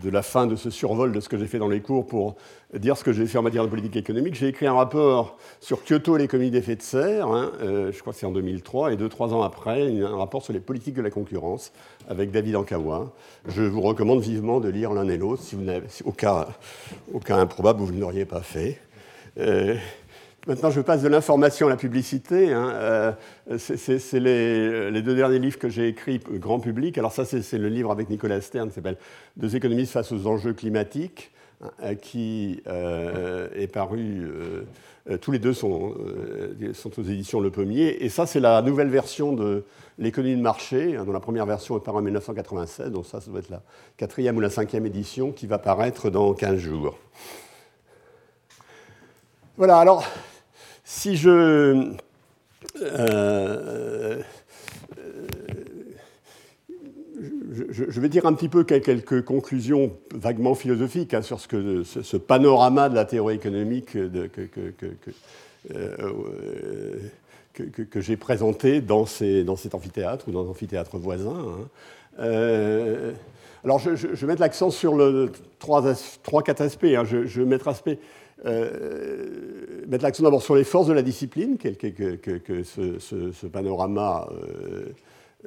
la 0.04 0.20
fin 0.20 0.46
de 0.46 0.56
ce 0.56 0.68
survol 0.68 1.12
de 1.12 1.20
ce 1.20 1.30
que 1.30 1.38
j'ai 1.38 1.46
fait 1.46 1.58
dans 1.58 1.68
les 1.68 1.80
cours 1.80 2.06
pour 2.06 2.36
dire 2.74 2.98
ce 2.98 3.02
que 3.02 3.14
j'ai 3.14 3.24
fait 3.24 3.38
en 3.38 3.42
matière 3.42 3.64
de 3.64 3.70
politique 3.70 3.96
économique. 3.96 4.34
J'ai 4.34 4.48
écrit 4.48 4.66
un 4.66 4.74
rapport 4.74 5.38
sur 5.60 5.84
Kyoto 5.84 6.18
et 6.18 6.18
l'économie 6.18 6.50
d'effet 6.50 6.76
de 6.76 6.82
serre, 6.82 7.28
hein, 7.28 7.50
euh, 7.62 7.92
je 7.92 8.00
crois 8.00 8.12
que 8.12 8.18
c'est 8.18 8.26
en 8.26 8.32
2003, 8.32 8.92
et 8.92 8.98
deux, 8.98 9.08
trois 9.08 9.32
ans 9.32 9.40
après, 9.40 10.02
un 10.02 10.16
rapport 10.16 10.42
sur 10.42 10.52
les 10.52 10.60
politiques 10.60 10.96
de 10.96 11.02
la 11.02 11.10
concurrence 11.10 11.72
avec 12.10 12.30
David 12.30 12.56
Ankawa. 12.56 13.10
Je 13.48 13.62
vous 13.62 13.80
recommande 13.80 14.20
vivement 14.20 14.60
de 14.60 14.68
lire 14.68 14.92
l'un 14.92 15.08
et 15.08 15.16
l'autre, 15.16 15.42
si 15.42 15.56
improbable 17.38 17.80
vous 17.80 17.92
ne 17.92 18.00
l'auriez 18.00 18.26
pas 18.26 18.42
fait. 18.42 18.78
Euh, 19.40 19.76
maintenant, 20.46 20.70
je 20.70 20.80
passe 20.80 21.02
de 21.02 21.08
l'information 21.08 21.66
à 21.66 21.70
la 21.70 21.76
publicité. 21.76 22.52
Hein. 22.52 22.70
Euh, 22.74 23.12
c'est 23.58 24.20
les, 24.20 25.02
deux 25.02 25.14
derniers 25.14 25.38
livres 25.38 25.58
que 25.58 25.68
j'ai 25.68 25.88
écrits 25.88 26.20
grand 26.34 26.60
public. 26.60 26.98
Alors 26.98 27.12
ça, 27.12 27.24
c'est 27.24 27.58
le 27.58 27.68
livre 27.68 27.90
avec 27.90 28.10
Nicolas 28.10 28.40
Stern 28.40 28.68
qui 28.68 28.74
s'appelle 28.74 28.96
Deux 29.36 29.56
économistes 29.56 29.92
face 29.92 30.12
aux 30.12 30.26
enjeux 30.26 30.52
climatiques, 30.52 31.32
hein, 31.82 31.94
qui 31.94 32.62
euh, 32.66 33.48
est 33.54 33.68
paru. 33.68 34.30
tous 35.20 35.32
les 35.32 35.38
deux 35.38 35.54
sont, 35.54 35.94
sont, 36.74 37.00
aux 37.00 37.04
éditions 37.04 37.40
Le 37.40 37.50
Pommier. 37.50 38.04
Et 38.04 38.08
ça, 38.08 38.26
c'est 38.26 38.40
la 38.40 38.62
nouvelle 38.62 38.88
version 38.88 39.32
de 39.32 39.64
l'économie 39.98 40.36
de 40.36 40.42
marché, 40.42 40.96
hein, 40.96 41.04
dont 41.04 41.12
la 41.12 41.20
première 41.20 41.46
version 41.46 41.76
est 41.76 41.82
parue 41.82 41.98
en 41.98 42.02
1996. 42.02 42.90
Donc 42.90 43.06
ça, 43.06 43.20
ça 43.20 43.30
doit 43.30 43.40
être 43.40 43.50
la 43.50 43.62
quatrième 43.96 44.36
ou 44.36 44.40
la 44.40 44.50
cinquième 44.50 44.86
édition 44.86 45.32
qui 45.32 45.46
va 45.46 45.58
paraître 45.58 46.10
dans 46.10 46.34
15 46.34 46.56
jours. 46.58 46.98
Voilà, 49.60 49.76
alors, 49.76 50.06
si 50.84 51.18
je. 51.18 51.92
Euh, 52.80 54.22
je, 57.68 58.00
vais 58.00 58.08
dire 58.08 58.24
un 58.24 58.32
petit 58.32 58.48
peu 58.48 58.64
quelques 58.64 59.22
conclusions 59.22 59.92
vaguement 60.14 60.54
philosophiques 60.54 61.12
hein, 61.12 61.20
sur 61.20 61.40
ce, 61.40 61.46
que, 61.46 61.82
ce, 61.82 62.16
panorama 62.16 62.88
de 62.88 62.94
la 62.94 63.04
théorie 63.04 63.34
économique 63.34 63.92
que, 63.92 64.10
euh, 65.74 66.94
que, 67.52 68.00
j'ai 68.00 68.16
présenté 68.16 68.80
dans, 68.80 69.04
ces, 69.04 69.44
dans, 69.44 69.56
cet 69.56 69.74
amphithéâtre 69.74 70.26
ou 70.28 70.32
dans 70.32 70.42
l'amphithéâtre 70.42 70.96
voisin. 70.96 71.36
Hein. 71.36 71.68
Euh, 72.20 73.12
alors, 73.62 73.78
je, 73.78 73.90
vais 73.90 74.26
mettre 74.26 74.40
l'accent 74.40 74.70
sur 74.70 74.94
le, 74.94 75.30
trois, 75.58 75.84
trois, 76.22 76.42
quatre 76.42 76.62
aspects. 76.62 76.84
Hein. 76.84 77.04
Je, 77.04 77.40
vais 77.40 77.44
mettre 77.44 77.68
aspect 77.68 77.98
euh, 78.46 79.84
mettre 79.86 80.04
l'accent 80.04 80.22
d'abord 80.22 80.42
sur 80.42 80.54
les 80.54 80.64
forces 80.64 80.86
de 80.86 80.94
la 80.94 81.02
discipline 81.02 81.58
que, 81.58 81.68
que, 81.68 82.62
ce, 82.62 83.46
panorama 83.46 84.28
euh, 84.32 84.86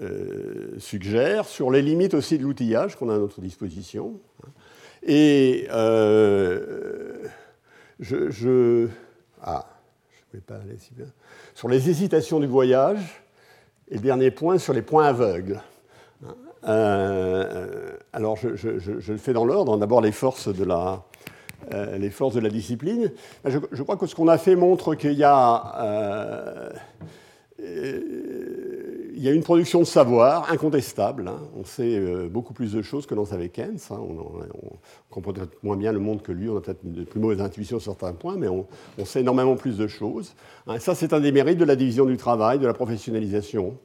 euh, 0.02 0.76
suggère, 0.78 1.46
sur 1.46 1.72
les 1.72 1.82
limites 1.82 2.14
aussi 2.14 2.38
de 2.38 2.44
l'outillage 2.44 2.96
qu'on 2.96 3.10
a 3.10 3.16
à 3.16 3.18
notre 3.18 3.42
disposition. 3.42 4.20
Et 5.02 5.68
je, 8.00 8.30
je, 8.30 8.88
ah, 9.42 9.66
je. 10.34 10.40
Sur 11.56 11.68
les 11.68 11.90
hésitations 11.90 12.40
du 12.40 12.48
voyage, 12.48 13.24
et 13.90 13.98
dernier 13.98 14.32
point, 14.32 14.58
sur 14.60 14.74
les 14.74 14.82
points 14.82 15.06
aveugles. 15.06 15.62
alors, 16.64 18.38
je, 18.38 19.12
le 19.12 19.18
fais 19.18 19.34
dans 19.34 19.46
l'ordre. 19.46 19.78
D'abord, 19.78 20.02
les 20.02 20.12
forces 20.12 20.54
de 20.54 20.64
la, 20.64 21.04
les 21.72 22.10
forces 22.10 22.36
de 22.36 22.40
la 22.40 22.50
discipline. 22.50 23.12
Je, 23.46 23.84
crois 23.84 23.98
que 23.98 24.06
ce 24.06 24.16
qu'on 24.16 24.28
a 24.28 24.38
fait 24.38 24.56
montre 24.56 24.96
qu'il 24.96 25.14
y 25.14 25.24
a 25.24 26.72
y 29.24 29.30
a 29.30 29.32
une 29.32 29.44
production 29.44 29.80
de 29.80 29.86
savoir 29.86 30.52
incontestable. 30.52 31.28
Hein. 31.28 31.40
On 31.56 31.64
sait 31.64 31.98
euh, 31.98 32.28
beaucoup 32.28 32.54
plus 32.54 32.74
de 32.74 32.82
choses 32.82 33.06
que 33.06 33.16
l'on 33.16 33.26
savait 33.26 33.50
Keynes. 33.50 33.80
Hein. 33.90 33.98
On, 34.00 34.76
comprend 35.10 35.32
peut-être 35.34 35.64
moins 35.64 35.78
bien 35.78 35.92
le 35.92 36.00
monde 36.00 36.22
que 36.22 36.32
lui, 36.32 36.50
on 36.50 36.58
a 36.58 36.62
peut-être 36.62 36.80
de 36.84 37.04
plus 37.04 37.20
mauvaises 37.20 37.42
intuitions 37.42 37.80
sur 37.80 37.96
certains 37.98 38.14
points, 38.14 38.36
mais 38.38 38.48
on, 38.48 38.68
sait 39.06 39.22
énormément 39.22 39.56
plus 39.56 39.78
de 39.78 39.88
choses. 39.88 40.36
Hein. 40.68 40.80
Ça, 40.80 40.96
c'est 40.96 41.14
un 41.14 41.20
des 41.20 41.32
mérites 41.32 41.58
de 41.58 41.66
la 41.66 41.76
division 41.76 42.06
du 42.06 42.18
travail, 42.18 42.60
de 42.60 42.68
la 42.68 42.74
professionnalisation 42.74 43.78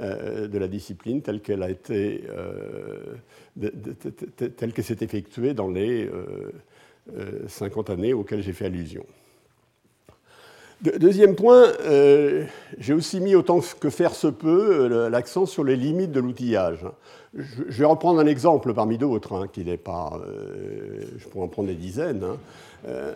euh, 0.00 0.48
de 0.48 0.58
la 0.58 0.68
discipline 0.68 1.22
telle 1.22 1.40
qu'elle 1.40 1.62
a 1.62 1.70
été, 1.70 2.24
euh, 2.30 3.16
telle 4.56 4.72
qu'elle 4.72 4.84
s'est 4.84 4.98
effectuée 5.00 5.54
dans 5.54 5.68
les 5.68 6.08
50 7.48 7.90
années 7.90 8.12
auxquelles 8.12 8.42
j'ai 8.42 8.52
fait 8.52 8.66
allusion. 8.66 9.04
Deuxième 10.82 11.36
point, 11.36 11.72
euh, 11.86 12.44
j'ai 12.78 12.92
aussi 12.92 13.20
mis 13.20 13.34
autant 13.34 13.60
que 13.80 13.88
faire 13.88 14.14
se 14.14 14.26
peut 14.26 14.90
euh, 14.92 15.08
l'accent 15.08 15.46
sur 15.46 15.64
les 15.64 15.74
limites 15.74 16.12
de 16.12 16.20
l'outillage. 16.20 16.84
Je, 17.34 17.62
vais 17.78 17.86
reprendre 17.86 18.20
un 18.20 18.26
exemple 18.26 18.74
parmi 18.74 18.98
d'autres, 18.98 19.32
hein, 19.32 19.46
qui 19.50 19.64
n'est 19.64 19.78
pas. 19.78 20.20
Euh, 20.26 21.00
je 21.16 21.28
pourrais 21.28 21.46
en 21.46 21.48
prendre 21.48 21.68
des 21.68 21.74
dizaines. 21.74 22.22
Hein. 22.24 22.36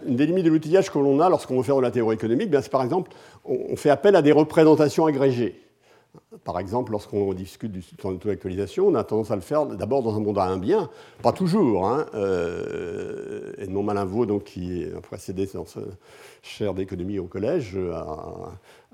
une 0.06 0.16
des 0.16 0.24
limites 0.24 0.46
de 0.46 0.50
l'outillage 0.50 0.90
que 0.90 0.98
l'on 0.98 1.20
a 1.20 1.28
lorsqu'on 1.28 1.58
veut 1.58 1.62
faire 1.62 1.76
de 1.76 1.82
la 1.82 1.90
théorie 1.90 2.14
économique, 2.14 2.50
c'est 2.50 2.70
par 2.70 2.82
exemple, 2.82 3.10
on, 3.44 3.76
fait 3.76 3.90
appel 3.90 4.16
à 4.16 4.22
des 4.22 4.32
représentations 4.32 5.04
agrégées. 5.04 5.54
Par 6.44 6.58
exemple, 6.58 6.92
lorsqu'on 6.92 7.32
discute 7.34 7.72
du 7.72 7.82
temps 7.82 8.12
d'auto-actualisation, 8.12 8.86
on 8.86 8.94
a 8.94 9.04
tendance 9.04 9.30
à 9.30 9.36
le 9.36 9.40
faire 9.42 9.66
d'abord 9.66 10.02
dans 10.02 10.16
un 10.16 10.20
monde 10.20 10.38
à 10.38 10.44
un 10.44 10.58
bien, 10.58 10.88
pas 11.22 11.32
toujours. 11.32 11.86
Hein, 11.86 12.06
euh, 12.14 13.52
Edmond 13.58 13.82
Malinvaux, 13.82 14.26
donc, 14.26 14.44
qui 14.44 14.86
a 14.96 15.00
précédé 15.00 15.48
dans 15.52 15.66
ce 15.66 15.80
chaire 16.42 16.74
d'économie 16.74 17.18
au 17.18 17.26
collège, 17.26 17.76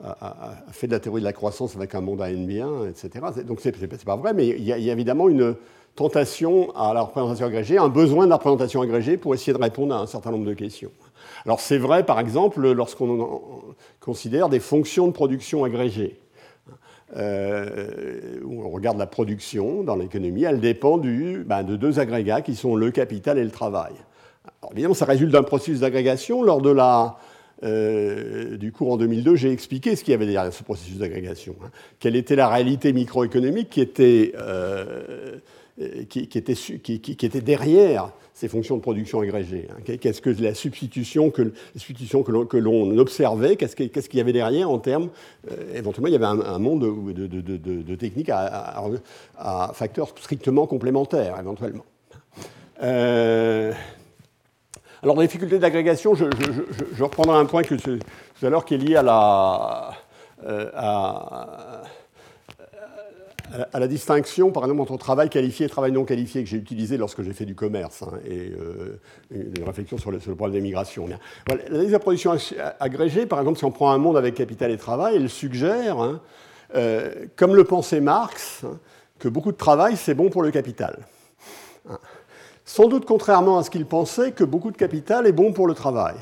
a, 0.02 0.54
fait 0.72 0.86
de 0.86 0.92
la 0.92 1.00
théorie 1.00 1.20
de 1.20 1.26
la 1.26 1.32
croissance 1.32 1.76
avec 1.76 1.94
un 1.94 2.00
monde 2.00 2.20
à 2.20 2.26
un 2.26 2.44
bien, 2.44 2.86
etc. 2.86 3.24
Donc 3.46 3.60
c'est 3.60 4.04
pas 4.04 4.16
vrai, 4.16 4.34
mais 4.34 4.48
il 4.48 4.64
y, 4.64 4.72
a, 4.72 4.76
évidemment 4.76 5.28
une 5.28 5.56
tentation 5.94 6.70
à 6.76 6.92
la 6.92 7.02
représentation 7.02 7.46
agrégée, 7.46 7.78
un 7.78 7.88
besoin 7.88 8.24
de 8.24 8.30
la 8.30 8.36
représentation 8.36 8.82
agrégée 8.82 9.16
pour 9.16 9.34
essayer 9.34 9.56
de 9.56 9.62
répondre 9.62 9.94
à 9.94 9.98
un 9.98 10.06
certain 10.06 10.30
nombre 10.30 10.46
de 10.46 10.54
questions. 10.54 10.90
Alors 11.44 11.60
c'est 11.60 11.78
vrai, 11.78 12.04
par 12.04 12.20
exemple, 12.20 12.72
lorsqu'on 12.72 13.62
considère 14.00 14.48
des 14.48 14.60
fonctions 14.60 15.06
de 15.06 15.12
production 15.12 15.64
agrégées. 15.64 16.18
Euh, 17.16 18.40
on 18.44 18.68
regarde 18.68 18.98
la 18.98 19.06
production 19.06 19.84
dans 19.84 19.96
l'économie, 19.96 20.42
elle 20.42 20.60
dépend 20.60 20.98
du, 20.98 21.44
ben, 21.46 21.62
de 21.62 21.76
deux 21.76 22.00
agrégats 22.00 22.40
qui 22.40 22.56
sont 22.56 22.74
le 22.74 22.90
capital 22.90 23.38
et 23.38 23.44
le 23.44 23.50
travail. 23.50 23.92
Alors, 24.60 24.72
évidemment, 24.72 24.94
ça 24.94 25.04
résulte 25.04 25.30
d'un 25.30 25.42
processus 25.42 25.80
d'agrégation. 25.80 26.42
Lors 26.42 26.60
de 26.60 26.70
la, 26.70 27.16
euh, 27.62 28.56
du 28.56 28.72
cours 28.72 28.92
en 28.92 28.96
2002, 28.96 29.36
j'ai 29.36 29.52
expliqué 29.52 29.96
ce 29.96 30.04
qu'il 30.04 30.12
y 30.12 30.14
avait 30.14 30.26
derrière 30.26 30.52
ce 30.52 30.62
processus 30.62 30.98
d'agrégation. 30.98 31.54
Hein. 31.64 31.70
Quelle 32.00 32.16
était 32.16 32.36
la 32.36 32.48
réalité 32.48 32.92
microéconomique 32.92 33.70
qui 33.70 33.80
était, 33.80 34.32
euh, 34.36 35.36
qui, 36.08 36.20
était, 36.20 36.54
qui, 36.54 37.00
qui, 37.00 37.26
était 37.26 37.40
derrière 37.40 38.10
ces 38.36 38.48
fonctions 38.48 38.76
de 38.76 38.82
production 38.82 39.20
agrégées. 39.20 39.66
Hein. 39.70 39.96
Qu'est-ce 39.98 40.20
que 40.20 40.30
la 40.42 40.54
substitution 40.54 41.30
que, 41.30 42.56
l'on 42.58 42.98
observait, 42.98 43.56
qu'est-ce 43.56 43.74
qu'il 43.76 44.18
y 44.18 44.20
avait 44.20 44.34
derrière 44.34 44.70
en 44.70 44.78
termes, 44.78 45.08
euh, 45.50 45.74
éventuellement 45.74 46.08
il 46.08 46.12
y 46.12 46.16
avait 46.16 46.26
un, 46.26 46.58
monde 46.58 46.80
de, 47.14 47.94
techniques 47.94 48.30
à, 48.30 49.70
facteurs 49.72 50.08
strictement 50.08 50.66
complémentaires, 50.66 51.36
éventuellement. 51.40 51.84
Euh, 52.82 53.72
alors, 55.02 55.14
dans 55.14 55.22
les 55.22 55.28
difficultés 55.28 55.58
d'agrégation, 55.58 56.14
je, 56.14 57.02
reprendrai 57.02 57.38
un 57.38 57.46
point 57.46 57.62
que 57.62 57.74
tout 57.74 57.98
à 58.42 58.50
l'heure 58.50 58.64
qui 58.64 58.74
est 58.74 58.78
lié 58.78 58.96
à 58.96 59.02
la, 59.02 59.90
euh, 60.44 60.70
à 63.72 63.80
la 63.80 63.88
distinction, 63.88 64.50
par 64.50 64.64
exemple, 64.64 64.80
entre 64.80 64.96
travail 64.96 65.28
qualifié 65.28 65.66
et 65.66 65.68
travail 65.68 65.92
non 65.92 66.04
qualifié 66.04 66.42
que 66.42 66.48
j'ai 66.48 66.56
utilisé 66.56 66.96
lorsque 66.96 67.22
j'ai 67.22 67.32
fait 67.32 67.44
du 67.44 67.54
commerce 67.54 68.02
hein, 68.02 68.18
et 68.28 68.52
euh, 68.52 68.98
une 69.30 69.64
réflexion 69.64 69.98
sur 69.98 70.10
le, 70.10 70.18
problème 70.18 70.52
des 70.52 70.60
migrations. 70.60 71.06
Voilà, 71.46 71.62
L'analyse 71.68 71.92
de 71.92 71.98
production 71.98 72.36
agrégée, 72.80 73.26
par 73.26 73.38
exemple, 73.40 73.58
si 73.58 73.64
on 73.64 73.70
prend 73.70 73.92
un 73.92 73.98
monde 73.98 74.16
avec 74.16 74.34
capital 74.34 74.70
et 74.70 74.76
travail, 74.76 75.16
elle 75.16 75.28
suggère, 75.28 75.98
hein, 76.00 76.20
euh, 76.74 77.26
comme 77.36 77.54
le 77.54 77.64
pensait 77.64 78.00
Marx, 78.00 78.62
hein, 78.64 78.78
que 79.18 79.28
beaucoup 79.28 79.52
de 79.52 79.56
travail, 79.56 79.96
c'est 79.96 80.14
bon 80.14 80.28
pour 80.28 80.42
le 80.42 80.50
capital. 80.50 80.98
Sans 82.64 82.88
doute 82.88 83.04
contrairement 83.06 83.58
à 83.58 83.62
ce 83.62 83.70
qu'il 83.70 83.86
pensait, 83.86 84.32
que 84.32 84.44
beaucoup 84.44 84.70
de 84.70 84.76
capital 84.76 85.26
est 85.26 85.32
bon 85.32 85.52
pour 85.52 85.66
le 85.66 85.74
travail. 85.74 86.16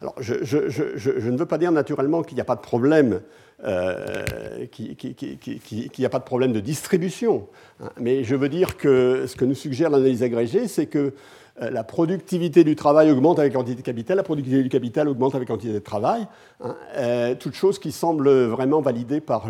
Alors, 0.00 0.14
je 0.20 0.34
ne 0.34 1.36
veux 1.36 1.46
pas 1.46 1.58
dire 1.58 1.72
naturellement 1.72 2.22
qu'il 2.22 2.36
n'y 2.36 2.40
a 2.40 2.44
pas 2.44 2.56
de 2.56 2.60
problème 2.60 3.20
euh, 3.64 4.24
qu'il 4.70 5.90
n'y 5.98 6.04
a 6.04 6.08
pas 6.08 6.20
de 6.20 6.24
problème 6.24 6.52
de 6.52 6.60
distribution. 6.60 7.48
Hein. 7.82 7.88
Mais 7.98 8.22
je 8.22 8.36
veux 8.36 8.48
dire 8.48 8.76
que 8.76 9.24
ce 9.26 9.34
que 9.34 9.44
nous 9.44 9.56
suggère 9.56 9.90
l'analyse 9.90 10.22
agrégée, 10.22 10.68
c'est 10.68 10.86
que 10.86 11.12
euh, 11.60 11.70
la 11.70 11.82
productivité 11.82 12.62
du 12.62 12.76
travail 12.76 13.10
augmente 13.10 13.40
avec 13.40 13.54
quantité 13.54 13.74
de 13.74 13.84
capital, 13.84 14.16
la 14.16 14.22
productivité 14.22 14.62
du 14.62 14.68
capital 14.68 15.08
augmente 15.08 15.34
avec 15.34 15.48
quantité 15.48 15.72
de 15.72 15.80
travail, 15.80 16.28
hein. 16.62 16.76
euh, 16.98 17.34
toute 17.34 17.54
chose 17.54 17.80
qui 17.80 17.90
semble 17.90 18.30
vraiment 18.44 18.80
validée 18.80 19.20
par 19.20 19.48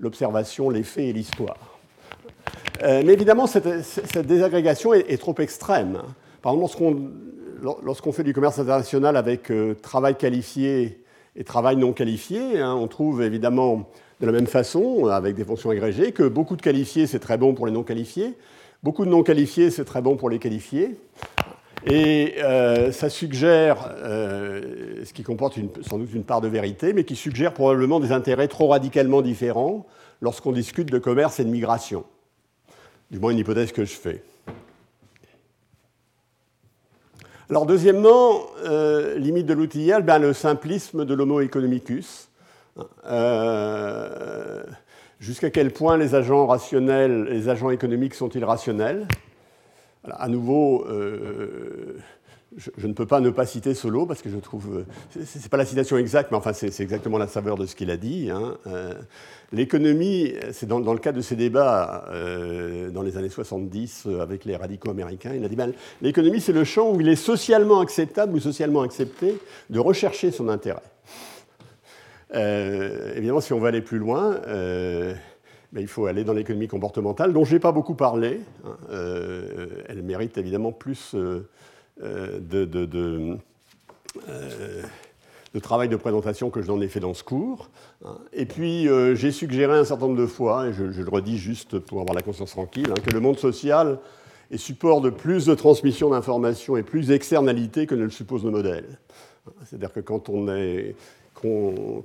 l'observation, 0.00 0.70
les 0.70 0.82
faits 0.82 1.04
et 1.04 1.12
l'histoire. 1.12 1.78
mais 2.82 3.12
évidemment, 3.12 3.46
cette, 3.46 4.26
désagrégation 4.26 4.94
est, 4.94 5.20
trop 5.20 5.34
extrême. 5.36 5.98
Par 6.40 6.54
exemple, 6.54 6.96
lorsqu'on 7.82 8.12
fait 8.12 8.24
du 8.24 8.32
commerce 8.32 8.58
international 8.58 9.18
avec 9.18 9.52
travail 9.82 10.16
qualifié 10.16 11.03
et 11.36 11.44
travail 11.44 11.76
non 11.76 11.92
qualifié. 11.92 12.60
Hein. 12.60 12.74
On 12.74 12.86
trouve 12.88 13.22
évidemment 13.22 13.88
de 14.20 14.26
la 14.26 14.32
même 14.32 14.46
façon, 14.46 15.06
avec 15.06 15.34
des 15.34 15.44
fonctions 15.44 15.70
agrégées, 15.70 16.12
que 16.12 16.22
beaucoup 16.22 16.56
de 16.56 16.62
qualifiés, 16.62 17.06
c'est 17.06 17.18
très 17.18 17.36
bon 17.36 17.54
pour 17.54 17.66
les 17.66 17.72
non 17.72 17.82
qualifiés. 17.82 18.34
Beaucoup 18.82 19.04
de 19.04 19.10
non 19.10 19.22
qualifiés, 19.22 19.70
c'est 19.70 19.84
très 19.84 20.02
bon 20.02 20.16
pour 20.16 20.30
les 20.30 20.38
qualifiés. 20.38 20.96
Et 21.86 22.36
euh, 22.42 22.92
ça 22.92 23.10
suggère, 23.10 23.94
euh, 23.98 25.04
ce 25.04 25.12
qui 25.12 25.22
comporte 25.22 25.58
sans 25.82 25.98
doute 25.98 26.12
une 26.14 26.24
part 26.24 26.40
de 26.40 26.48
vérité, 26.48 26.92
mais 26.92 27.04
qui 27.04 27.16
suggère 27.16 27.52
probablement 27.52 28.00
des 28.00 28.12
intérêts 28.12 28.48
trop 28.48 28.68
radicalement 28.68 29.20
différents 29.20 29.86
lorsqu'on 30.20 30.52
discute 30.52 30.90
de 30.90 30.98
commerce 30.98 31.40
et 31.40 31.44
de 31.44 31.50
migration. 31.50 32.04
Du 33.10 33.18
moins 33.18 33.32
une 33.32 33.38
hypothèse 33.38 33.72
que 33.72 33.84
je 33.84 33.92
fais. 33.92 34.22
Alors 37.50 37.66
deuxièmement, 37.66 38.46
euh, 38.64 39.18
limite 39.18 39.44
de 39.44 39.52
l'outillage, 39.52 40.02
ben, 40.02 40.18
le 40.18 40.32
simplisme 40.32 41.04
de 41.04 41.12
l'homo 41.12 41.42
economicus. 41.42 42.30
Euh, 43.06 44.62
jusqu'à 45.20 45.50
quel 45.50 45.70
point 45.70 45.98
les 45.98 46.14
agents 46.14 46.46
rationnels, 46.46 47.24
les 47.24 47.50
agents 47.50 47.70
économiques 47.70 48.14
sont-ils 48.14 48.44
rationnels? 48.44 49.06
À 50.04 50.28
nouveau, 50.28 50.86
euh, 50.88 51.98
je, 52.56 52.86
ne 52.86 52.94
peux 52.94 53.06
pas 53.06 53.20
ne 53.20 53.28
pas 53.28 53.44
citer 53.44 53.74
Solo 53.74 54.06
parce 54.06 54.22
que 54.22 54.30
je 54.30 54.38
trouve, 54.38 54.84
ce 55.10 55.18
n'est 55.18 55.48
pas 55.50 55.58
la 55.58 55.66
citation 55.66 55.98
exacte, 55.98 56.30
mais 56.30 56.38
enfin 56.38 56.54
c'est 56.54 56.80
exactement 56.80 57.18
la 57.18 57.28
saveur 57.28 57.58
de 57.58 57.66
ce 57.66 57.76
qu'il 57.76 57.90
a 57.90 57.98
dit. 57.98 58.30
Hein. 58.30 58.56
Euh, 59.54 59.56
l'économie, 59.56 60.34
c'est 60.52 60.66
dans, 60.66 60.78
le 60.78 60.98
cadre 60.98 61.18
de 61.18 61.22
ces 61.22 61.36
débats 61.36 62.06
euh, 62.10 62.90
dans 62.90 63.02
les 63.02 63.16
années 63.16 63.28
70 63.28 64.04
euh, 64.06 64.20
avec 64.20 64.44
les 64.44 64.56
radicaux 64.56 64.90
américains, 64.90 65.32
il 65.34 65.44
a 65.44 65.48
dit 65.48 65.56
ben, 65.56 65.72
l'économie 66.02 66.40
c'est 66.40 66.52
le 66.52 66.64
champ 66.64 66.90
où 66.90 67.00
il 67.00 67.08
est 67.08 67.16
socialement 67.16 67.80
acceptable 67.80 68.34
ou 68.34 68.40
socialement 68.40 68.82
accepté 68.82 69.38
de 69.70 69.78
rechercher 69.78 70.30
son 70.30 70.48
intérêt. 70.48 70.82
évidemment, 73.16 73.40
si 73.40 73.52
on 73.52 73.60
veut 73.60 73.68
aller 73.68 73.82
plus 73.82 73.98
loin, 73.98 74.36
ben, 74.46 75.80
il 75.80 75.88
faut 75.88 76.06
aller 76.06 76.24
dans 76.24 76.32
l'économie 76.32 76.68
comportementale, 76.68 77.32
dont 77.32 77.44
je 77.44 77.54
n'ai 77.54 77.60
pas 77.60 77.72
beaucoup 77.72 77.94
parlé. 77.94 78.40
Hein. 78.64 78.76
elle 79.88 80.02
mérite 80.02 80.36
évidemment 80.38 80.72
plus 80.72 81.14
euh, 82.02 82.40
de, 82.40 83.38
euh, 84.28 84.82
de, 85.54 85.58
travail 85.60 85.88
de 85.88 85.96
présentation 85.96 86.50
que 86.50 86.62
je 86.62 86.68
n'en 86.68 86.80
ai 86.80 86.88
fait 86.88 87.00
dans 87.00 87.14
ce 87.14 87.24
cours. 87.24 87.70
Hein. 88.04 88.18
Et 88.32 88.46
puis, 88.46 88.88
euh, 88.88 89.14
j'ai 89.14 89.30
suggéré 89.30 89.78
un 89.78 89.84
certain 89.84 90.06
nombre 90.06 90.18
de 90.18 90.26
fois, 90.26 90.68
et 90.68 90.72
je, 90.72 90.84
le 90.84 91.08
redis 91.08 91.38
juste 91.38 91.78
pour 91.78 92.00
avoir 92.00 92.14
la 92.14 92.22
conscience 92.22 92.50
tranquille, 92.50 92.88
hein, 92.90 93.00
que 93.04 93.10
le 93.10 93.20
monde 93.20 93.38
social 93.38 93.98
est 94.50 94.58
support 94.58 95.00
de 95.00 95.10
plus 95.10 95.46
de 95.46 95.54
transmission 95.54 96.10
d'informations 96.10 96.76
et 96.76 96.82
plus 96.82 97.08
d'externalités 97.08 97.86
que 97.86 97.94
ne 97.94 98.04
le 98.04 98.10
suppose 98.10 98.44
le 98.44 98.50
modèle. 98.50 98.98
C'est-à-dire 99.64 99.92
que 99.92 100.00
quand 100.00 100.28
on 100.28 100.48
est 100.54 100.94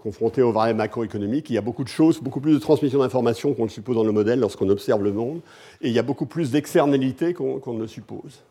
confronté 0.04 0.42
aux 0.42 0.52
variables 0.52 0.78
macroéconomiques, 0.78 1.50
il 1.50 1.54
y 1.54 1.58
a 1.58 1.62
beaucoup 1.62 1.84
de 1.84 1.90
choses, 1.90 2.20
beaucoup 2.20 2.42
plus 2.42 2.54
de 2.54 2.60
transmission 2.60 3.00
d'informations 3.00 3.54
qu'on 3.54 3.64
le 3.64 3.70
suppose 3.70 3.96
dans 3.96 4.04
le 4.04 4.12
modèle 4.12 4.40
lorsqu'on 4.40 4.70
observe 4.70 5.04
le 5.04 5.14
monde, 5.14 5.42
et 5.82 5.88
il 5.88 5.94
y 5.94 6.00
a 6.00 6.04
beaucoup 6.04 6.26
plus 6.26 6.52
d'externalités 6.52 7.34
qu'on 7.34 7.74
ne 7.74 7.80
le 7.80 7.88
suppose. 7.88 8.42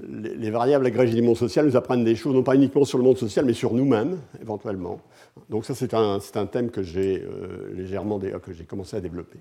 Les 0.00 0.50
variables 0.50 0.86
agrégées 0.86 1.14
du 1.14 1.22
monde 1.22 1.36
social 1.36 1.66
nous 1.66 1.76
apprennent 1.76 2.04
des 2.04 2.16
choses, 2.16 2.34
non 2.34 2.42
pas 2.42 2.54
uniquement 2.54 2.84
sur 2.84 2.98
le 2.98 3.04
monde 3.04 3.18
social, 3.18 3.44
mais 3.44 3.52
sur 3.52 3.74
nous-mêmes, 3.74 4.18
éventuellement. 4.40 5.00
Donc 5.48 5.64
ça, 5.64 5.74
c'est 5.74 5.94
un, 5.94 6.18
thème 6.46 6.70
que 6.70 6.82
j'ai 6.82 7.26
légèrement 7.74 8.18
que 8.18 8.52
j'ai 8.52 8.64
commencé 8.64 8.96
à 8.96 9.00
développer. 9.00 9.38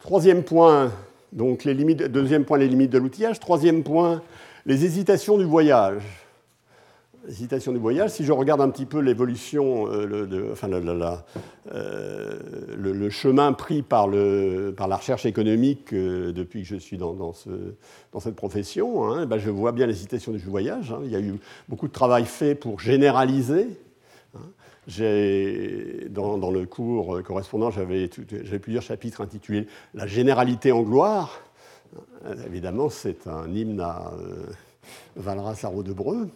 Troisième 0.00 0.42
point, 0.42 0.90
donc 1.32 1.64
les 1.64 1.74
limites, 1.74 2.02
deuxième 2.02 2.44
point, 2.44 2.58
les 2.58 2.68
limites 2.68 2.90
de 2.90 2.98
l'outillage. 2.98 3.38
Troisième 3.38 3.82
point, 3.82 4.22
les 4.66 4.84
hésitations 4.84 5.38
du 5.38 5.44
voyage. 5.44 6.02
Hésitations 7.28 7.70
du 7.70 7.78
voyage, 7.78 8.10
si 8.10 8.24
je 8.24 8.32
regarde 8.32 8.60
un 8.60 8.68
petit 8.68 8.86
peu 8.86 8.98
l'évolution, 8.98 9.86
euh, 9.86 10.06
le, 10.06 10.50
enfin, 10.50 10.68
euh, 10.72 12.38
le, 12.76 13.10
chemin 13.10 13.52
pris 13.52 13.82
par, 13.82 14.08
la 14.08 14.96
recherche 14.96 15.24
économique 15.24 15.92
euh, 15.92 16.32
depuis 16.32 16.62
que 16.62 16.68
je 16.68 16.76
suis 16.76 16.96
dans, 16.96 17.12
dans, 17.12 17.32
ce, 17.32 17.50
dans 18.12 18.18
cette 18.18 18.34
profession, 18.34 19.04
hein, 19.04 19.26
ben 19.26 19.38
je 19.38 19.50
vois 19.50 19.70
bien 19.70 19.86
l'hésitation 19.86 20.32
du 20.32 20.38
voyage. 20.38 20.90
Hein. 20.90 21.00
Il 21.04 21.12
y 21.12 21.16
a 21.16 21.20
eu 21.20 21.34
beaucoup 21.68 21.86
de 21.86 21.92
travail 21.92 22.24
fait 22.24 22.56
pour 22.56 22.80
généraliser 22.80 23.68
dans, 26.10 26.50
le 26.50 26.66
cours 26.66 27.22
correspondant, 27.22 27.70
j'avais 27.70 28.08
plusieurs 28.60 28.82
chapitres 28.82 29.20
intitulés 29.20 29.68
La 29.94 30.08
généralité 30.08 30.72
en 30.72 30.82
gloire. 30.82 31.40
Évidemment, 32.46 32.88
c'est 32.88 33.28
un 33.28 33.48
hymne 33.48 33.78
à 33.78 34.10
Valras 35.14 35.64
de 35.84 35.92
Breu. 35.92 36.28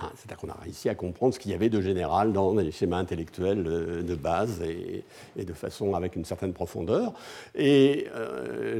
Ah, 0.00 0.12
c'est-à-dire 0.14 0.36
qu'on 0.36 0.48
a 0.48 0.62
réussi 0.62 0.88
à 0.88 0.94
comprendre 0.94 1.34
ce 1.34 1.40
qu'il 1.40 1.50
y 1.50 1.54
avait 1.54 1.68
de 1.68 1.80
général 1.80 2.32
dans 2.32 2.54
les 2.54 2.70
schémas 2.70 2.98
intellectuels 2.98 3.64
euh, 3.66 4.02
de 4.02 4.14
base 4.14 4.62
et, 4.62 5.04
de 5.42 5.52
façon 5.52 5.94
avec 5.94 6.14
une 6.14 6.24
certaine 6.24 6.52
profondeur. 6.52 7.12
Et 7.54 8.06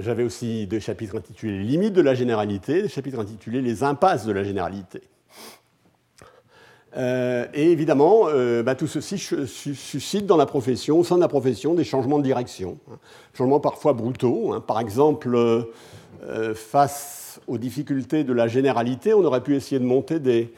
j'avais 0.00 0.22
aussi 0.22 0.66
deux 0.66 0.78
chapitres 0.80 1.16
intitulés 1.16 1.58
Les 1.58 1.64
limites 1.64 1.94
de 1.94 2.02
la 2.02 2.14
généralité, 2.14 2.82
des 2.82 2.88
chapitres 2.88 3.18
intitulés 3.18 3.62
Les 3.62 3.82
impasses 3.82 4.26
de 4.26 4.32
la 4.32 4.44
généralité. 4.44 5.02
Euh, 6.96 7.46
et 7.52 7.70
évidemment, 7.70 8.24
euh, 8.28 8.62
bah, 8.62 8.74
tout 8.74 8.86
ceci 8.86 9.18
suscite 9.18 10.26
dans 10.26 10.36
la 10.36 10.46
profession, 10.46 10.98
au 10.98 11.04
sein 11.04 11.16
de 11.16 11.20
la 11.20 11.28
profession, 11.28 11.74
des 11.74 11.84
changements 11.84 12.18
de 12.18 12.24
direction. 12.24 12.78
Hein. 12.90 12.98
Changements 13.34 13.60
parfois 13.60 13.92
brutaux. 13.92 14.52
Hein. 14.52 14.60
Par 14.60 14.80
exemple, 14.80 15.36
euh, 15.36 16.54
face 16.54 17.40
aux 17.46 17.58
difficultés 17.58 18.24
de 18.24 18.32
la 18.32 18.48
généralité, 18.48 19.14
on 19.14 19.24
aurait 19.24 19.42
pu 19.42 19.54
essayer 19.54 19.78
de 19.78 19.84
monter 19.84 20.18
des, 20.18 20.52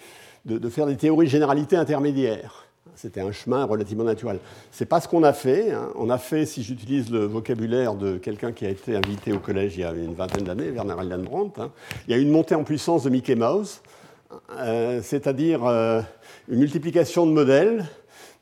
de, 0.44 0.68
faire 0.68 0.86
des 0.86 0.96
théories 0.96 1.26
de 1.26 1.30
généralité 1.30 1.76
intermédiaires. 1.76 2.66
C'était 2.96 3.20
un 3.20 3.32
chemin 3.32 3.64
relativement 3.64 4.04
naturel. 4.04 4.38
Ce 4.72 4.82
n'est 4.82 4.88
pas 4.88 5.00
ce 5.00 5.08
qu'on 5.08 5.22
a 5.22 5.32
fait. 5.32 5.72
Hein. 5.72 5.90
On 5.96 6.10
a 6.10 6.18
fait, 6.18 6.44
si 6.44 6.62
j'utilise 6.62 7.10
le 7.10 7.24
vocabulaire 7.24 7.94
de 7.94 8.18
quelqu'un 8.18 8.52
qui 8.52 8.66
a 8.66 8.68
été 8.68 8.96
invité 8.96 9.32
au 9.32 9.38
collège 9.38 9.76
il 9.76 9.80
y 9.80 9.84
a 9.84 9.92
une 9.92 10.14
vingtaine 10.14 10.44
d'années, 10.44 10.70
Werner 10.70 10.94
Brandt, 11.18 11.60
il 12.06 12.10
y 12.10 12.14
a 12.14 12.18
une 12.18 12.30
montée 12.30 12.54
en 12.54 12.64
puissance 12.64 13.04
de 13.04 13.10
Mickey 13.10 13.36
Mouse, 13.36 13.80
c'est-à-dire 15.02 15.66
une 15.66 16.58
multiplication 16.58 17.26
de 17.26 17.32
modèles 17.32 17.86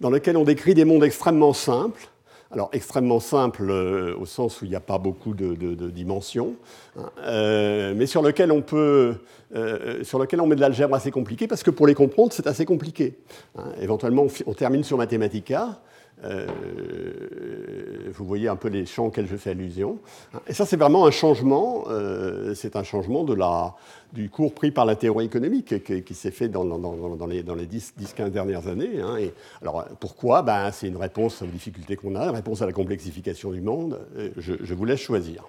dans 0.01 0.11
lequel 0.11 0.37
on 0.37 0.45
décrit 0.45 0.75
des 0.75 0.85
mondes 0.85 1.05
extrêmement 1.05 1.53
simples. 1.53 2.09
Alors 2.51 2.71
extrêmement 2.73 3.21
simples 3.21 3.69
euh, 3.69 4.17
au 4.19 4.25
sens 4.25 4.63
où 4.63 4.65
il 4.65 4.71
n'y 4.71 4.77
a 4.77 4.81
pas 4.81 4.97
beaucoup 4.97 5.35
de, 5.35 5.55
dimensions, 5.91 6.55
hein, 6.97 7.11
euh, 7.19 7.93
mais 7.95 8.07
sur 8.07 8.23
lequel 8.23 8.53
on 8.53 8.63
peut, 8.63 9.17
euh, 9.55 10.03
sur 10.03 10.19
lequel 10.19 10.41
on 10.41 10.47
met 10.47 10.57
de 10.57 10.63
l'algèbre 10.63 10.95
assez 10.95 11.11
compliquée 11.11 11.47
parce 11.47 11.63
que 11.63 11.71
pour 11.71 11.87
les 11.87 11.95
comprendre 11.95 12.33
c'est 12.33 12.47
assez 12.47 12.65
compliqué. 12.65 13.19
Hein. 13.57 13.65
éventuellement 13.83 14.27
on, 14.47 14.55
termine 14.55 14.83
sur 14.83 14.97
Mathematica. 14.97 15.81
Vous 18.13 18.25
voyez 18.25 18.49
un 18.49 18.57
peu 18.57 18.69
les 18.69 18.87
champs 18.87 19.07
auxquels 19.07 19.27
je 19.27 19.37
fais 19.37 19.51
allusion. 19.51 19.99
Et 20.47 20.53
ça, 20.53 20.67
c'est 20.67 20.77
vraiment 20.77 21.07
un 21.07 21.11
changement. 21.11 21.85
c'est 22.55 22.77
un 22.77 22.83
changement 22.83 23.25
de 23.25 23.35
la, 23.35 23.75
du 24.13 24.31
cours 24.31 24.55
pris 24.55 24.71
par 24.71 24.85
la 24.85 24.97
théorie 24.97 25.27
économique 25.27 25.85
qui, 26.05 26.15
s'est 26.15 26.31
fait 26.31 26.49
dans, 26.49 26.65
les, 26.65 27.43
10-15 27.43 28.31
dernières 28.31 28.67
années. 28.69 29.01
Hein. 29.01 29.17
Alors 29.61 29.85
pourquoi? 30.01 30.43
Ben, 30.43 30.71
C'est 30.73 30.89
une 30.89 30.97
réponse 30.97 31.43
aux 31.43 31.47
difficultés 31.47 31.97
qu'on 31.97 32.15
a, 32.17 32.25
une 32.25 32.35
réponse 32.35 32.63
à 32.63 32.67
la 32.67 32.73
complexification 32.73 33.51
du 33.51 33.61
monde. 33.61 33.99
Je, 34.37 34.75
vous 34.75 34.85
laisse 34.85 35.01
choisir. 35.01 35.45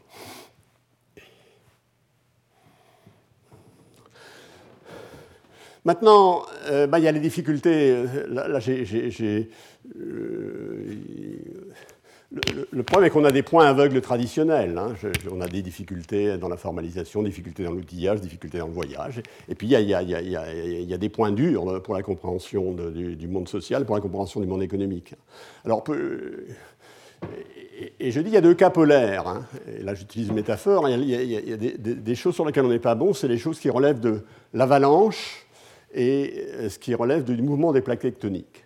Maintenant, 5.86 6.44
euh, 6.68 6.88
ben, 6.88 6.98
il 6.98 7.06
y 7.06 7.08
a 7.08 7.12
les 7.12 7.22
difficultés. 7.22 7.92
Euh, 7.92 8.28
là, 8.28 8.60
j'ai 8.60 9.50
euh, 9.98 10.96
le, 12.72 12.84
problème 12.84 13.08
est 13.08 13.10
qu'on 13.10 13.26
a 13.26 13.32
des 13.32 13.42
points 13.42 13.66
aveugles 13.66 14.02
traditionnels. 14.02 14.78
Hein. 14.78 14.94
on 15.32 15.42
a 15.42 15.48
des 15.48 15.62
difficultés 15.62 16.38
dans 16.38 16.48
la 16.48 16.58
formalisation, 16.58 17.24
difficultés 17.24 17.64
dans 17.64 17.72
l'outillage, 17.72 18.22
difficultés 18.22 18.60
dans 18.60 18.68
le 18.68 18.74
voyage. 18.74 19.22
Et 19.48 19.56
puis 19.56 19.68
il 19.68 19.72
y, 19.72 20.94
a, 20.94 20.98
des 20.98 21.10
points 21.10 21.32
durs 21.32 21.82
pour 21.82 21.96
la 21.96 22.04
compréhension 22.04 22.74
du, 22.74 23.28
monde 23.28 23.48
social, 23.48 23.86
pour 23.86 23.96
la 23.96 24.02
compréhension 24.02 24.42
du 24.42 24.48
monde 24.48 24.62
économique. 24.62 25.16
Alors, 25.66 25.84
et, 28.00 28.12
je 28.12 28.22
dis 28.22 28.30
il 28.30 28.34
y 28.34 28.38
a 28.38 28.42
deux 28.42 28.54
cas 28.54 28.70
polaires. 28.70 29.28
Hein. 29.28 29.46
Et 29.80 29.82
là, 29.82 29.96
j'utilise 29.96 30.30
une 30.30 30.36
métaphore. 30.36 30.88
Il 30.88 31.04
y 31.06 31.54
a, 31.54 31.58
des, 31.58 31.78
des, 31.78 32.16
choses 32.16 32.36
sur 32.36 32.46
lesquelles 32.46 32.66
on 32.66 32.70
n'est 32.70 32.78
pas 32.78 32.96
bon, 32.96 33.14
c'est 33.14 33.28
les 33.28 33.40
choses 33.40 33.60
qui 33.60 33.72
relèvent 33.72 34.00
de 34.00 34.22
l'avalanche 34.54 35.48
et 35.96 36.46
ce 36.70 36.78
qui 36.78 36.94
relève 36.94 37.24
du 37.24 37.42
mouvement 37.42 37.72
des 37.72 37.82
plaques 37.82 38.02
tectoniques. 38.02 38.66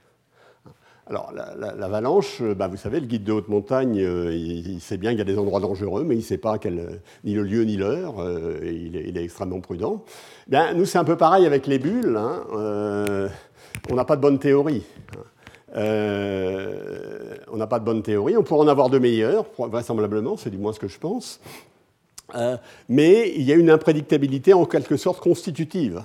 Alors, 1.07 1.33
l'avalanche, 1.33 2.39
la, 2.39 2.53
bah, 2.53 2.69
vous 2.69 2.77
savez, 2.77 3.01
le 3.01 3.07
guide 3.07 3.25
de 3.25 3.33
haute 3.33 3.49
montagne, 3.49 3.99
euh, 3.99 4.33
il, 4.33 4.79
sait 4.79 4.95
bien 4.95 5.09
qu'il 5.09 5.19
y 5.19 5.21
a 5.21 5.25
des 5.25 5.37
endroits 5.37 5.59
dangereux, 5.59 6.05
mais 6.05 6.15
il 6.15 6.19
ne 6.19 6.23
sait 6.23 6.37
pas 6.37 6.57
ni 7.25 7.33
le 7.33 7.43
lieu 7.43 7.63
ni 7.65 7.75
l'heure, 7.75 8.15
euh, 8.19 8.61
il, 8.63 9.17
est, 9.17 9.23
extrêmement 9.23 9.59
prudent. 9.59 10.05
Bien, 10.47 10.73
nous, 10.73 10.85
c'est 10.85 10.97
un 10.97 11.03
peu 11.03 11.17
pareil 11.17 11.45
avec 11.45 11.67
les 11.67 11.77
bulles. 11.77 12.15
Hein, 12.15 12.45
euh, 12.53 13.27
on 13.91 13.95
n'a 13.95 14.05
pas 14.05 14.15
de 14.15 14.21
bonne 14.21 14.39
théorie. 14.39 14.83
on 15.75 15.81
n'a 17.57 17.67
pas 17.67 17.79
de 17.79 17.85
bonne 17.85 18.01
théorie. 18.01 18.37
On 18.37 18.43
pourrait 18.43 18.63
en 18.63 18.69
avoir 18.69 18.89
de 18.89 18.97
meilleures, 18.97 19.45
vraisemblablement, 19.57 20.37
c'est 20.37 20.51
du 20.51 20.57
moins 20.57 20.71
ce 20.71 20.79
que 20.79 20.87
je 20.87 20.99
pense. 20.99 21.41
mais 22.87 23.33
il 23.35 23.43
y 23.43 23.51
a 23.51 23.55
une 23.55 23.69
imprédictabilité 23.69 24.53
en 24.53 24.65
quelque 24.65 24.95
sorte 24.95 25.19
constitutive. 25.19 26.01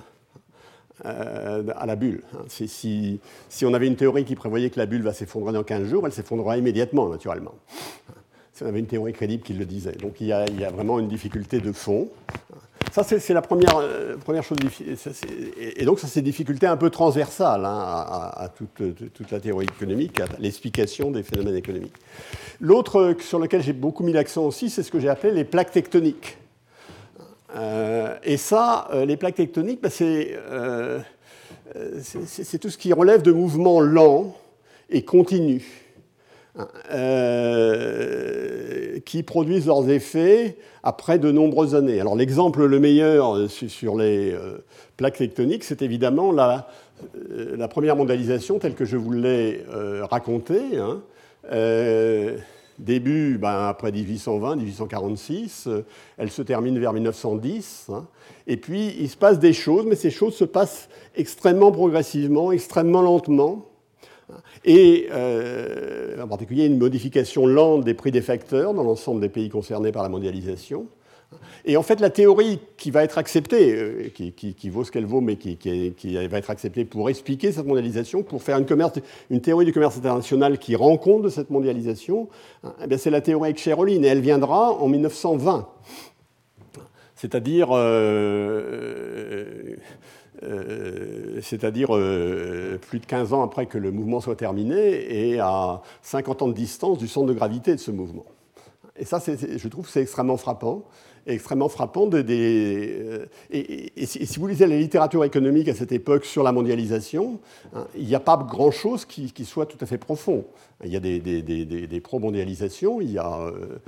Euh, 1.05 1.63
à 1.77 1.85
la 1.85 1.95
bulle. 1.95 2.23
Hein. 2.33 2.43
Si, 2.49 3.19
on 3.63 3.73
avait 3.73 3.87
une 3.87 3.95
théorie 3.95 4.25
qui 4.25 4.35
prévoyait 4.35 4.69
que 4.69 4.77
la 4.77 4.85
bulle 4.85 5.01
va 5.01 5.13
s'effondrer 5.13 5.53
dans 5.53 5.63
15 5.63 5.87
jours, 5.87 6.05
elle 6.05 6.11
s'effondrera 6.11 6.57
immédiatement, 6.57 7.07
naturellement. 7.07 7.55
Si 8.51 8.63
on 8.63 8.67
avait 8.67 8.79
une 8.79 8.87
théorie 8.87 9.13
crédible 9.13 9.41
qui 9.41 9.53
le 9.53 9.63
disait. 9.63 9.93
Donc 9.93 10.19
il 10.19 10.27
y 10.27 10.33
a, 10.33 10.45
vraiment 10.71 10.99
une 10.99 11.07
difficulté 11.07 11.59
de 11.59 11.71
fond. 11.71 12.09
Ça, 12.91 13.03
c'est 13.03 13.33
la 13.33 13.41
première, 13.41 13.77
euh, 13.77 14.17
première 14.17 14.43
chose. 14.43 14.57
Et 15.57 15.85
donc, 15.85 15.99
ça, 15.99 16.07
c'est 16.07 16.19
une 16.19 16.25
difficulté 16.25 16.67
un 16.67 16.75
peu 16.75 16.89
transversale 16.89 17.63
hein, 17.63 17.79
à, 18.35 18.49
toute, 18.49 19.13
toute, 19.13 19.31
la 19.31 19.39
théorie 19.39 19.67
économique, 19.67 20.19
à 20.19 20.25
l'explication 20.39 21.11
des 21.11 21.23
phénomènes 21.23 21.55
économiques. 21.55 21.95
L'autre 22.59 23.15
sur 23.21 23.39
lequel 23.39 23.61
j'ai 23.61 23.73
beaucoup 23.73 24.03
mis 24.03 24.11
l'accent 24.11 24.43
aussi, 24.43 24.69
c'est 24.69 24.83
ce 24.83 24.91
que 24.91 24.99
j'ai 24.99 25.09
appelé 25.09 25.31
les 25.31 25.45
plaques 25.45 25.71
tectoniques. 25.71 26.37
Euh, 27.55 28.15
et 28.23 28.37
ça, 28.37 28.87
euh, 28.93 29.05
les 29.05 29.17
plaques 29.17 29.35
tectoniques, 29.35 29.81
bah, 29.81 29.89
euh, 30.01 30.99
c'est 32.01 32.59
tout 32.59 32.69
ce 32.69 32.77
qui 32.77 32.93
relève 32.93 33.21
de 33.21 33.31
mouvements 33.31 33.79
lents 33.79 34.35
et 34.89 35.03
continus, 35.03 35.65
hein, 36.57 36.67
qui 39.05 39.23
produisent 39.23 39.67
leurs 39.67 39.89
effets 39.89 40.57
après 40.83 41.19
de 41.19 41.31
nombreuses 41.31 41.75
années. 41.75 41.99
Alors 41.99 42.15
l'exemple 42.15 42.65
le 42.65 42.79
meilleur 42.79 43.49
sur 43.49 43.95
les 43.97 44.35
plaques 44.97 45.17
tectoniques, 45.17 45.63
c'est 45.63 45.83
évidemment 45.83 46.31
la, 46.31 46.67
première 47.69 47.95
mondialisation 47.95 48.57
telle 48.57 48.73
que 48.73 48.85
je 48.85 48.97
vous 48.97 49.11
l'ai 49.11 49.63
racontée. 50.09 50.77
Hein, 50.77 51.01
Début 52.79 53.37
ben, 53.37 53.67
après 53.67 53.91
1820, 53.91 54.55
1846, 54.55 55.67
euh, 55.67 55.85
elle 56.17 56.31
se 56.31 56.41
termine 56.41 56.79
vers 56.79 56.93
1910. 56.93 57.87
Hein. 57.93 58.07
et 58.47 58.57
puis 58.57 58.95
il 58.99 59.09
se 59.09 59.17
passe 59.17 59.37
des 59.37 59.53
choses, 59.53 59.85
mais 59.85 59.95
ces 59.95 60.11
choses 60.11 60.35
se 60.35 60.45
passent 60.45 60.89
extrêmement 61.15 61.71
progressivement, 61.71 62.51
extrêmement 62.51 63.01
lentement. 63.01 63.65
Et 64.63 65.07
euh, 65.11 66.21
en 66.21 66.27
particulier 66.27 66.65
une 66.65 66.77
modification 66.77 67.47
lente 67.47 67.83
des 67.83 67.93
prix 67.93 68.11
des 68.11 68.21
facteurs 68.21 68.73
dans 68.73 68.83
l'ensemble 68.83 69.21
des 69.21 69.29
pays 69.29 69.49
concernés 69.49 69.91
par 69.91 70.03
la 70.03 70.09
mondialisation. 70.09 70.87
Et 71.65 71.77
en 71.77 71.83
fait, 71.83 71.99
la 71.99 72.09
théorie 72.09 72.59
qui 72.77 72.89
va 72.89 73.03
être 73.03 73.17
acceptée, 73.17 73.75
euh, 73.75 74.09
qui, 74.09 74.69
vaut 74.69 74.83
ce 74.83 74.91
qu'elle 74.91 75.05
vaut, 75.05 75.21
mais 75.21 75.35
qui, 75.35 75.57
va 76.27 76.37
être 76.37 76.49
acceptée 76.49 76.85
pour 76.85 77.09
expliquer 77.09 77.51
cette 77.51 77.65
mondialisation, 77.65 78.23
pour 78.23 78.41
faire 78.41 78.57
une, 78.57 79.41
théorie 79.41 79.65
du 79.65 79.73
commerce 79.73 79.97
international 79.97 80.57
qui 80.57 80.75
rend 80.75 80.97
compte 80.97 81.23
de 81.23 81.29
cette 81.29 81.49
mondialisation, 81.49 82.29
hein, 82.63 82.73
eh 82.89 82.97
c'est 82.97 83.09
la 83.09 83.21
théorie 83.21 83.51
Excheroline, 83.51 84.05
et 84.05 84.07
elle 84.07 84.21
viendra 84.21 84.71
en 84.71 84.87
1920. 84.87 85.67
C'est-à-dire, 87.15 87.69
euh, 87.73 89.75
euh, 90.43 91.39
c'est-à-dire 91.41 91.89
plus 92.79 92.99
de 92.99 93.05
15 93.05 93.33
ans 93.33 93.43
après 93.43 93.65
que 93.65 93.77
le 93.77 93.91
mouvement 93.91 94.21
soit 94.21 94.37
terminé 94.37 95.33
et 95.33 95.39
à 95.39 95.81
50 96.01 96.43
ans 96.43 96.47
de 96.47 96.53
distance 96.53 96.97
du 96.97 97.09
centre 97.09 97.27
de 97.27 97.33
gravité 97.33 97.75
de 97.75 97.79
ce 97.79 97.91
mouvement. 97.91 98.25
Et 98.99 99.05
ça, 99.05 99.19
je 99.19 99.67
trouve 99.67 99.85
que 99.85 99.91
c'est 99.91 100.01
extrêmement 100.01 100.37
frappant 100.37 100.83
extrêmement 101.29 101.69
frappant. 101.69 102.09
Euh, 102.13 103.25
et, 103.51 104.05
si 104.05 104.39
vous 104.39 104.47
lisez 104.47 104.67
la 104.67 104.77
littérature 104.77 105.23
économique 105.23 105.67
à 105.67 105.73
cette 105.73 105.91
époque 105.91 106.25
sur 106.25 106.43
la 106.43 106.51
mondialisation, 106.51 107.39
hein, 107.73 107.87
il 107.95 108.05
n'y 108.05 108.15
a 108.15 108.19
pas 108.19 108.37
grand-chose 108.37 109.05
qui, 109.05 109.31
soit 109.45 109.65
tout 109.65 109.77
à 109.81 109.85
fait 109.85 109.97
profond. 109.97 110.45
Il 110.83 110.91
y 110.91 110.95
a 110.95 110.99
des, 110.99 111.19
des, 111.19 112.01
pro-mondialisations, 112.01 113.01
il, 113.01 113.11
y 113.11 113.17
a, 113.17 113.39
euh, 113.39 113.79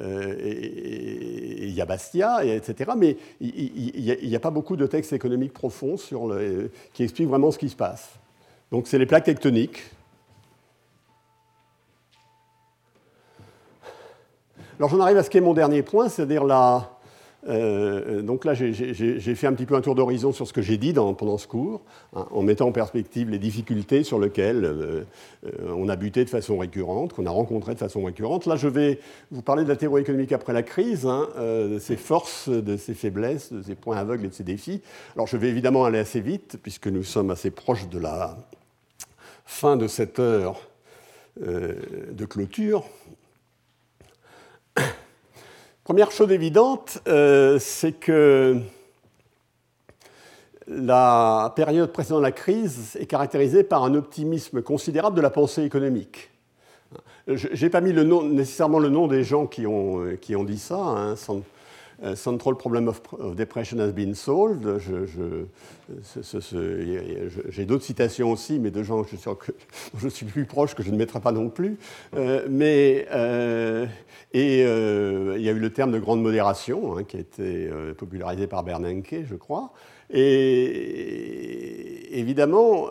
euh, 0.00 1.84
Bastia, 1.86 2.44
etc. 2.44 2.92
Mais 2.96 3.16
il 3.40 4.18
n'y 4.22 4.36
a, 4.36 4.40
pas 4.40 4.50
beaucoup 4.50 4.76
de 4.76 4.86
textes 4.86 5.12
économiques 5.12 5.52
profonds 5.52 5.96
qui 6.92 7.02
expliquent 7.02 7.28
vraiment 7.28 7.50
ce 7.50 7.58
qui 7.58 7.68
se 7.68 7.76
passe. 7.76 8.10
Donc 8.70 8.86
c'est 8.86 8.98
les 8.98 9.06
plaques 9.06 9.24
tectoniques 9.24 9.82
Alors 14.80 14.88
j'en 14.88 15.00
arrive 15.00 15.18
à 15.18 15.22
ce 15.22 15.28
qui 15.28 15.36
est 15.36 15.42
mon 15.42 15.52
dernier 15.52 15.82
point, 15.82 16.08
c'est-à-dire 16.08 16.42
là, 16.42 16.92
euh, 17.46 18.22
donc 18.22 18.46
là 18.46 18.54
j'ai 18.54 19.34
fait 19.34 19.46
un 19.46 19.52
petit 19.52 19.66
peu 19.66 19.74
un 19.74 19.82
tour 19.82 19.94
d'horizon 19.94 20.32
sur 20.32 20.48
ce 20.48 20.54
que 20.54 20.62
j'ai 20.62 20.78
dit 20.78 20.94
pendant 20.94 21.36
ce 21.36 21.46
cours, 21.46 21.82
hein, 22.16 22.26
en 22.30 22.40
mettant 22.40 22.68
en 22.68 22.72
perspective 22.72 23.28
les 23.28 23.38
difficultés 23.38 24.04
sur 24.04 24.18
lesquelles 24.18 24.64
euh, 24.64 25.04
euh, 25.44 25.74
on 25.76 25.90
a 25.90 25.96
buté 25.96 26.24
de 26.24 26.30
façon 26.30 26.56
récurrente, 26.56 27.12
qu'on 27.12 27.26
a 27.26 27.30
rencontré 27.30 27.74
de 27.74 27.78
façon 27.78 28.02
récurrente. 28.02 28.46
Là 28.46 28.56
je 28.56 28.68
vais 28.68 29.00
vous 29.30 29.42
parler 29.42 29.64
de 29.64 29.68
la 29.68 29.76
théorie 29.76 30.00
économique 30.00 30.32
après 30.32 30.54
la 30.54 30.62
crise, 30.62 31.04
hein, 31.04 31.28
de 31.36 31.78
ses 31.78 31.98
forces, 31.98 32.48
de 32.48 32.78
ses 32.78 32.94
faiblesses, 32.94 33.52
de 33.52 33.60
ses 33.60 33.74
points 33.74 33.98
aveugles 33.98 34.24
et 34.24 34.28
de 34.28 34.34
ses 34.34 34.44
défis. 34.44 34.80
Alors 35.14 35.26
je 35.26 35.36
vais 35.36 35.50
évidemment 35.50 35.84
aller 35.84 35.98
assez 35.98 36.22
vite, 36.22 36.56
puisque 36.62 36.86
nous 36.86 37.04
sommes 37.04 37.30
assez 37.30 37.50
proches 37.50 37.90
de 37.90 37.98
la 37.98 38.38
fin 39.44 39.76
de 39.76 39.88
cette 39.88 40.20
heure 40.20 40.58
de 41.36 42.24
clôture. 42.24 42.86
Première 45.84 46.10
chose 46.10 46.30
évidente, 46.30 46.98
euh, 47.08 47.58
c'est 47.58 47.92
que 47.92 48.58
la 50.66 51.52
période 51.56 51.92
précédant 51.92 52.20
la 52.20 52.32
crise 52.32 52.96
est 53.00 53.06
caractérisée 53.06 53.64
par 53.64 53.84
un 53.84 53.94
optimisme 53.94 54.62
considérable 54.62 55.16
de 55.16 55.20
la 55.20 55.30
pensée 55.30 55.64
économique. 55.64 56.30
Je 57.26 57.62
n'ai 57.62 57.70
pas 57.70 57.80
mis 57.80 57.92
le 57.92 58.04
nom, 58.04 58.22
nécessairement 58.22 58.78
le 58.78 58.88
nom 58.88 59.06
des 59.06 59.24
gens 59.24 59.46
qui 59.46 59.66
ont, 59.66 60.16
qui 60.20 60.36
ont 60.36 60.44
dit 60.44 60.58
ça, 60.58 60.76
hein, 60.76 61.14
euh, 61.28 61.40
Central 62.14 62.56
Problem 62.56 62.88
of, 62.88 63.00
Depression 63.36 63.78
has 63.78 63.92
been 63.92 64.14
solved. 64.14 64.78
J'ai 67.48 67.64
d'autres 67.64 67.84
citations 67.84 68.30
aussi, 68.30 68.58
mais 68.58 68.70
de 68.70 68.82
gens 68.82 69.02
je 69.04 69.16
suis, 69.16 69.30
je 69.98 70.08
suis 70.08 70.26
plus 70.26 70.44
proche 70.44 70.74
que 70.74 70.82
je 70.82 70.90
ne 70.90 70.96
mettrai 70.96 71.20
pas 71.20 71.32
non 71.32 71.50
plus. 71.50 71.78
Euh, 72.16 72.46
mais, 72.48 73.06
euh, 73.12 73.86
et 74.32 74.62
il 74.62 75.42
y 75.42 75.48
a 75.48 75.52
eu 75.52 75.58
le 75.58 75.70
terme 75.72 75.92
de 75.92 75.98
grande 75.98 76.22
modération 76.22 76.96
hein, 76.96 77.04
qui 77.04 77.16
a 77.16 77.20
été 77.20 77.70
popularisé 77.96 78.46
par 78.46 78.62
Bernanke, 78.62 79.24
je 79.24 79.34
crois. 79.34 79.72
Et 80.12 82.18
évidemment, 82.18 82.88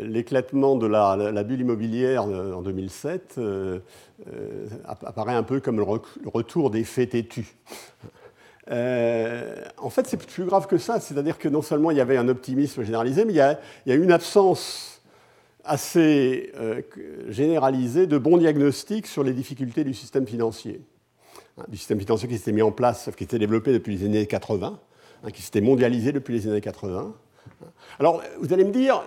l'éclatement 0.00 0.76
de 0.76 0.86
la, 0.86 1.42
bulle 1.42 1.60
immobilière 1.60 2.24
en 2.24 2.62
2007 2.62 3.38
euh, 4.32 4.68
apparaît 4.84 5.34
un 5.34 5.42
peu 5.42 5.58
comme 5.58 5.76
le, 5.76 6.28
retour 6.28 6.70
des 6.70 6.84
faits 6.84 7.10
têtus. 7.10 7.56
Euh, 8.70 9.56
en 9.76 9.90
fait, 9.90 10.06
c'est 10.06 10.16
plus 10.16 10.44
grave 10.44 10.68
que 10.68 10.78
ça, 10.78 11.00
c'est-à-dire 11.00 11.36
que 11.36 11.48
non 11.48 11.62
seulement 11.62 11.90
il 11.90 11.98
y 11.98 12.00
avait 12.00 12.16
un 12.16 12.28
optimisme 12.28 12.84
généralisé, 12.84 13.24
mais 13.24 13.32
il 13.32 13.36
y 13.36 13.40
a, 13.40 13.94
une 13.94 14.12
absence 14.12 15.02
assez 15.64 16.52
euh, 16.56 16.80
généralisée 17.28 18.06
de 18.06 18.16
bons 18.16 18.38
diagnostics 18.38 19.06
sur 19.06 19.24
les 19.24 19.32
difficultés 19.32 19.84
du 19.84 19.94
système 19.94 20.26
financier. 20.26 20.80
Hein, 21.58 21.64
du 21.68 21.76
système 21.76 21.98
financier 21.98 22.28
qui 22.28 22.38
s'était 22.38 22.52
mis 22.52 22.62
en 22.62 22.72
place, 22.72 23.10
qui 23.16 23.24
s'était 23.24 23.38
développé 23.38 23.72
depuis 23.72 23.96
les 23.96 24.06
années 24.06 24.26
80, 24.26 24.78
hein, 25.24 25.30
qui 25.30 25.42
s'était 25.42 25.60
mondialisé 25.60 26.12
depuis 26.12 26.34
les 26.34 26.48
années 26.48 26.60
80. 26.60 27.12
Alors, 27.98 28.22
vous 28.40 28.52
allez 28.52 28.64
me 28.64 28.72
dire, 28.72 29.02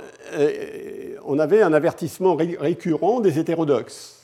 on 1.26 1.40
avait 1.40 1.62
un 1.62 1.74
avertissement 1.74 2.36
récurrent 2.36 3.20
des 3.20 3.40
hétérodoxes 3.40 4.18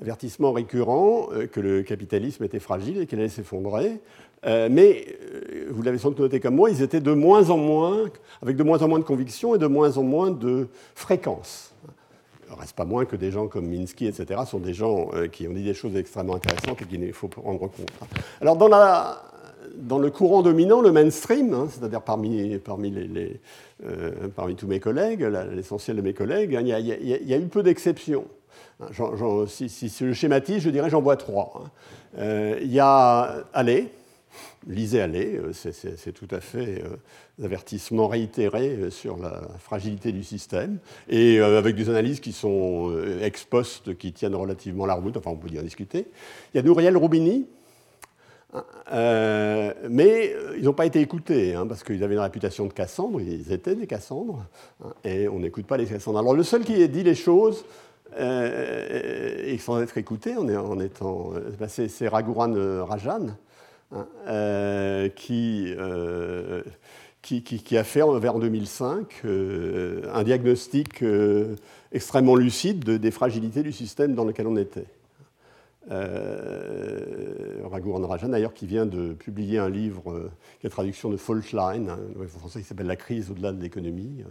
avertissement 0.00 0.52
récurrent 0.52 1.28
euh, 1.32 1.46
que 1.46 1.60
le 1.60 1.82
capitalisme 1.82 2.44
était 2.44 2.58
fragile 2.58 3.00
et 3.00 3.06
qu'il 3.06 3.18
allait 3.18 3.28
s'effondrer. 3.28 4.00
Euh, 4.46 4.68
mais, 4.70 5.04
euh, 5.34 5.66
vous 5.70 5.82
l'avez 5.82 5.98
sans 5.98 6.10
doute 6.10 6.20
noté 6.20 6.40
comme 6.40 6.54
moi, 6.54 6.70
ils 6.70 6.82
étaient 6.82 7.00
de 7.00 7.12
moins 7.12 7.50
en 7.50 7.58
moins, 7.58 8.04
avec 8.42 8.56
de 8.56 8.62
moins 8.62 8.80
en 8.82 8.88
moins 8.88 8.98
de 8.98 9.04
conviction 9.04 9.54
et 9.54 9.58
de 9.58 9.66
moins 9.66 9.98
en 9.98 10.02
moins 10.02 10.30
de 10.30 10.68
fréquence. 10.94 11.74
Il 12.48 12.54
ne 12.54 12.58
reste 12.58 12.74
pas 12.74 12.84
moins 12.84 13.04
que 13.04 13.16
des 13.16 13.30
gens 13.30 13.46
comme 13.46 13.68
Minsky, 13.68 14.06
etc., 14.06 14.40
sont 14.44 14.58
des 14.58 14.74
gens 14.74 15.10
qui 15.30 15.46
ont 15.46 15.52
dit 15.52 15.62
des 15.62 15.74
choses 15.74 15.94
extrêmement 15.94 16.34
intéressantes 16.34 16.82
et 16.82 16.84
qu'il 16.84 17.12
faut 17.12 17.30
rendre 17.36 17.60
compte. 17.60 17.92
Alors, 18.40 18.56
dans, 18.56 18.66
la, 18.66 19.22
dans 19.76 19.98
le 19.98 20.10
courant 20.10 20.42
dominant, 20.42 20.80
le 20.80 20.92
mainstream, 20.92 21.54
hein, 21.54 21.68
c'est-à-dire 21.70 22.02
parmi, 22.02 22.58
parmi, 22.58 22.90
les, 22.90 23.40
parmi 24.34 24.56
tous 24.56 24.66
mes 24.66 24.80
collègues, 24.80 25.22
l'essentiel 25.54 25.96
de 25.96 26.02
mes 26.02 26.14
collègues, 26.14 26.56
hein, 26.56 26.62
il 26.62 27.28
y, 27.28 27.34
a 27.34 27.38
eu 27.38 27.46
peu 27.46 27.62
d'exceptions. 27.62 28.26
Si, 29.46 29.92
je 30.00 30.12
schématise, 30.12 30.62
je 30.62 30.70
dirais 30.70 30.90
j'en 30.90 31.02
vois 31.02 31.16
trois. 31.16 31.52
Hein. 31.56 31.70
Euh, 32.18 32.58
il 32.62 32.72
y 32.72 32.80
a 32.80 33.44
Allais, 33.52 33.92
lisez 34.66 35.00
Allais, 35.00 35.38
euh, 35.38 35.52
c'est 35.52 36.12
tout 36.12 36.28
à 36.30 36.40
fait 36.40 36.82
euh, 36.82 37.44
avertissement 37.44 38.08
réitéré 38.08 38.90
sur 38.90 39.16
la 39.16 39.42
fragilité 39.58 40.12
du 40.12 40.24
système, 40.24 40.78
et 41.08 41.40
avec 41.40 41.76
des 41.76 41.88
analyses 41.88 42.20
qui 42.20 42.32
sont 42.32 42.92
ex 43.22 43.44
post, 43.44 43.96
qui 43.96 44.12
tiennent 44.12 44.34
relativement 44.34 44.86
la 44.86 44.94
route, 44.94 45.16
enfin 45.16 45.30
on 45.30 45.36
peut 45.36 45.48
y 45.50 45.58
en 45.58 45.62
discuter. 45.62 46.06
Il 46.52 46.56
y 46.56 46.60
a 46.60 46.62
Nouriel 46.62 46.96
Roubini, 46.96 47.46
mais 48.92 50.34
ils 50.56 50.64
n'ont 50.64 50.72
pas 50.72 50.86
été 50.86 51.00
écoutés, 51.00 51.54
hein, 51.54 51.66
parce 51.66 51.84
qu'ils 51.84 52.02
avaient 52.02 52.14
une 52.14 52.20
réputation 52.20 52.66
de 52.66 52.72
Cassandre, 52.72 53.20
ils 53.20 53.52
étaient 53.52 53.74
des 53.74 53.86
Cassandres, 53.86 54.44
hein, 54.84 54.92
et 55.04 55.28
on 55.28 55.38
n'écoute 55.38 55.66
pas 55.66 55.76
les 55.76 55.86
Cassandres. 55.86 56.18
Alors 56.18 56.34
le 56.34 56.42
seul 56.42 56.64
qui 56.64 56.82
a 56.82 56.86
dit 56.88 57.02
les 57.02 57.14
choses, 57.14 57.64
euh, 58.18 59.42
et 59.44 59.58
sans 59.58 59.80
être 59.80 59.96
écouté, 59.98 60.36
en, 60.36 60.80
étant, 60.80 61.32
euh, 61.34 61.66
c'est 61.68 62.08
Raghuran 62.08 62.54
euh, 62.54 62.84
Rajan 62.84 63.28
qui, 65.14 65.74
qui, 67.42 67.76
a 67.76 67.84
fait 67.84 68.02
vers 68.18 68.38
2005 68.38 69.22
un 69.24 70.22
diagnostic 70.22 71.04
extrêmement 71.92 72.36
lucide 72.36 72.84
des 72.84 73.10
fragilités 73.10 73.62
du 73.62 73.72
système 73.72 74.14
dans 74.14 74.24
lequel 74.24 74.46
on 74.46 74.56
était. 74.56 74.86
Euh, 75.90 77.49
Raghuran 77.80 78.06
Rajan, 78.06 78.28
d'ailleurs, 78.28 78.54
qui 78.54 78.66
vient 78.66 78.86
de 78.86 79.12
publier 79.14 79.58
un 79.58 79.70
livre 79.70 80.30
qui 80.60 80.66
est 80.66 80.70
traduction 80.70 81.10
de 81.10 81.16
Faultline, 81.16 81.88
hein, 81.88 81.98
français 82.28 82.60
qui 82.60 82.66
s'appelle 82.66 82.86
La 82.86 82.96
crise 82.96 83.30
au-delà 83.30 83.52
de 83.52 83.60
l'économie, 83.60 84.24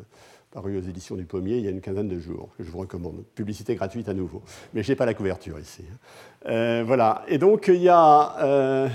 paru 0.51 0.77
aux 0.77 0.81
éditions 0.81 1.15
du 1.15 1.25
Pommier 1.25 1.57
il 1.57 1.63
y 1.63 1.67
a 1.67 1.71
une 1.71 1.81
quinzaine 1.81 2.07
de 2.07 2.19
jours, 2.19 2.49
que 2.57 2.63
je 2.63 2.71
vous 2.71 2.79
recommande. 2.79 3.23
Publicité 3.35 3.75
gratuite 3.75 4.09
à 4.09 4.13
nouveau. 4.13 4.41
Mais 4.73 4.83
je 4.83 4.91
n'ai 4.91 4.95
pas 4.95 5.05
la 5.05 5.13
couverture 5.13 5.59
ici. 5.59 5.83
Euh, 6.47 6.83
voilà. 6.85 7.23
Et 7.27 7.37
donc, 7.37 7.67
il 7.67 7.81
y 7.81 7.89
a 7.89 8.35
euh, 8.41 8.89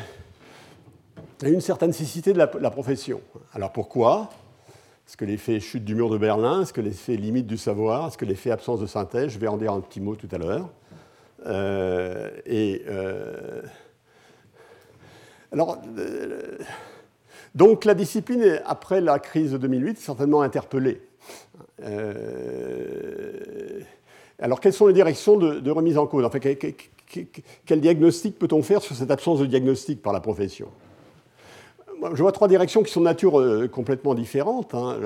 une 1.44 1.60
certaine 1.60 1.92
cécité 1.92 2.32
de 2.32 2.38
la, 2.38 2.70
profession. 2.70 3.20
Alors 3.52 3.72
pourquoi? 3.72 4.30
Est-ce 5.06 5.16
que 5.16 5.24
l'effet 5.24 5.60
chute 5.60 5.84
du 5.84 5.94
mur 5.94 6.10
de 6.10 6.18
Berlin? 6.18 6.62
Est-ce 6.62 6.72
que 6.72 6.80
l'effet 6.80 7.16
limite 7.16 7.46
du 7.46 7.58
savoir? 7.58 8.08
Est-ce 8.08 8.18
que 8.18 8.24
l'effet 8.24 8.50
absence 8.50 8.80
de 8.80 8.86
synthèse? 8.86 9.30
Je 9.30 9.38
vais 9.38 9.48
en 9.48 9.58
dire 9.58 9.72
un 9.72 9.80
petit 9.80 10.00
mot 10.00 10.16
tout 10.16 10.28
à 10.32 10.38
l'heure. 10.38 10.70
Euh, 11.46 12.30
et. 12.46 12.84
Alors. 15.54 15.78
donc 17.54 17.84
la 17.84 17.94
discipline, 17.94 18.60
après 18.66 19.00
la 19.00 19.18
crise 19.18 19.52
de 19.52 19.58
2008, 19.58 19.90
est 19.90 19.96
certainement 20.00 20.42
interpellée. 20.42 21.00
Euh, 21.82 23.80
alors, 24.40 24.60
quelles 24.60 24.72
sont 24.72 24.86
les 24.86 24.92
directions 24.92 25.36
de, 25.36 25.70
remise 25.70 25.96
en 25.98 26.06
cause? 26.06 26.28
Quel, 27.66 27.80
diagnostic 27.80 28.38
peut-on 28.38 28.62
faire 28.62 28.82
sur 28.82 28.94
cette 28.96 29.10
absence 29.10 29.38
de 29.38 29.46
diagnostic 29.46 30.02
par 30.02 30.12
la 30.12 30.20
profession? 30.20 30.68
Je 32.12 32.20
vois 32.20 32.32
trois 32.32 32.48
directions 32.48 32.82
qui 32.82 32.92
sont 32.92 33.00
de 33.00 33.06
nature 33.06 33.40
euh, 33.40 33.68
complètement 33.68 34.14
différente. 34.14 34.74
Hein. 34.74 34.98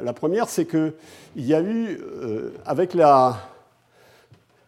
La, 0.00 0.12
première, 0.12 0.48
c'est 0.48 0.66
qu'il 0.66 0.92
y 1.36 1.54
a 1.54 1.60
eu, 1.60 1.98
euh, 2.00 2.50
avec 2.64 2.94
la 2.94 3.38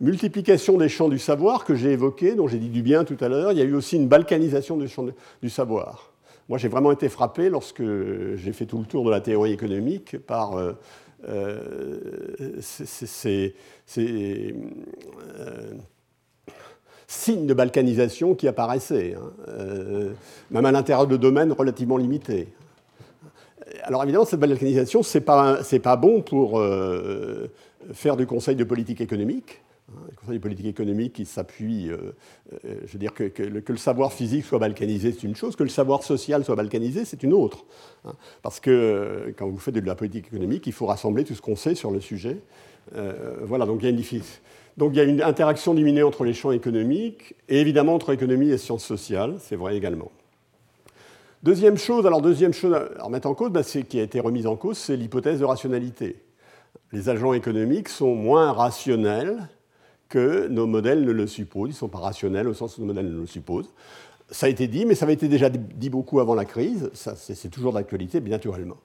multiplication 0.00 0.76
des 0.76 0.88
champs 0.88 1.08
du 1.08 1.18
savoir 1.18 1.64
que 1.64 1.74
j'ai 1.74 1.92
évoqué, 1.92 2.34
dont 2.34 2.48
j'ai 2.48 2.58
dit 2.58 2.68
du 2.68 2.82
bien 2.82 3.04
tout 3.04 3.16
à 3.20 3.28
l'heure, 3.28 3.52
il 3.52 3.58
y 3.58 3.62
a 3.62 3.64
eu 3.64 3.74
aussi 3.74 3.96
une 3.96 4.08
balkanisation 4.08 4.76
du 4.76 4.88
champ 4.88 5.06
du 5.42 5.50
savoir. 5.50 6.12
Moi, 6.48 6.58
j'ai 6.58 6.68
vraiment 6.68 6.92
été 6.92 7.08
frappé 7.08 7.50
lorsque 7.50 7.82
j'ai 7.82 8.52
fait 8.52 8.66
tout 8.66 8.78
le 8.78 8.84
tour 8.84 9.04
de 9.04 9.10
la 9.10 9.20
théorie 9.20 9.52
économique 9.52 10.18
par 10.18 10.56
euh, 11.28 12.60
ces 12.60 13.54
euh, 13.98 14.52
signes 17.08 17.46
de 17.46 17.54
balkanisation 17.54 18.34
qui 18.34 18.46
apparaissaient, 18.46 19.14
hein, 19.14 19.32
euh, 19.48 20.12
même 20.50 20.66
à 20.66 20.72
l'intérieur 20.72 21.06
de 21.06 21.16
domaines 21.16 21.52
relativement 21.52 21.96
limités. 21.96 22.48
Alors 23.82 24.04
évidemment, 24.04 24.24
cette 24.24 24.40
balkanisation, 24.40 25.02
ce 25.02 25.18
n'est 25.18 25.80
pas, 25.80 25.96
bon 25.96 26.20
pour 26.22 26.62
faire 27.92 28.16
du 28.16 28.26
conseil 28.26 28.54
de 28.54 28.64
politique 28.64 29.00
économique, 29.00 29.62
le 29.88 30.16
Conseil 30.16 30.38
de 30.38 30.42
politique 30.42 30.66
économique 30.66 31.12
qui 31.12 31.24
s'appuie, 31.24 31.90
euh, 31.90 32.12
euh, 32.64 32.80
je 32.86 32.92
veux 32.92 32.98
dire 32.98 33.14
que, 33.14 33.42
le, 33.42 33.76
savoir 33.76 34.12
physique 34.12 34.44
soit 34.44 34.58
balkanisé, 34.58 35.12
c'est 35.12 35.22
une 35.22 35.36
chose, 35.36 35.54
que 35.54 35.62
le 35.62 35.68
savoir 35.68 36.02
social 36.02 36.44
soit 36.44 36.56
balkanisé, 36.56 37.04
c'est 37.04 37.22
une 37.22 37.32
autre. 37.32 37.64
Hein. 38.04 38.14
parce 38.42 38.60
que 38.60 38.70
euh, 38.70 39.32
quand 39.36 39.48
vous 39.48 39.58
faites 39.58 39.74
de 39.74 39.80
la 39.80 39.94
politique 39.94 40.26
économique, 40.26 40.66
il 40.66 40.72
faut 40.72 40.86
rassembler 40.86 41.24
tout 41.24 41.34
ce 41.34 41.42
qu'on 41.42 41.56
sait 41.56 41.74
sur 41.74 41.90
le 41.90 42.00
sujet. 42.00 42.38
voilà, 43.42 43.66
donc 43.66 43.82
il 43.82 43.84
y 43.84 43.88
a 43.88 43.90
une 43.90 44.22
Donc 44.76 44.92
il 44.92 44.96
y 44.96 45.00
a 45.00 45.04
une 45.04 45.22
interaction 45.22 45.74
diminuée 45.74 46.02
entre 46.02 46.24
les 46.24 46.34
champs 46.34 46.52
économiques 46.52 47.34
et 47.48 47.60
évidemment 47.60 47.94
entre 47.94 48.12
économie 48.12 48.50
et 48.50 48.58
sciences 48.58 48.84
sociales, 48.84 49.36
c'est 49.40 49.56
vrai 49.56 49.76
également. 49.76 50.10
Deuxième 51.42 51.76
chose, 51.76 52.06
alors 52.06 52.22
deuxième 52.22 52.52
chose 52.52 52.74
à 52.74 53.04
remettre 53.04 53.28
en 53.28 53.34
cause, 53.34 53.50
bah, 53.50 53.62
qui 53.62 54.00
a 54.00 54.02
été 54.02 54.18
remise 54.18 54.46
en 54.46 54.56
cause, 54.56 54.78
c'est 54.78 54.96
l'hypothèse 54.96 55.38
de 55.38 55.44
rationalité. 55.44 56.16
Les 56.92 57.08
agents 57.08 57.32
économiques 57.32 57.88
sont 57.88 58.14
moins 58.14 58.52
rationnels 58.52 59.48
que 60.08 60.48
nos 60.48 60.66
modèles 60.66 61.04
ne 61.04 61.12
le 61.12 61.26
supposent. 61.26 61.68
Ils 61.68 61.72
ne 61.72 61.78
sont 61.78 61.88
pas 61.88 61.98
rationnels 61.98 62.48
au 62.48 62.54
sens 62.54 62.76
où 62.76 62.80
nos 62.80 62.86
modèles 62.86 63.10
ne 63.10 63.20
le 63.20 63.26
supposent. 63.26 63.70
Ça 64.30 64.46
a 64.46 64.48
été 64.48 64.66
dit, 64.66 64.86
mais 64.86 64.94
ça 64.94 65.04
avait 65.04 65.14
été 65.14 65.28
déjà 65.28 65.48
dit 65.50 65.90
beaucoup 65.90 66.20
avant 66.20 66.34
la 66.34 66.44
crise. 66.44 66.90
C'est 66.94 67.50
toujours 67.50 67.72
d'actualité, 67.72 68.20
bien 68.20 68.32
naturellement. 68.32 68.76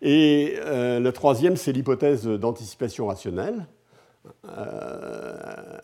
Et 0.00 0.56
euh, 0.58 0.98
le 0.98 1.12
troisième, 1.12 1.56
c'est 1.56 1.72
l'hypothèse 1.72 2.26
d'anticipation 2.26 3.06
rationnelle. 3.06 3.66
Euh, 4.48 5.78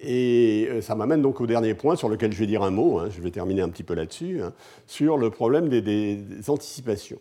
et 0.00 0.66
euh, 0.70 0.80
ça 0.80 0.94
m'amène 0.94 1.22
donc 1.22 1.40
au 1.40 1.46
dernier 1.46 1.74
point 1.74 1.94
sur 1.94 2.08
lequel 2.08 2.32
je 2.32 2.38
vais 2.38 2.46
dire 2.46 2.62
un 2.62 2.70
mot, 2.70 2.98
hein. 2.98 3.08
je 3.10 3.20
vais 3.20 3.30
terminer 3.30 3.60
un 3.60 3.68
petit 3.68 3.82
peu 3.82 3.94
là-dessus, 3.94 4.40
hein, 4.42 4.52
sur 4.86 5.18
le 5.18 5.30
problème 5.30 5.68
des, 5.68 5.82
des 5.82 6.50
anticipations. 6.50 7.18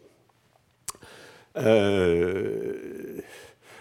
Euh, 1.57 3.19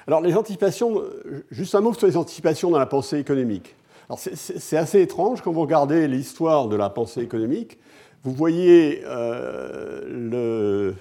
alors 0.08 0.22
les 0.22 0.34
anticipations, 0.34 1.02
juste 1.50 1.74
un 1.74 1.82
mot 1.82 1.92
sur 1.92 2.06
les 2.06 2.16
anticipations 2.16 2.70
dans 2.70 2.78
la 2.78 2.86
pensée 2.86 3.18
économique. 3.18 3.76
C'est 4.16 4.78
assez 4.78 5.02
étrange 5.02 5.42
quand 5.42 5.52
vous 5.52 5.60
regardez 5.60 6.08
l'histoire 6.08 6.68
de 6.68 6.76
la 6.76 6.88
pensée 6.88 7.20
économique. 7.20 7.78
Vous 8.24 8.32
voyez, 8.32 9.02
euh, 9.04 10.92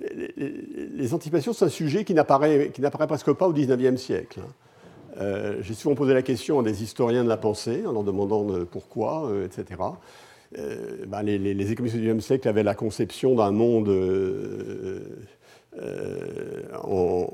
les, 0.00 1.14
anticipations, 1.14 1.52
c'est 1.52 1.64
un 1.64 1.68
sujet 1.68 2.02
qui 2.02 2.12
n'apparaît 2.12 2.72
presque 3.06 3.32
pas 3.34 3.46
au 3.46 3.52
XIXe 3.52 4.00
siècle. 4.00 4.40
Hein. 4.42 4.50
Euh, 5.20 5.58
j'ai 5.62 5.74
souvent 5.74 5.94
posé 5.94 6.12
la 6.12 6.22
question 6.22 6.58
à 6.58 6.64
des 6.64 6.82
historiens 6.82 7.22
de 7.22 7.28
la 7.28 7.36
pensée 7.36 7.84
en 7.86 7.92
leur 7.92 8.02
demandant 8.02 8.46
pourquoi, 8.70 9.28
euh, 9.30 9.46
etc. 9.46 9.80
Ben, 11.06 11.22
les, 11.22 11.70
économistes 11.70 11.96
du 11.96 12.02
XIXe 12.02 12.24
siècle 12.24 12.48
avaient 12.48 12.64
la 12.64 12.74
conception 12.74 13.36
d'un 13.36 13.52
monde 13.52 13.88
euh, 13.88 15.00
en 16.82 17.28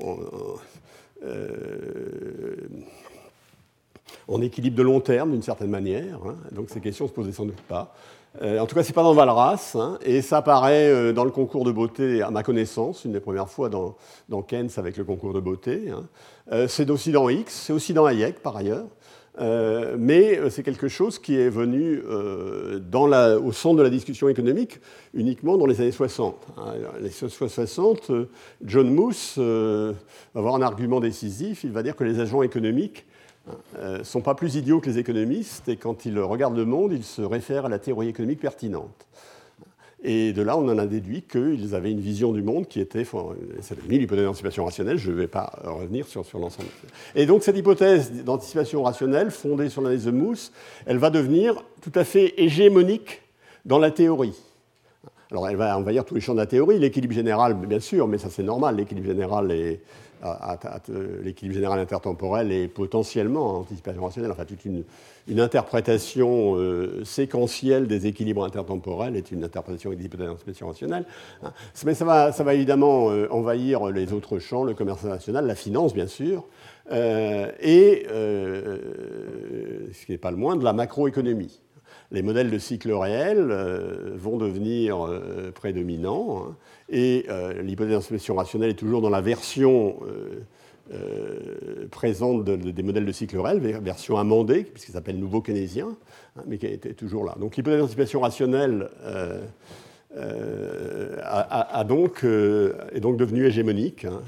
équilibre 4.43 4.77
de 4.77 4.83
long 4.83 4.99
terme 4.99 5.31
d'une 5.31 5.41
certaine 5.41 5.69
manière. 5.69 6.19
Hein. 6.25 6.35
donc 6.51 6.69
ces 6.69 6.79
questions 6.79 7.07
se 7.07 7.13
posaient 7.13 7.31
sans 7.31 7.45
doute 7.45 7.61
pas. 7.61 7.93
Euh, 8.41 8.59
en 8.59 8.65
tout 8.65 8.73
cas, 8.73 8.81
ce 8.81 8.89
n'est 8.89 8.93
pas 8.93 9.03
dans 9.03 9.13
Valras, 9.13 9.75
hein, 9.75 9.99
et 10.03 10.23
ça 10.23 10.37
apparaît 10.37 10.89
euh, 10.89 11.13
dans 11.13 11.23
le 11.23 11.29
concours 11.29 11.65
de 11.65 11.71
beauté, 11.71 12.23
à 12.23 12.31
ma 12.31 12.41
connaissance, 12.41 13.05
une 13.05 13.11
des 13.11 13.19
premières 13.19 13.47
fois 13.47 13.69
dans, 13.69 13.95
dans 14.27 14.41
Keynes 14.41 14.71
avec 14.77 14.97
le 14.97 15.03
concours 15.03 15.33
de 15.33 15.39
beauté. 15.39 15.91
Hein. 15.91 16.65
c'est 16.67 16.89
aussi 16.89 17.11
dans 17.11 17.29
X, 17.29 17.53
c'est 17.53 17.73
aussi 17.73 17.93
dans 17.93 18.07
Hayek 18.07 18.41
par 18.41 18.57
ailleurs. 18.57 18.85
Euh, 19.39 19.95
mais 19.97 20.37
euh, 20.37 20.49
c'est 20.51 20.61
quelque 20.61 20.87
chose 20.87 21.17
qui 21.17 21.35
est 21.35 21.49
venu 21.49 22.03
euh, 22.07 23.39
au 23.39 23.51
centre 23.51 23.77
de 23.77 23.81
la 23.81 23.89
discussion 23.89 24.29
économique 24.29 24.79
uniquement 25.15 25.57
dans 25.57 25.65
les 25.65 25.81
années 25.81 25.91
60. 25.91 26.35
Hein. 26.57 26.73
Les 27.01 27.07
années 27.23 27.31
60, 27.31 28.11
John 28.63 28.93
Moose 28.93 29.37
va 29.37 29.93
avoir 30.35 30.55
un 30.55 30.61
argument 30.61 30.99
décisif. 30.99 31.63
Il 31.63 31.71
va 31.71 31.81
dire 31.81 31.95
que 31.95 32.03
les 32.03 32.19
agents 32.19 32.43
économiques 32.43 33.05
ne 33.81 34.03
sont 34.03 34.21
pas 34.21 34.35
plus 34.35 34.55
idiots 34.55 34.79
que 34.79 34.89
les 34.89 34.99
économistes 34.99 35.67
et 35.67 35.75
quand 35.75 36.05
ils 36.05 36.17
regardent 36.19 36.55
le 36.55 36.65
monde, 36.65 36.93
ils 36.93 37.03
se 37.03 37.21
réfèrent 37.21 37.65
à 37.65 37.69
la 37.69 37.79
théorie 37.79 38.07
économique 38.07 38.39
pertinente. 38.39 39.07
Et 40.05 40.33
de 40.33 40.41
là, 40.41 40.57
on 40.57 40.67
en 40.67 40.77
a 40.77 40.85
déduit 40.85 41.21
qu'ils 41.21 41.75
avaient 41.75 41.91
une 41.91 42.01
vision 42.01 42.33
du 42.33 42.43
monde 42.43 42.67
qui 42.67 42.81
était, 42.81 43.05
c'est 43.61 43.77
l'hypothèse 43.87 44.25
d'anticipation 44.25 44.65
rationnelle, 44.65 44.97
je 44.97 45.11
ne 45.11 45.15
vais 45.15 45.27
pas 45.27 45.53
revenir 45.63 46.05
sur, 46.07 46.25
sur 46.25 46.39
l'ensemble. 46.39 46.67
Et 47.15 47.25
donc 47.25 47.43
cette 47.43 47.57
hypothèse 47.57 48.11
d'anticipation 48.23 48.83
rationnelle, 48.83 49.31
fondée 49.31 49.69
sur 49.69 49.81
l'analyse 49.81 50.05
de 50.05 50.11
Mousse, 50.11 50.51
elle 50.85 50.97
va 50.97 51.09
devenir 51.09 51.63
tout 51.81 51.93
à 51.95 52.03
fait 52.03 52.33
hégémonique 52.37 53.21
dans 53.65 53.79
la 53.79 53.91
théorie. 53.91 54.35
Alors 55.31 55.47
elle 55.47 55.55
va 55.55 55.77
envahir 55.77 56.03
tous 56.03 56.15
les 56.15 56.21
champs 56.21 56.33
de 56.33 56.39
la 56.39 56.47
théorie, 56.47 56.79
l'équilibre 56.79 57.13
général, 57.13 57.53
bien 57.53 57.79
sûr, 57.79 58.05
mais 58.07 58.17
ça 58.17 58.29
c'est 58.29 58.43
normal, 58.43 58.75
l'équilibre 58.75 59.07
général 59.07 59.51
est, 59.51 59.79
l'équilibre 61.23 61.55
général 61.55 61.79
intertemporel 61.79 62.51
est 62.51 62.67
potentiellement 62.67 63.59
anticipation 63.59 64.03
rationnelle, 64.03 64.31
enfin 64.31 64.45
toute 64.45 64.65
une, 64.65 64.83
interprétation 65.39 66.55
euh, 66.55 67.03
séquentielle 67.05 67.87
des 67.87 68.07
équilibres 68.07 68.43
intertemporels 68.43 69.15
est 69.15 69.31
une 69.31 69.43
interprétation 69.43 69.91
hypothèses 69.93 70.27
d'anticipation 70.27 70.67
rationnelle. 70.67 71.05
Hein. 71.43 71.53
Mais 71.85 71.93
ça 71.93 72.05
va, 72.05 72.31
ça 72.31 72.43
va 72.43 72.53
évidemment 72.53 73.09
euh, 73.09 73.27
envahir 73.31 73.85
les 73.87 74.13
autres 74.13 74.39
champs, 74.39 74.63
le 74.63 74.73
commerce 74.73 74.99
international, 74.99 75.45
la 75.45 75.55
finance 75.55 75.93
bien 75.93 76.07
sûr, 76.07 76.45
euh, 76.91 77.51
et, 77.61 78.05
ce 79.93 80.05
qui 80.05 80.11
n'est 80.11 80.17
pas 80.17 80.31
le 80.31 80.37
moins, 80.37 80.55
de 80.55 80.63
la 80.63 80.73
macroéconomie 80.73 81.59
les 82.11 82.21
modèles 82.21 82.51
de 82.51 82.59
cycle 82.59 82.91
réel 82.91 83.51
vont 84.15 84.37
devenir 84.37 85.09
prédominants. 85.55 86.45
Hein. 86.45 86.55
Et 86.93 87.25
euh, 87.27 87.59
l'hypothèse 87.63 87.93
d'anticipation 87.93 88.35
rationnelle 88.35 88.69
est 88.69 88.75
toujours 88.75 89.01
dans 89.01 89.09
la 89.09 89.21
version 89.21 89.95
euh, 90.07 90.43
euh, 90.93 91.87
présente 91.89 92.43
des 92.45 92.83
modèles 92.83 93.07
de 93.07 93.11
cycle 93.11 93.39
réel, 93.39 93.59
version 93.81 94.19
amendée, 94.19 94.63
puisqu'il 94.63 94.91
s'appelle 94.91 95.17
nouveau 95.17 95.41
keynésien, 95.41 95.87
hein, 96.37 96.43
mais 96.45 96.59
qui 96.59 96.67
était 96.67 96.93
toujours 96.93 97.25
là. 97.25 97.35
Donc 97.39 97.57
l'hypothèse 97.57 97.79
d'anticipation 97.79 98.21
rationnelle 98.21 98.89
a, 100.15 101.83
donc, 101.83 102.23
est 102.23 102.99
donc 102.99 103.17
devenue 103.17 103.47
hégémonique. 103.47 104.05
Hein, 104.05 104.21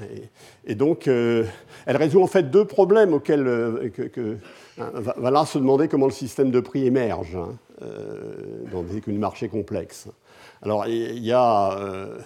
et, 0.66 0.74
donc 0.74 1.06
elle 1.06 1.46
résout 1.86 2.20
en 2.20 2.26
fait 2.26 2.50
deux 2.50 2.64
problèmes 2.64 3.12
auxquels 3.12 3.92
que, 3.94 4.38
hein, 4.80 4.90
va, 4.96 5.46
se 5.46 5.58
demander 5.58 5.86
comment 5.86 6.06
le 6.06 6.12
système 6.12 6.50
de 6.50 6.58
prix 6.58 6.84
émerge 6.84 7.38
dans 8.72 8.82
des 8.82 9.12
marché 9.12 9.48
complexes. 9.48 10.08
Alors, 10.66 10.88
il 10.88 11.24
y 11.24 11.30
a. 11.30 11.78
Euh, 11.78 12.18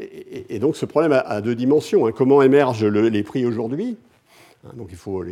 et, 0.00 0.58
donc, 0.58 0.76
ce 0.76 0.86
problème 0.86 1.12
a, 1.12 1.40
deux 1.42 1.54
dimensions. 1.54 2.06
Hein. 2.06 2.12
Comment 2.16 2.40
émergent 2.40 2.86
les 2.86 3.22
prix 3.22 3.44
aujourd'hui 3.44 3.98
hein, 4.64 4.70
donc, 4.78 4.88
il 4.92 4.96
faut 4.96 5.22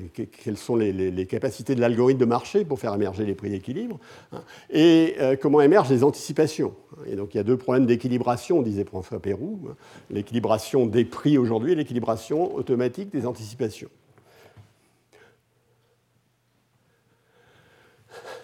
quelles 0.44 0.58
sont 0.58 0.76
les, 0.76 1.26
capacités 1.26 1.74
de 1.74 1.80
l'algorithme 1.80 2.20
de 2.20 2.26
marché 2.26 2.66
pour 2.66 2.78
faire 2.78 2.92
émerger 2.92 3.24
les 3.24 3.34
prix 3.34 3.48
d'équilibre 3.48 3.98
hein. 4.32 4.42
Et 4.68 5.14
euh, 5.20 5.36
comment 5.40 5.62
émergent 5.62 5.88
les 5.88 6.04
anticipations 6.04 6.74
Et 7.06 7.16
donc, 7.16 7.32
il 7.32 7.38
y 7.38 7.40
a 7.40 7.44
deux 7.44 7.56
problèmes 7.56 7.86
d'équilibration, 7.86 8.61
disait 8.61 8.84
François 8.84 9.20
Pérou 9.20 9.70
l'équilibration 10.11 10.84
des 10.84 11.06
prix 11.06 11.38
aujourd'hui 11.38 11.72
et 11.72 11.76
l'équilibration 11.76 12.54
automatique 12.54 13.08
des 13.11 13.24
anticipations. 13.24 13.88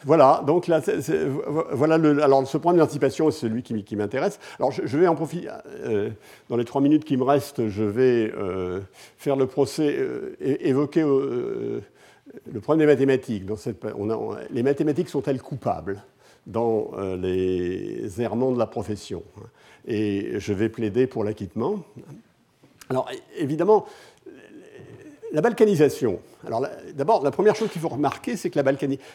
Voilà, 0.06 0.44
donc 0.46 0.68
là, 0.68 0.80
alors 2.22 2.46
ce 2.46 2.58
point 2.58 2.72
d'anticipation, 2.74 3.32
c'est 3.32 3.40
celui 3.40 3.64
qui, 3.64 3.96
m'intéresse. 3.96 4.38
Alors 4.60 4.70
je, 4.70 4.96
vais 4.96 5.08
en 5.08 5.16
profiter, 5.16 5.48
euh, 5.84 6.10
dans 6.48 6.56
les 6.56 6.64
trois 6.64 6.80
minutes 6.80 7.04
qui 7.04 7.16
me 7.16 7.24
restent, 7.24 7.66
je 7.66 7.82
vais 7.82 8.32
euh, 8.38 8.78
faire 9.18 9.34
le 9.34 9.48
procès, 9.48 9.96
euh, 9.98 10.36
évoquer 10.40 11.00
le 11.02 11.82
problème 12.62 12.86
des 12.86 12.92
mathématiques. 12.92 13.46
Dans 13.46 13.56
cette, 13.56 13.84
les 14.50 14.62
mathématiques 14.62 15.08
sont-elles 15.08 15.42
coupables 15.42 16.00
dans 16.46 16.92
les 17.20 18.22
errements 18.22 18.52
de 18.52 18.60
la 18.60 18.66
profession? 18.66 19.24
Et 19.88 20.38
je 20.38 20.52
vais 20.52 20.68
plaider 20.68 21.08
pour 21.08 21.24
l'acquittement. 21.24 21.82
Alors 22.90 23.10
évidemment, 23.36 23.86
la 25.36 25.42
balkanisation. 25.42 26.18
Alors 26.46 26.66
d'abord, 26.94 27.22
la 27.22 27.30
première 27.30 27.54
chose 27.54 27.68
qu'il 27.68 27.82
faut 27.82 27.90
remarquer, 27.90 28.38
c'est 28.38 28.48
que 28.48 28.58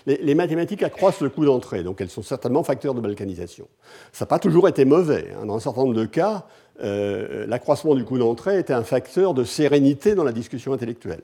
les, 0.05 0.35
mathématiques 0.35 0.83
accroissent 0.83 1.21
le 1.21 1.29
coût 1.29 1.43
d'entrée, 1.45 1.81
donc 1.81 1.99
elles 1.99 2.11
sont 2.11 2.21
certainement 2.21 2.63
facteurs 2.63 2.93
de 2.93 3.01
balkanisation. 3.01 3.67
Ça 4.13 4.25
n'a 4.25 4.27
pas 4.27 4.37
toujours 4.37 4.67
été 4.67 4.85
mauvais. 4.85 5.29
Hein. 5.35 5.47
Dans 5.47 5.55
un 5.55 5.59
certain 5.59 5.81
nombre 5.81 5.95
de 5.95 6.05
cas, 6.05 6.45
euh, 6.83 7.47
l'accroissement 7.47 7.95
du 7.95 8.05
coût 8.05 8.19
d'entrée 8.19 8.59
était 8.59 8.71
un 8.71 8.83
facteur 8.83 9.33
de 9.33 9.43
sérénité 9.43 10.13
dans 10.13 10.23
la 10.23 10.31
discussion 10.31 10.73
intellectuelle. 10.73 11.23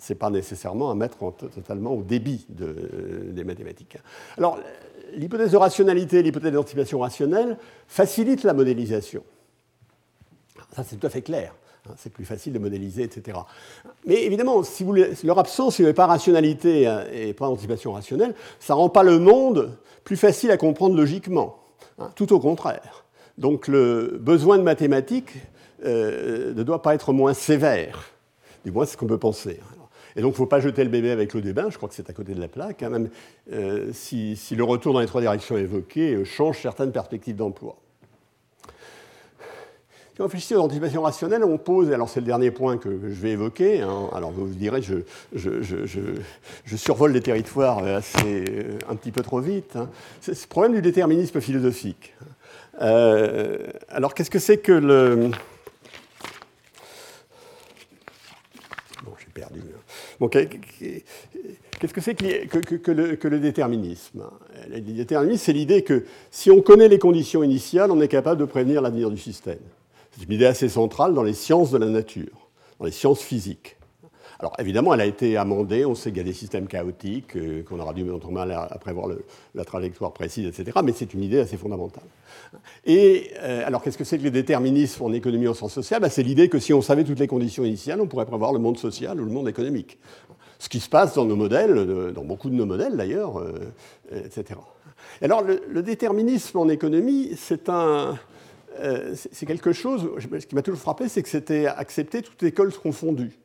Ce 0.00 0.10
n'est 0.10 0.18
pas 0.18 0.30
nécessairement 0.30 0.90
à 0.90 0.94
mettre 0.94 1.18
totalement 1.36 1.92
au 1.92 2.02
débit 2.02 2.46
des 2.48 3.44
mathématiques. 3.44 3.98
Alors, 4.38 4.58
l'hypothèse 5.12 5.50
de 5.50 5.58
rationalité, 5.58 6.22
l'hypothèse 6.22 6.52
d'anticipation 6.52 7.00
rationnelle 7.00 7.58
facilitent 7.86 8.44
la 8.44 8.54
modélisation. 8.54 9.22
Ça, 10.74 10.82
c'est 10.82 10.96
tout 10.96 11.06
à 11.06 11.10
fait 11.10 11.20
clair. 11.20 11.52
Hein, 11.88 11.92
c'est 11.96 12.12
plus 12.12 12.24
facile 12.24 12.52
de 12.52 12.58
modéliser, 12.58 13.02
etc. 13.02 13.38
Mais 14.06 14.24
évidemment, 14.24 14.62
si, 14.62 14.84
leur 15.24 15.38
absence, 15.38 15.76
si 15.76 15.82
vous 15.82 15.86
n'avez 15.86 15.94
pas 15.94 16.06
rationalité 16.06 16.86
hein, 16.86 17.04
et 17.12 17.32
pas 17.32 17.48
anticipation 17.48 17.92
rationnelle, 17.92 18.34
ça 18.58 18.74
ne 18.74 18.78
rend 18.78 18.88
pas 18.90 19.02
le 19.02 19.18
monde 19.18 19.78
plus 20.04 20.16
facile 20.16 20.50
à 20.50 20.56
comprendre 20.56 20.96
logiquement. 20.96 21.56
Hein, 21.98 22.10
tout 22.14 22.32
au 22.32 22.40
contraire. 22.40 23.04
Donc 23.38 23.68
le 23.68 24.18
besoin 24.20 24.58
de 24.58 24.62
mathématiques 24.62 25.34
euh, 25.84 26.52
ne 26.52 26.62
doit 26.62 26.82
pas 26.82 26.94
être 26.94 27.12
moins 27.12 27.34
sévère. 27.34 28.10
Du 28.64 28.72
moins, 28.72 28.84
c'est 28.84 28.92
ce 28.92 28.96
qu'on 28.98 29.06
peut 29.06 29.18
penser. 29.18 29.58
Et 30.16 30.22
donc, 30.22 30.30
il 30.30 30.34
ne 30.34 30.38
faut 30.38 30.46
pas 30.46 30.60
jeter 30.60 30.82
le 30.82 30.90
bébé 30.90 31.12
avec 31.12 31.32
l'eau 31.32 31.40
des 31.40 31.54
je 31.54 31.76
crois 31.76 31.88
que 31.88 31.94
c'est 31.94 32.10
à 32.10 32.12
côté 32.12 32.34
de 32.34 32.40
la 32.40 32.48
plaque, 32.48 32.82
même 32.82 33.08
si, 33.92 34.36
si, 34.36 34.56
le 34.56 34.64
retour 34.64 34.92
dans 34.92 34.98
les 35.00 35.06
trois 35.06 35.20
directions 35.20 35.56
évoquées 35.56 36.24
change 36.24 36.60
certaines 36.60 36.90
perspectives 36.90 37.36
d'emploi. 37.36 37.76
Si 40.20 40.22
on 40.22 40.26
réfléchit 40.26 40.54
aux 40.54 40.60
anticipations 40.60 41.00
rationnelles, 41.00 41.44
on 41.44 41.56
pose, 41.56 41.90
alors 41.92 42.10
c'est 42.10 42.20
le 42.20 42.26
dernier 42.26 42.50
point 42.50 42.76
que, 42.76 42.90
je 42.90 43.20
vais 43.22 43.30
évoquer, 43.30 43.80
hein, 43.80 44.10
alors 44.12 44.30
vous 44.30 44.48
direz, 44.48 44.82
je, 44.82 46.76
survole 46.76 47.12
les 47.12 47.22
territoires 47.22 47.82
assez, 47.82 48.66
un 48.86 48.96
petit 48.96 49.12
peu 49.12 49.22
trop 49.22 49.40
vite, 49.40 49.76
hein. 49.76 49.88
c'est 50.20 50.32
le 50.32 50.46
problème 50.46 50.74
du 50.74 50.82
déterminisme 50.82 51.40
philosophique. 51.40 52.12
Euh, 52.82 53.66
alors 53.88 54.12
qu'est-ce 54.12 54.28
que 54.28 54.38
c'est 54.38 54.58
que 54.58 54.72
le... 54.72 55.30
Bon, 59.02 59.12
j'ai 59.18 59.32
perdu. 59.32 59.62
Bon, 60.20 60.28
Qu'est-ce 60.28 61.94
que 61.94 62.02
c'est 62.02 62.14
que, 62.14 62.58
le, 62.90 63.16
que, 63.16 63.28
le, 63.28 63.40
déterminisme? 63.40 64.24
Le 64.68 64.80
déterminisme, 64.80 65.42
c'est 65.46 65.54
l'idée 65.54 65.80
que 65.80 66.04
si 66.30 66.50
on 66.50 66.60
connaît 66.60 66.88
les 66.88 66.98
conditions 66.98 67.42
initiales, 67.42 67.90
on 67.90 68.02
est 68.02 68.08
capable 68.08 68.38
de 68.38 68.44
prévenir 68.44 68.82
l'avenir 68.82 69.10
du 69.10 69.16
système. 69.16 69.56
C'est 70.20 70.26
une 70.26 70.34
idée 70.34 70.44
assez 70.44 70.68
centrale 70.68 71.14
dans 71.14 71.22
les 71.22 71.32
sciences 71.32 71.70
de 71.70 71.78
la 71.78 71.86
nature, 71.86 72.50
dans 72.78 72.84
les 72.84 72.92
sciences 72.92 73.22
physiques. 73.22 73.78
Alors 74.38 74.52
évidemment, 74.58 74.92
elle 74.92 75.00
a 75.00 75.06
été 75.06 75.38
amendée, 75.38 75.86
on 75.86 75.94
sait 75.94 76.10
qu'il 76.10 76.18
y 76.18 76.20
a 76.20 76.24
des 76.24 76.34
systèmes 76.34 76.66
chaotiques, 76.66 77.36
euh, 77.36 77.62
qu'on 77.62 77.80
aura 77.80 77.94
du 77.94 78.04
mal 78.04 78.52
à, 78.52 78.66
prévoir 78.78 79.08
la 79.54 79.64
trajectoire 79.64 80.12
précise, 80.12 80.46
etc. 80.46 80.78
Mais 80.84 80.92
c'est 80.92 81.14
une 81.14 81.22
idée 81.22 81.38
assez 81.38 81.56
fondamentale. 81.56 82.04
Et 82.84 83.30
euh, 83.38 83.66
alors 83.66 83.82
qu'est-ce 83.82 83.96
que 83.96 84.04
c'est 84.04 84.18
que 84.18 84.22
le 84.22 84.30
déterminisme 84.30 85.04
en 85.04 85.12
économie 85.14 85.48
en 85.48 85.54
sens 85.54 85.72
social 85.72 86.02
ben, 86.02 86.10
C'est 86.10 86.22
l'idée 86.22 86.50
que 86.50 86.58
si 86.58 86.74
on 86.74 86.82
savait 86.82 87.04
toutes 87.04 87.20
les 87.20 87.26
conditions 87.26 87.64
initiales, 87.64 88.02
on 88.02 88.06
pourrait 88.06 88.26
prévoir 88.26 88.52
le 88.52 88.58
monde 88.58 88.76
social 88.76 89.18
ou 89.22 89.24
le 89.24 89.32
monde 89.32 89.48
économique. 89.48 89.98
Ce 90.58 90.68
qui 90.68 90.80
se 90.80 90.90
passe 90.90 91.14
dans 91.14 91.24
nos 91.24 91.36
modèles, 91.36 91.78
euh, 91.78 92.12
dans 92.12 92.24
beaucoup 92.24 92.50
de 92.50 92.54
nos 92.56 92.66
modèles 92.66 92.94
d'ailleurs, 92.94 93.42
etc. 94.12 94.60
Alors 95.22 95.42
le, 95.42 95.62
le, 95.66 95.82
déterminisme 95.82 96.58
en 96.58 96.68
économie, 96.68 97.30
c'est 97.36 97.70
un, 97.70 98.18
euh, 98.80 99.14
c'est 99.14 99.46
quelque 99.46 99.72
chose, 99.72 100.08
ce 100.18 100.46
qui 100.46 100.54
m'a 100.54 100.62
toujours 100.62 100.80
frappé, 100.80 101.08
c'est 101.08 101.22
que 101.22 101.28
c'était 101.28 101.66
accepté 101.66 102.22
toutes 102.22 102.42
écoles 102.42 102.72
confondues. 102.72 103.38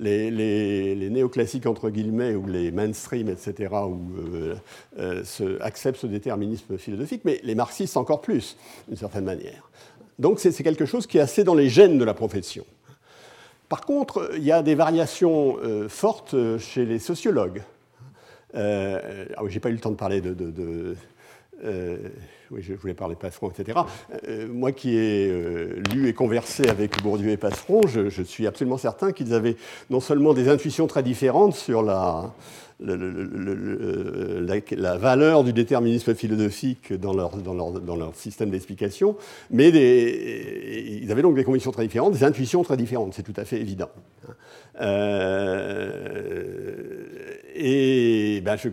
Les, 0.00 0.30
les, 0.30 1.10
néoclassiques, 1.10 1.66
entre 1.66 1.90
guillemets, 1.90 2.36
ou 2.36 2.46
les 2.46 2.70
mainstream, 2.70 3.28
etc., 3.28 3.74
où, 3.88 3.98
euh, 4.16 4.54
euh, 4.98 5.58
acceptent 5.60 5.98
ce 5.98 6.06
déterminisme 6.06 6.78
philosophique, 6.78 7.22
mais 7.24 7.40
les 7.42 7.56
marxistes 7.56 7.96
encore 7.96 8.20
plus, 8.20 8.56
d'une 8.86 8.96
certaine 8.96 9.24
manière. 9.24 9.68
Donc 10.20 10.38
c'est 10.38 10.52
quelque 10.62 10.86
chose 10.86 11.06
qui 11.06 11.18
est 11.18 11.20
assez 11.20 11.42
dans 11.42 11.54
les 11.54 11.68
gènes 11.68 11.98
de 11.98 12.04
la 12.04 12.14
profession. 12.14 12.64
Par 13.68 13.82
contre, 13.82 14.30
il 14.36 14.44
y 14.44 14.52
a 14.52 14.62
des 14.62 14.74
variations 14.74 15.56
fortes 15.88 16.34
chez 16.58 16.84
les 16.84 16.98
sociologues. 16.98 17.62
Ah 18.54 19.00
oui, 19.42 19.50
j'ai 19.50 19.60
pas 19.60 19.68
eu 19.68 19.74
le 19.74 19.78
temps 19.78 19.90
de 19.90 19.96
parler 19.96 20.20
de 20.20 20.96
oui, 22.50 22.62
je 22.62 22.72
voulais 22.72 22.94
parler 22.94 23.14
Passeron, 23.14 23.50
etc. 23.50 23.78
Euh, 24.26 24.48
moi 24.48 24.72
qui 24.72 24.96
ai 24.96 25.28
euh, 25.28 25.82
lu 25.92 26.08
et 26.08 26.14
conversé 26.14 26.68
avec 26.68 27.02
Bourdieu 27.02 27.30
et 27.30 27.36
Passeron, 27.36 27.82
je, 27.86 28.22
suis 28.22 28.46
absolument 28.46 28.78
certain 28.78 29.12
qu'ils 29.12 29.34
avaient 29.34 29.56
non 29.90 30.00
seulement 30.00 30.32
des 30.32 30.48
intuitions 30.48 30.86
très 30.86 31.02
différentes 31.02 31.54
sur 31.54 31.82
la, 31.82 32.32
valeur 34.98 35.44
du 35.44 35.52
déterminisme 35.52 36.14
philosophique 36.14 36.92
dans 36.94 37.12
leur, 37.12 38.14
système 38.14 38.50
d'explication, 38.50 39.16
mais 39.50 39.68
ils 39.68 41.10
avaient 41.12 41.22
donc 41.22 41.34
des 41.34 41.44
convictions 41.44 41.72
très 41.72 41.82
différentes, 41.82 42.14
des 42.14 42.24
intuitions 42.24 42.62
très 42.62 42.76
différentes, 42.76 43.14
c'est 43.14 43.22
tout 43.22 43.38
à 43.38 43.44
fait 43.44 43.60
évident. 43.60 43.90
Euh, 44.80 46.28
et 47.54 48.40
ben, 48.40 48.56
je, 48.56 48.68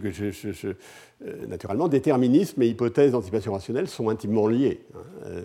euh, 1.26 1.48
naturellement, 1.48 1.88
déterminisme 1.88 2.62
et 2.62 2.68
hypothèse 2.68 3.14
d'anticipation 3.14 3.54
rationnelle 3.54 3.88
sont 3.88 4.10
intimement 4.10 4.48
liés. 4.48 4.82
Hein. 4.94 5.00
Euh, 5.26 5.42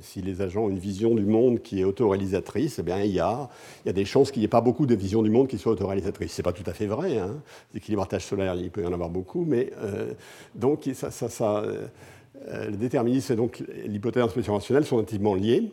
si 0.00 0.22
les 0.22 0.40
agents 0.40 0.64
ont 0.64 0.70
une 0.70 0.78
vision 0.78 1.14
du 1.14 1.24
monde 1.24 1.60
qui 1.60 1.80
est 1.80 1.84
autoréalisatrice, 1.84 2.78
eh 2.78 2.82
bien, 2.82 3.02
il, 3.02 3.10
y 3.10 3.20
a, 3.20 3.50
des 3.84 4.04
chances 4.04 4.30
qu'il 4.30 4.40
n'y 4.40 4.46
ait 4.46 4.48
pas 4.48 4.60
beaucoup 4.60 4.86
de 4.86 4.94
visions 4.94 5.22
du 5.22 5.28
monde 5.28 5.48
qui 5.48 5.58
soient 5.58 5.72
autoréalisatrices. 5.72 6.32
Ce 6.32 6.40
n'est 6.40 6.44
pas 6.44 6.52
tout 6.52 6.62
à 6.64 6.72
fait 6.72 6.86
vrai. 6.86 7.18
Hein. 7.18 7.42
L'équilibrage 7.74 8.24
solaire, 8.24 8.54
il 8.54 8.70
peut 8.70 8.82
y 8.82 8.86
en 8.86 8.92
avoir 8.92 9.10
beaucoup, 9.10 9.44
mais 9.44 9.72
euh, 9.82 10.12
donc 10.54 10.86
le 10.86 12.76
déterminisme 12.76 13.34
et 13.34 13.88
l'hypothèse 13.88 14.22
d'anticipation 14.22 14.54
rationnelle 14.54 14.86
sont 14.86 14.98
intimement 14.98 15.34
liés. 15.34 15.70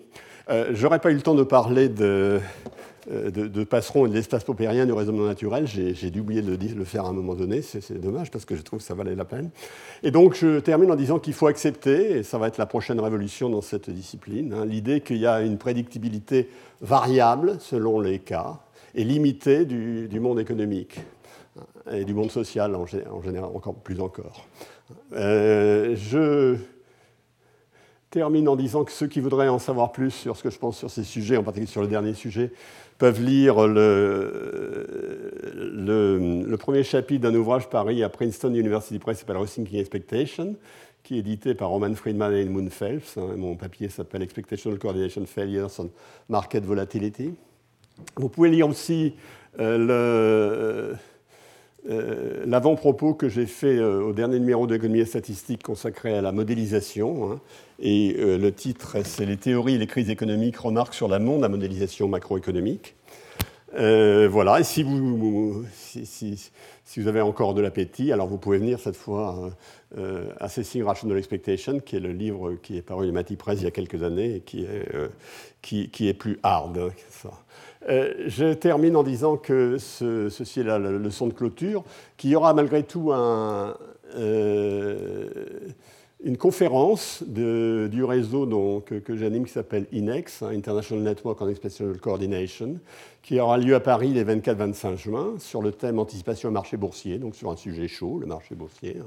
Je 0.49 0.81
n'aurais 0.83 0.99
pas 0.99 1.11
eu 1.11 1.15
le 1.15 1.21
temps 1.21 1.35
de 1.35 1.43
parler 1.43 1.89
de 1.89 2.39
euh, 3.09 3.31
de, 3.31 3.63
Passeron 3.63 4.05
et 4.05 4.09
de 4.09 4.13
l'espace 4.13 4.43
paupérien 4.43 4.85
du 4.85 4.91
raisonnement 4.91 5.25
naturel. 5.25 5.65
J'ai 5.65 6.11
dû 6.11 6.19
oublier 6.19 6.41
de 6.41 6.51
le, 6.51 6.83
faire 6.83 7.05
à 7.05 7.09
un 7.09 7.13
moment 7.13 7.35
donné, 7.35 7.61
c'est 7.61 7.99
dommage 7.99 8.31
parce 8.31 8.43
que 8.43 8.55
je 8.55 8.61
trouve 8.61 8.79
que 8.79 8.85
ça 8.85 8.95
valait 8.95 9.15
la 9.15 9.23
peine. 9.23 9.49
Et 10.03 10.11
donc 10.11 10.35
je 10.35 10.59
termine 10.59 10.91
en 10.91 10.95
disant 10.95 11.19
qu'il 11.19 11.33
faut 11.33 11.47
accepter, 11.47 12.17
et 12.17 12.23
ça 12.23 12.37
va 12.37 12.47
être 12.47 12.57
la 12.57 12.65
prochaine 12.65 12.99
révolution 12.99 13.49
dans 13.49 13.61
cette 13.61 13.89
discipline, 13.89 14.53
hein, 14.53 14.65
l'idée 14.65 15.01
qu'il 15.01 15.17
y 15.17 15.25
a 15.25 15.41
une 15.41 15.57
prédictibilité 15.57 16.49
variable 16.81 17.57
selon 17.59 17.99
les 17.99 18.19
cas 18.19 18.59
et 18.93 19.03
limitée 19.03 19.65
du, 19.65 20.19
monde 20.19 20.39
économique 20.39 20.99
hein, 21.57 21.91
et 21.91 22.03
du 22.03 22.13
monde 22.13 22.31
social 22.31 22.75
en, 22.75 22.85
général, 22.85 23.49
encore 23.53 23.75
plus 23.75 24.01
encore. 24.01 24.47
Euh, 25.13 25.95
je 25.95 26.57
termine 28.09 28.47
en 28.47 28.55
disant 28.55 28.83
que 28.83 28.91
ceux 28.91 29.07
qui 29.07 29.19
voudraient 29.19 29.49
en 29.49 29.59
savoir 29.59 29.91
plus 29.91 30.11
sur 30.11 30.37
ce 30.37 30.43
que 30.43 30.49
je 30.49 30.57
pense 30.57 30.77
sur 30.77 30.89
ces 30.89 31.03
sujets, 31.03 31.37
en 31.37 31.43
particulier 31.43 31.71
sur 31.71 31.81
le 31.81 31.87
dernier 31.87 32.13
sujet, 32.13 32.51
peuvent 32.97 33.21
lire 33.21 33.67
le, 33.67 35.31
le, 35.53 36.55
premier 36.57 36.83
chapitre 36.83 37.21
d'un 37.21 37.35
ouvrage 37.35 37.69
paru 37.69 38.01
à 38.03 38.09
Princeton 38.09 38.53
University 38.53 38.97
Press 38.97 39.19
s'appelle 39.19 39.37
Rethinking 39.37 39.79
Expectation, 39.79 40.55
qui 41.03 41.15
est 41.15 41.19
édité 41.19 41.53
par 41.53 41.69
Roman 41.69 41.93
Friedman 41.93 42.33
et 42.33 42.41
Edmund 42.41 42.71
Phelps. 42.71 43.17
Hein. 43.17 43.35
mon 43.37 43.55
papier 43.55 43.89
s'appelle 43.89 44.23
Expectational 44.23 44.79
Coordination 44.79 45.25
Failures 45.25 45.69
on 45.79 45.89
Market 46.29 46.65
Volatility. 46.65 47.35
Vous 48.15 48.29
pouvez 48.29 48.49
lire 48.49 48.67
aussi 48.67 49.13
euh, 49.59 50.93
euh, 51.89 52.43
l'avant-propos 52.45 53.13
que 53.13 53.29
j'ai 53.29 53.45
fait 53.45 53.77
euh, 53.77 54.01
au 54.01 54.11
dernier 54.11 54.39
numéro 54.39 54.67
d'économie 54.67 54.99
et 54.99 55.05
statistique 55.05 55.63
consacré 55.63 56.17
à 56.17 56.21
la 56.21 56.33
modélisation. 56.33 57.31
Hein. 57.31 57.39
Et 57.79 58.15
euh, 58.19 58.37
le 58.37 58.51
titre, 58.51 58.97
c'est 59.05 59.25
Les 59.25 59.37
théories 59.37 59.75
et 59.75 59.77
les 59.77 59.87
crises 59.87 60.09
économiques, 60.09 60.57
remarques 60.57 60.93
sur 60.93 61.07
la 61.07 61.19
monde, 61.19 61.41
la 61.41 61.49
modélisation 61.49 62.07
macroéconomique. 62.07 62.95
Voilà, 63.73 64.59
et 64.59 64.63
si 64.63 64.81
vous, 64.81 65.63
si, 65.73 66.51
vous 66.97 67.07
avez 67.07 67.21
encore 67.21 67.53
de 67.53 67.61
l'appétit, 67.61 68.11
alors 68.11 68.27
vous 68.27 68.39
pouvez 68.39 68.57
venir 68.57 68.79
cette 68.79 68.95
fois 68.95 69.51
euh, 69.97 70.31
Assessing 70.39 70.83
Rational 70.83 71.17
Expectation, 71.17 71.79
qui 71.79 71.95
est 71.95 71.99
le 71.99 72.11
livre 72.11 72.55
qui 72.55 72.77
est 72.77 72.81
paru 72.81 73.07
à 73.07 73.11
Mati 73.11 73.35
Press 73.35 73.59
il 73.61 73.65
y 73.65 73.67
a 73.67 73.71
quelques 73.71 74.01
années 74.01 74.37
et 74.37 74.39
qui 74.39 74.63
est, 74.63 74.87
qui, 75.61 76.07
est 76.07 76.13
plus 76.15 76.39
hard. 76.41 76.77
Hein. 76.79 77.29
Je 77.87 78.53
termine 78.53 78.95
en 78.95 79.03
disant 79.03 79.37
que 79.37 79.77
ceci 79.77 80.61
est 80.61 80.63
la, 80.63 80.79
leçon 80.79 81.27
de 81.27 81.33
clôture, 81.33 81.83
qu'il 82.17 82.29
y 82.31 82.35
aura 82.35 82.53
malgré 82.53 82.83
tout 82.83 83.11
un 83.13 83.75
une 86.23 86.37
conférence 86.37 87.23
du 87.27 88.03
réseau 88.03 88.81
que, 88.85 89.15
j'anime 89.15 89.45
qui 89.45 89.51
s'appelle 89.51 89.85
INEX, 89.91 90.41
hein, 90.41 90.49
International 90.49 91.03
Network 91.03 91.39
on 91.41 91.47
Expectational 91.47 91.99
Coordination, 91.99 92.79
qui 93.21 93.39
aura 93.39 93.57
lieu 93.57 93.75
à 93.75 93.79
Paris 93.79 94.13
les 94.13 94.23
24-25 94.23 94.95
juin 94.97 95.33
sur 95.37 95.61
le 95.61 95.71
thème 95.71 95.99
anticipation 95.99 96.49
au 96.49 96.51
marché 96.51 96.75
boursier, 96.75 97.19
donc 97.19 97.35
sur 97.35 97.51
un 97.51 97.55
sujet 97.55 97.87
chaud, 97.87 98.19
le 98.19 98.25
marché 98.25 98.55
boursier. 98.55 98.97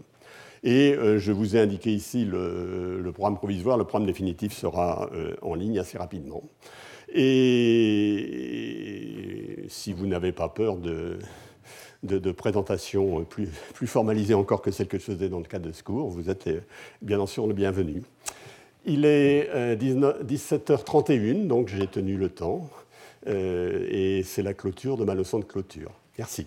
Et 0.63 0.93
euh, 0.93 1.19
je 1.19 1.33
vous 1.33 1.57
ai 1.57 1.61
indiqué 1.61 1.91
ici 1.91 2.25
le, 2.25 3.11
programme 3.13 3.37
provisoire, 3.37 3.77
le 3.77 3.85
programme 3.85 4.07
définitif 4.07 4.53
sera 4.53 5.11
euh, 5.13 5.35
en 5.43 5.55
ligne 5.55 5.79
assez 5.79 5.99
rapidement. 5.99 6.43
Et 7.15 8.51
si 9.69 9.93
vous 9.93 10.07
n'avez 10.07 10.33
pas 10.33 10.49
peur 10.49 10.77
de, 10.77 11.19
de, 12.03 12.33
présentation 12.33 13.25
plus, 13.25 13.49
plus 13.75 13.87
formalisée 13.87 14.35
encore 14.35 14.63
que 14.63 14.71
celle 14.71 14.89
que 14.89 14.99
je 14.99 15.05
faisais 15.05 15.29
dans 15.29 15.39
le 15.39 15.45
cadre 15.45 15.67
de 15.67 15.73
ce 15.73 15.83
cours. 15.83 16.09
Vous 16.09 16.31
êtes 16.31 16.47
euh, 16.47 16.61
bien 17.03 17.25
sûr 17.27 17.47
le 17.47 17.55
bienvenu. 17.55 18.03
Il 18.87 19.05
est 19.05 19.51
17h31, 19.77 21.13
euh, 21.13 21.47
donc 21.47 21.69
j'ai 21.69 21.87
tenu 21.87 22.17
le 22.17 22.31
temps. 22.31 22.69
Euh, 23.27 23.87
et 23.91 24.23
c'est 24.23 24.43
la 24.43 24.55
clôture 24.55 24.97
de 24.97 25.05
ma 25.05 25.15
leçon 25.15 25.39
de 25.39 25.45
clôture. 25.45 25.93
Merci. 26.19 26.47